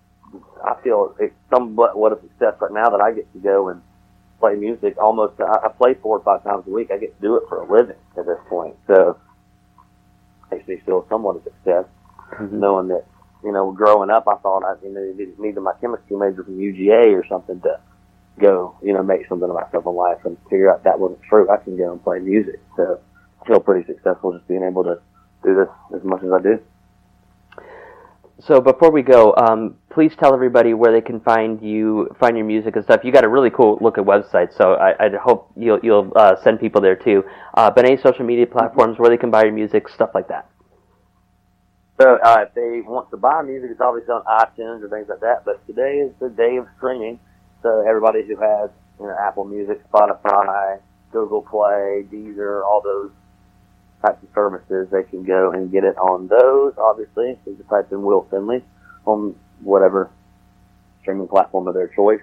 I 0.66 0.76
feel 0.84 1.16
it's 1.20 1.36
somewhat 1.50 1.98
what 1.98 2.14
a 2.14 2.22
success 2.22 2.56
right 2.60 2.72
now 2.72 2.90
that 2.90 3.02
I 3.02 3.14
get 3.14 3.32
to 3.34 3.40
go 3.40 3.70
and 3.70 3.82
play 4.40 4.56
music 4.56 4.98
almost, 5.02 5.40
I 5.40 5.70
play 5.78 5.96
four 6.02 6.18
or 6.18 6.24
five 6.24 6.44
times 6.44 6.66
a 6.68 6.72
week. 6.72 6.92
I 6.92 6.98
get 6.98 7.16
to 7.16 7.22
do 7.22 7.38
it 7.38 7.44
for 7.50 7.62
a 7.62 7.72
living 7.72 7.96
at 8.18 8.26
this 8.26 8.38
point. 8.50 8.76
So, 8.88 9.18
makes 10.52 10.68
me 10.68 10.82
feel 10.86 11.06
somewhat 11.10 11.38
a 11.38 11.44
success 11.44 11.86
mm-hmm. 12.34 12.60
knowing 12.60 12.88
that, 12.90 13.06
you 13.44 13.52
know, 13.52 13.72
growing 13.72 14.10
up, 14.10 14.28
I 14.28 14.36
thought 14.38 14.64
I, 14.64 14.76
you 14.86 14.94
know, 14.94 15.36
needed 15.38 15.62
my 15.62 15.74
chemistry 15.80 16.18
major 16.18 16.44
from 16.44 16.58
UGA 16.58 17.14
or 17.14 17.26
something 17.28 17.62
to 17.62 17.80
go, 18.40 18.76
you 18.82 18.94
know, 18.94 19.04
make 19.04 19.28
something 19.28 19.50
of 19.50 19.56
myself 19.56 19.86
in 19.86 19.94
life 19.94 20.20
and 20.26 20.38
figure 20.50 20.72
out 20.72 20.84
that 20.84 21.00
wasn't 21.00 21.22
true. 21.24 21.50
I 21.50 21.58
can 21.58 21.78
go 21.78 21.92
and 21.92 22.04
play 22.04 22.20
music. 22.20 22.60
So 22.76 23.00
I 23.42 23.48
feel 23.48 23.60
pretty 23.60 23.86
successful 23.88 24.34
just 24.34 24.48
being 24.48 24.64
able 24.64 24.84
to 24.84 25.00
do 25.44 25.56
this 25.56 25.70
as 25.96 26.04
much 26.04 26.24
as 26.24 26.32
I 26.32 26.42
do. 26.42 26.60
So 28.40 28.62
before 28.62 28.92
we 28.92 29.02
go, 29.02 29.34
um, 29.36 29.76
please 29.90 30.12
tell 30.16 30.34
everybody 30.34 30.76
where 30.76 30.92
they 30.92 31.02
can 31.02 31.20
find 31.22 31.60
you, 31.60 32.16
find 32.20 32.38
your 32.38 32.46
music 32.46 32.76
and 32.76 32.86
stuff. 32.86 33.02
You 33.04 33.12
got 33.12 33.24
a 33.24 33.30
really 33.30 33.50
cool 33.50 33.80
looking 33.82 34.04
website, 34.04 34.56
so 34.56 34.74
I, 34.74 35.06
I 35.06 35.10
hope 35.20 35.52
you'll 35.58 35.80
you'll 35.82 36.12
uh, 36.16 36.36
send 36.44 36.60
people 36.60 36.80
there 36.80 36.96
too. 36.96 37.24
Uh, 37.56 37.72
but 37.72 37.86
any 37.86 37.98
social 37.98 38.26
media 38.26 38.46
platforms 38.46 39.00
where 39.00 39.10
they 39.10 39.18
can 39.18 39.32
buy 39.32 39.44
your 39.44 39.54
music, 39.54 39.90
stuff 39.90 40.12
like 40.14 40.28
that. 40.28 40.48
So 42.00 42.20
uh, 42.24 42.46
if 42.48 42.54
they 42.54 42.82
want 42.82 43.10
to 43.10 43.18
buy 43.18 43.42
music, 43.42 43.72
it's 43.72 43.82
obviously 43.82 44.14
on 44.14 44.24
iTunes 44.26 44.84
or 44.84 44.90
things 44.90 45.08
like 45.10 45.22
that. 45.22 45.44
But 45.44 45.66
today 45.66 45.98
is 45.98 46.14
the 46.20 46.30
day 46.30 46.58
of 46.58 46.68
streaming. 46.78 47.20
So 47.64 47.84
everybody 47.88 48.22
who 48.22 48.36
has 48.40 48.70
you 49.00 49.08
know 49.08 49.16
Apple 49.20 49.46
Music, 49.46 49.82
Spotify, 49.92 50.80
Google 51.12 51.42
Play, 51.42 52.06
Deezer, 52.14 52.64
all 52.64 52.82
those 52.84 53.10
types 54.02 54.22
of 54.24 54.30
services, 54.34 54.88
they 54.92 55.04
can 55.04 55.24
go 55.24 55.52
and 55.52 55.72
get 55.72 55.84
it 55.84 55.98
on 55.98 56.28
those. 56.28 56.74
Obviously, 56.78 57.38
you 57.46 57.56
just 57.56 57.70
type 57.70 57.92
in 57.92 58.04
Will 58.04 58.28
Finley 58.30 58.64
on 59.06 59.36
whatever 59.62 60.10
streaming 61.02 61.28
platform 61.28 61.68
of 61.68 61.74
their 61.74 61.88
choice. 61.88 62.22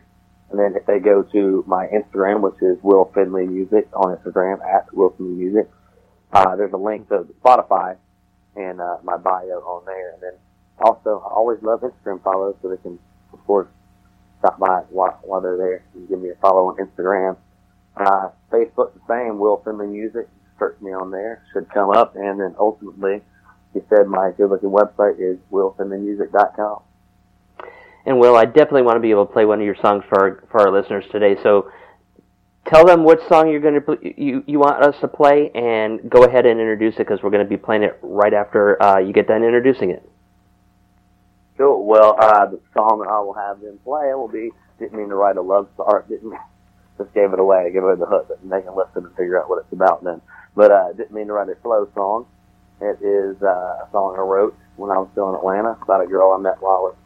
And 0.50 0.58
then 0.60 0.76
if 0.76 0.86
they 0.86 0.98
go 0.98 1.22
to 1.22 1.64
my 1.66 1.86
Instagram, 1.86 2.40
which 2.42 2.60
is 2.62 2.78
Will 2.82 3.10
Finley 3.14 3.46
Music 3.46 3.88
on 3.94 4.16
Instagram 4.16 4.64
at 4.64 4.92
Will 4.94 5.10
Finley 5.16 5.32
Music, 5.34 5.70
uh, 6.32 6.54
there's 6.56 6.72
a 6.72 6.76
link 6.76 7.08
to 7.08 7.26
Spotify 7.42 7.96
and 8.54 8.80
uh, 8.80 8.98
my 9.02 9.16
bio 9.16 9.58
on 9.66 9.84
there. 9.84 10.12
And 10.12 10.22
then 10.22 10.32
also, 10.78 11.22
I 11.24 11.32
always 11.34 11.58
love 11.62 11.80
Instagram 11.80 12.22
follows, 12.22 12.56
so 12.62 12.68
they 12.68 12.76
can, 12.76 12.98
of 13.32 13.44
course, 13.46 13.68
stop 14.38 14.58
by 14.58 14.82
while, 14.90 15.18
while 15.22 15.40
they're 15.40 15.56
there 15.56 15.84
and 15.94 16.08
give 16.08 16.20
me 16.20 16.28
a 16.30 16.34
follow 16.36 16.68
on 16.68 16.76
Instagram. 16.76 17.36
Uh, 17.96 18.28
Facebook, 18.50 18.92
the 18.94 19.00
same, 19.08 19.38
Will 19.38 19.62
Finley 19.64 19.86
Music. 19.86 20.28
Search 20.58 20.80
me 20.80 20.92
on 20.92 21.10
there, 21.10 21.42
should 21.52 21.68
come 21.70 21.90
up. 21.90 22.16
And 22.16 22.40
then 22.40 22.54
ultimately, 22.58 23.22
he 23.72 23.80
said 23.88 24.06
my 24.06 24.30
good 24.36 24.50
looking 24.50 24.70
website 24.70 25.18
is 25.18 25.38
willfinleymusic.com. 25.50 26.82
And 28.06 28.18
Will, 28.18 28.36
I 28.36 28.44
definitely 28.44 28.82
want 28.82 28.96
to 28.96 29.00
be 29.00 29.10
able 29.10 29.26
to 29.26 29.32
play 29.32 29.46
one 29.46 29.60
of 29.60 29.64
your 29.64 29.76
songs 29.76 30.04
for 30.08 30.20
our, 30.20 30.44
for 30.50 30.60
our 30.60 30.70
listeners 30.70 31.04
today. 31.10 31.36
So 31.42 31.70
tell 32.66 32.84
them 32.84 33.04
which 33.04 33.20
song 33.28 33.50
you're 33.50 33.60
going 33.60 33.74
to 33.74 33.80
pl- 33.80 33.98
you 34.02 34.44
you 34.46 34.58
want 34.58 34.82
us 34.82 34.94
to 35.00 35.08
play, 35.08 35.50
and 35.54 36.08
go 36.10 36.24
ahead 36.24 36.46
and 36.46 36.60
introduce 36.60 36.94
it 36.94 36.98
because 36.98 37.22
we're 37.22 37.30
going 37.30 37.44
to 37.44 37.48
be 37.48 37.56
playing 37.56 37.82
it 37.82 37.98
right 38.02 38.32
after 38.32 38.82
uh, 38.82 38.98
you 38.98 39.12
get 39.12 39.26
done 39.26 39.42
introducing 39.42 39.90
it. 39.90 40.08
Cool. 41.56 41.86
Well, 41.86 42.16
uh, 42.18 42.46
the 42.46 42.60
song 42.74 43.00
that 43.00 43.10
I 43.10 43.20
will 43.20 43.34
have 43.34 43.60
them 43.60 43.78
play 43.84 44.12
will 44.14 44.28
be 44.28 44.50
"Didn't 44.78 44.98
Mean 44.98 45.08
to 45.08 45.14
Write 45.14 45.36
a 45.36 45.42
Love 45.42 45.68
Song." 45.76 46.02
Didn't 46.08 46.34
just 46.98 47.12
gave 47.14 47.32
it 47.32 47.38
away. 47.38 47.70
Give 47.72 47.84
away 47.84 47.96
the 47.96 48.06
hook, 48.06 48.26
but 48.28 48.42
they 48.42 48.62
can 48.62 48.76
listen 48.76 49.04
and 49.06 49.16
figure 49.16 49.40
out 49.40 49.48
what 49.48 49.64
it's 49.64 49.72
about 49.72 50.04
then. 50.04 50.20
But 50.54 50.70
uh, 50.70 50.92
didn't 50.92 51.12
mean 51.12 51.26
to 51.26 51.32
write 51.32 51.48
a 51.48 51.56
slow 51.62 51.88
song. 51.94 52.26
It 52.80 53.02
is 53.02 53.40
uh, 53.42 53.86
a 53.86 53.88
song 53.92 54.16
I 54.16 54.20
wrote 54.20 54.56
when 54.76 54.90
I 54.90 54.98
was 54.98 55.08
still 55.12 55.28
in 55.30 55.34
Atlanta 55.36 55.78
about 55.82 56.02
a 56.02 56.06
girl 56.06 56.32
I 56.32 56.38
met 56.40 56.60
while 56.60 56.76
I 56.76 56.80
was 56.80 56.96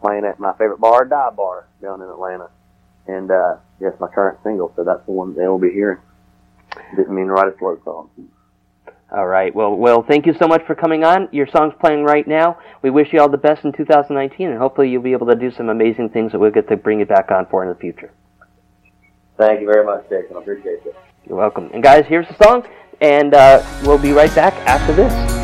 playing 0.00 0.24
at 0.24 0.38
my 0.38 0.52
favorite 0.52 0.80
bar, 0.80 1.04
Dive 1.04 1.36
Bar, 1.36 1.66
down 1.80 2.02
in 2.02 2.08
Atlanta. 2.08 2.50
And 3.06 3.30
uh, 3.30 3.56
yes, 3.80 3.92
my 4.00 4.08
current 4.08 4.38
single, 4.44 4.72
so 4.76 4.84
that's 4.84 5.04
the 5.06 5.12
one 5.12 5.34
they 5.34 5.46
will 5.46 5.58
be 5.58 5.70
hearing. 5.70 5.98
Didn't 6.96 7.14
mean 7.14 7.26
to 7.26 7.32
write 7.32 7.52
a 7.52 7.58
slow 7.58 7.78
song. 7.84 8.10
All 9.14 9.26
right. 9.26 9.54
Well, 9.54 9.76
Will, 9.76 10.02
thank 10.02 10.24
you 10.24 10.32
so 10.40 10.48
much 10.48 10.62
for 10.66 10.74
coming 10.74 11.04
on. 11.04 11.28
Your 11.32 11.46
song's 11.46 11.74
playing 11.78 12.04
right 12.04 12.26
now. 12.26 12.58
We 12.82 12.88
wish 12.88 13.08
you 13.12 13.20
all 13.20 13.28
the 13.28 13.36
best 13.36 13.62
in 13.64 13.72
2019, 13.72 14.48
and 14.48 14.58
hopefully 14.58 14.88
you'll 14.88 15.02
be 15.02 15.12
able 15.12 15.26
to 15.26 15.34
do 15.34 15.50
some 15.50 15.68
amazing 15.68 16.08
things 16.10 16.32
that 16.32 16.38
we'll 16.38 16.50
get 16.50 16.68
to 16.68 16.76
bring 16.76 17.00
you 17.00 17.04
back 17.04 17.30
on 17.30 17.46
for 17.50 17.62
in 17.62 17.68
the 17.68 17.74
future. 17.74 18.10
Thank 19.36 19.60
you 19.60 19.66
very 19.66 19.84
much, 19.84 20.08
Jason. 20.08 20.36
I 20.36 20.40
appreciate 20.40 20.80
it. 20.86 20.96
You're 21.26 21.38
welcome. 21.38 21.70
And 21.72 21.82
guys, 21.82 22.06
here's 22.06 22.28
the 22.28 22.42
song, 22.42 22.66
and 23.00 23.34
uh, 23.34 23.64
we'll 23.84 23.98
be 23.98 24.12
right 24.12 24.34
back 24.34 24.54
after 24.66 24.92
this. 24.92 25.41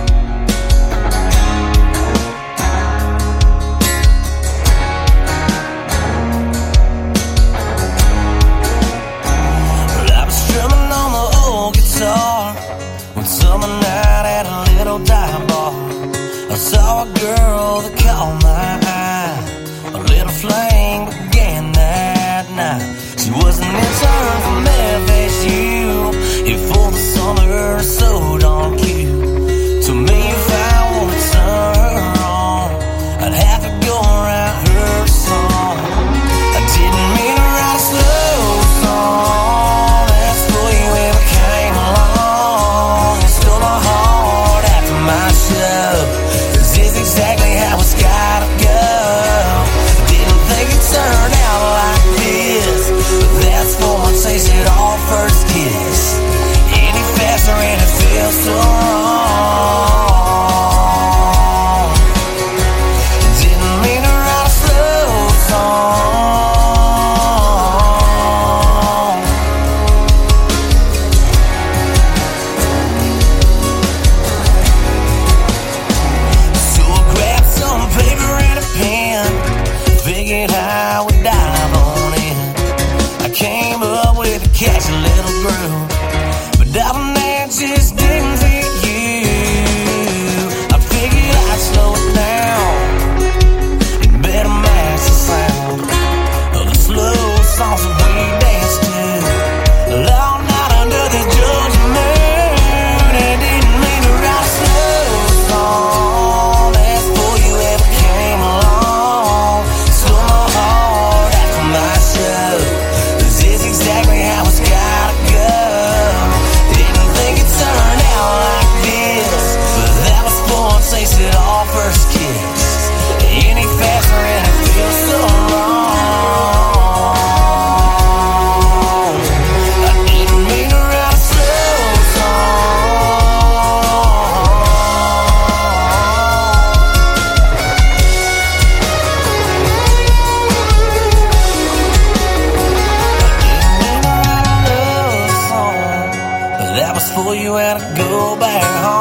Go 147.96 148.36
back 148.38 148.62
home 148.84 148.97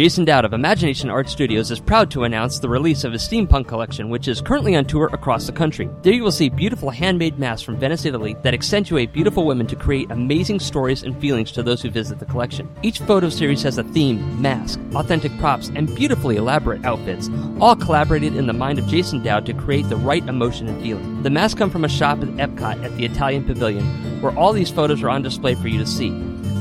Jason 0.00 0.24
Dowd 0.24 0.46
of 0.46 0.54
Imagination 0.54 1.10
Art 1.10 1.28
Studios 1.28 1.70
is 1.70 1.78
proud 1.78 2.10
to 2.12 2.24
announce 2.24 2.58
the 2.58 2.70
release 2.70 3.04
of 3.04 3.12
his 3.12 3.20
steampunk 3.20 3.68
collection, 3.68 4.08
which 4.08 4.28
is 4.28 4.40
currently 4.40 4.74
on 4.74 4.86
tour 4.86 5.10
across 5.12 5.44
the 5.44 5.52
country. 5.52 5.90
There 6.00 6.14
you 6.14 6.22
will 6.22 6.32
see 6.32 6.48
beautiful 6.48 6.88
handmade 6.88 7.38
masks 7.38 7.60
from 7.60 7.76
Venice, 7.76 8.06
Italy 8.06 8.34
that 8.42 8.54
accentuate 8.54 9.12
beautiful 9.12 9.44
women 9.44 9.66
to 9.66 9.76
create 9.76 10.10
amazing 10.10 10.58
stories 10.60 11.02
and 11.02 11.20
feelings 11.20 11.52
to 11.52 11.62
those 11.62 11.82
who 11.82 11.90
visit 11.90 12.18
the 12.18 12.24
collection. 12.24 12.66
Each 12.80 12.98
photo 13.00 13.28
series 13.28 13.62
has 13.64 13.76
a 13.76 13.84
theme, 13.84 14.40
mask, 14.40 14.80
authentic 14.94 15.36
props, 15.38 15.70
and 15.74 15.94
beautifully 15.94 16.36
elaborate 16.36 16.82
outfits, 16.86 17.28
all 17.60 17.76
collaborated 17.76 18.34
in 18.34 18.46
the 18.46 18.54
mind 18.54 18.78
of 18.78 18.86
Jason 18.86 19.22
Dowd 19.22 19.44
to 19.44 19.52
create 19.52 19.90
the 19.90 19.96
right 19.96 20.26
emotion 20.26 20.66
and 20.66 20.82
feeling. 20.82 21.22
The 21.22 21.28
masks 21.28 21.58
come 21.58 21.68
from 21.68 21.84
a 21.84 21.90
shop 21.90 22.22
at 22.22 22.28
Epcot 22.28 22.82
at 22.82 22.96
the 22.96 23.04
Italian 23.04 23.44
Pavilion, 23.44 23.84
where 24.22 24.34
all 24.34 24.54
these 24.54 24.70
photos 24.70 25.02
are 25.02 25.10
on 25.10 25.20
display 25.20 25.54
for 25.56 25.68
you 25.68 25.78
to 25.78 25.86
see. 25.86 26.08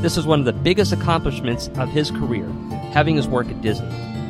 This 0.01 0.17
is 0.17 0.25
one 0.25 0.39
of 0.39 0.45
the 0.45 0.51
biggest 0.51 0.91
accomplishments 0.91 1.69
of 1.75 1.87
his 1.87 2.11
career, 2.11 2.45
having 2.91 3.15
his 3.15 3.27
work 3.27 3.47
at 3.47 3.61
Disney. 3.61 3.89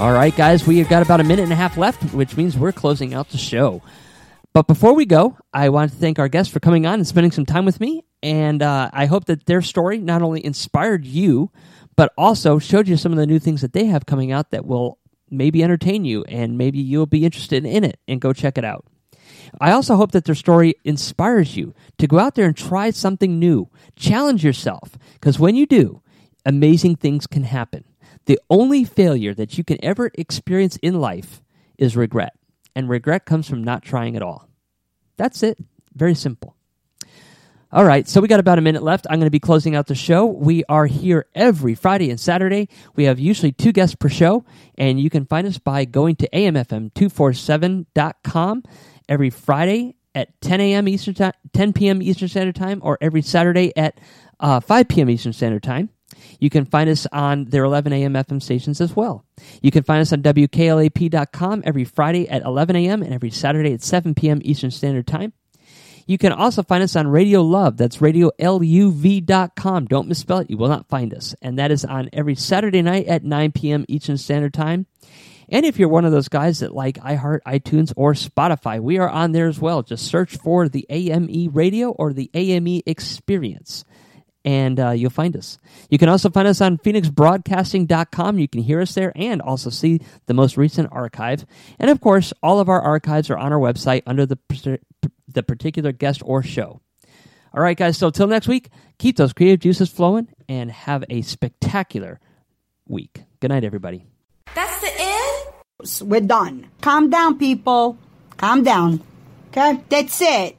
All 0.00 0.12
right, 0.12 0.34
guys, 0.34 0.66
we 0.66 0.78
have 0.78 0.88
got 0.88 1.02
about 1.02 1.20
a 1.20 1.24
minute 1.24 1.42
and 1.42 1.52
a 1.52 1.56
half 1.56 1.76
left, 1.76 2.14
which 2.14 2.34
means 2.34 2.56
we're 2.56 2.72
closing 2.72 3.12
out 3.12 3.28
the 3.28 3.36
show. 3.36 3.82
But 4.54 4.66
before 4.66 4.94
we 4.94 5.04
go, 5.04 5.36
I 5.52 5.68
want 5.68 5.90
to 5.90 5.96
thank 5.98 6.18
our 6.18 6.26
guests 6.26 6.50
for 6.50 6.58
coming 6.58 6.86
on 6.86 6.94
and 6.94 7.06
spending 7.06 7.32
some 7.32 7.44
time 7.44 7.66
with 7.66 7.80
me. 7.80 8.06
And 8.22 8.62
uh, 8.62 8.88
I 8.94 9.04
hope 9.04 9.26
that 9.26 9.44
their 9.44 9.60
story 9.60 9.98
not 9.98 10.22
only 10.22 10.42
inspired 10.42 11.04
you, 11.04 11.50
but 11.96 12.14
also 12.16 12.58
showed 12.58 12.88
you 12.88 12.96
some 12.96 13.12
of 13.12 13.18
the 13.18 13.26
new 13.26 13.38
things 13.38 13.60
that 13.60 13.74
they 13.74 13.84
have 13.84 14.06
coming 14.06 14.32
out 14.32 14.52
that 14.52 14.64
will 14.64 14.96
maybe 15.28 15.62
entertain 15.62 16.06
you 16.06 16.24
and 16.24 16.56
maybe 16.56 16.78
you'll 16.78 17.04
be 17.04 17.26
interested 17.26 17.66
in 17.66 17.84
it 17.84 18.00
and 18.08 18.22
go 18.22 18.32
check 18.32 18.56
it 18.56 18.64
out. 18.64 18.86
I 19.60 19.72
also 19.72 19.96
hope 19.96 20.12
that 20.12 20.24
their 20.24 20.34
story 20.34 20.76
inspires 20.82 21.58
you 21.58 21.74
to 21.98 22.06
go 22.06 22.18
out 22.18 22.36
there 22.36 22.46
and 22.46 22.56
try 22.56 22.88
something 22.88 23.38
new. 23.38 23.68
Challenge 23.96 24.42
yourself, 24.42 24.96
because 25.12 25.38
when 25.38 25.56
you 25.56 25.66
do, 25.66 26.00
amazing 26.46 26.96
things 26.96 27.26
can 27.26 27.44
happen. 27.44 27.84
The 28.30 28.38
only 28.48 28.84
failure 28.84 29.34
that 29.34 29.58
you 29.58 29.64
can 29.64 29.84
ever 29.84 30.12
experience 30.14 30.76
in 30.76 31.00
life 31.00 31.42
is 31.78 31.96
regret, 31.96 32.36
and 32.76 32.88
regret 32.88 33.24
comes 33.24 33.48
from 33.48 33.64
not 33.64 33.82
trying 33.82 34.14
at 34.14 34.22
all. 34.22 34.48
That's 35.16 35.42
it. 35.42 35.58
Very 35.96 36.14
simple. 36.14 36.54
All 37.72 37.84
right, 37.84 38.06
so 38.06 38.20
we 38.20 38.28
got 38.28 38.38
about 38.38 38.58
a 38.58 38.60
minute 38.60 38.84
left. 38.84 39.08
I'm 39.10 39.18
going 39.18 39.26
to 39.26 39.32
be 39.32 39.40
closing 39.40 39.74
out 39.74 39.88
the 39.88 39.96
show. 39.96 40.26
We 40.26 40.62
are 40.68 40.86
here 40.86 41.26
every 41.34 41.74
Friday 41.74 42.08
and 42.08 42.20
Saturday. 42.20 42.68
We 42.94 43.06
have 43.06 43.18
usually 43.18 43.50
two 43.50 43.72
guests 43.72 43.96
per 43.96 44.08
show, 44.08 44.44
and 44.78 45.00
you 45.00 45.10
can 45.10 45.26
find 45.26 45.44
us 45.44 45.58
by 45.58 45.84
going 45.84 46.14
to 46.14 46.28
amfm247.com 46.28 48.62
every 49.08 49.30
Friday 49.30 49.96
at 50.14 50.40
10 50.40 50.60
a.m. 50.60 50.86
Eastern 50.86 51.14
time, 51.14 51.32
10 51.52 51.72
p.m. 51.72 52.00
Eastern 52.00 52.28
Standard 52.28 52.54
Time, 52.54 52.78
or 52.84 52.96
every 53.00 53.22
Saturday 53.22 53.76
at 53.76 53.98
uh, 54.38 54.60
5 54.60 54.86
p.m. 54.86 55.10
Eastern 55.10 55.32
Standard 55.32 55.64
Time. 55.64 55.90
You 56.38 56.50
can 56.50 56.64
find 56.64 56.88
us 56.88 57.06
on 57.12 57.46
their 57.46 57.64
11 57.64 57.92
a.m. 57.92 58.14
FM 58.14 58.42
stations 58.42 58.80
as 58.80 58.94
well. 58.94 59.24
You 59.62 59.70
can 59.70 59.82
find 59.82 60.00
us 60.00 60.12
on 60.12 60.22
WKLAP.com 60.22 61.62
every 61.64 61.84
Friday 61.84 62.28
at 62.28 62.42
11 62.42 62.76
a.m. 62.76 63.02
and 63.02 63.12
every 63.12 63.30
Saturday 63.30 63.72
at 63.72 63.82
7 63.82 64.14
p.m. 64.14 64.40
Eastern 64.44 64.70
Standard 64.70 65.06
Time. 65.06 65.32
You 66.06 66.18
can 66.18 66.32
also 66.32 66.62
find 66.62 66.82
us 66.82 66.96
on 66.96 67.06
Radio 67.06 67.40
Love. 67.42 67.76
That's 67.76 67.98
radioluv.com. 67.98 69.84
Don't 69.86 70.08
misspell 70.08 70.38
it. 70.38 70.50
You 70.50 70.56
will 70.56 70.68
not 70.68 70.88
find 70.88 71.14
us. 71.14 71.36
And 71.40 71.58
that 71.58 71.70
is 71.70 71.84
on 71.84 72.10
every 72.12 72.34
Saturday 72.34 72.82
night 72.82 73.06
at 73.06 73.22
9 73.22 73.52
p.m. 73.52 73.84
Eastern 73.86 74.16
Standard 74.16 74.52
Time. 74.52 74.86
And 75.48 75.66
if 75.66 75.78
you're 75.78 75.88
one 75.88 76.04
of 76.04 76.12
those 76.12 76.28
guys 76.28 76.60
that 76.60 76.74
like 76.74 76.96
iHeart, 76.96 77.40
iTunes, 77.46 77.92
or 77.96 78.14
Spotify, 78.14 78.80
we 78.80 78.98
are 78.98 79.08
on 79.08 79.32
there 79.32 79.46
as 79.46 79.60
well. 79.60 79.82
Just 79.82 80.06
search 80.06 80.36
for 80.36 80.68
the 80.68 80.86
AME 80.88 81.50
Radio 81.52 81.90
or 81.90 82.12
the 82.12 82.30
AME 82.34 82.82
Experience 82.86 83.84
and 84.44 84.80
uh, 84.80 84.90
you'll 84.90 85.10
find 85.10 85.36
us. 85.36 85.58
You 85.90 85.98
can 85.98 86.08
also 86.08 86.30
find 86.30 86.48
us 86.48 86.60
on 86.60 86.78
phoenixbroadcasting.com. 86.78 88.38
You 88.38 88.48
can 88.48 88.62
hear 88.62 88.80
us 88.80 88.94
there 88.94 89.12
and 89.14 89.42
also 89.42 89.70
see 89.70 90.00
the 90.26 90.34
most 90.34 90.56
recent 90.56 90.88
archive. 90.92 91.44
And 91.78 91.90
of 91.90 92.00
course, 92.00 92.32
all 92.42 92.60
of 92.60 92.68
our 92.68 92.80
archives 92.80 93.30
are 93.30 93.36
on 93.36 93.52
our 93.52 93.58
website 93.58 94.02
under 94.06 94.26
the, 94.26 94.38
the 95.28 95.42
particular 95.42 95.92
guest 95.92 96.22
or 96.24 96.42
show. 96.42 96.80
All 97.52 97.62
right, 97.62 97.76
guys, 97.76 97.98
so 97.98 98.10
till 98.10 98.28
next 98.28 98.46
week, 98.46 98.70
keep 98.98 99.16
those 99.16 99.32
creative 99.32 99.60
juices 99.60 99.90
flowing 99.90 100.28
and 100.48 100.70
have 100.70 101.04
a 101.10 101.22
spectacular 101.22 102.20
week. 102.86 103.22
Good 103.40 103.48
night, 103.48 103.64
everybody. 103.64 104.04
That's 104.54 104.80
the 104.80 104.90
end? 104.98 106.10
We're 106.10 106.20
done. 106.20 106.68
Calm 106.80 107.10
down, 107.10 107.38
people. 107.38 107.98
Calm 108.36 108.62
down. 108.62 109.00
Okay? 109.48 109.80
That's 109.88 110.20
it. 110.20 110.56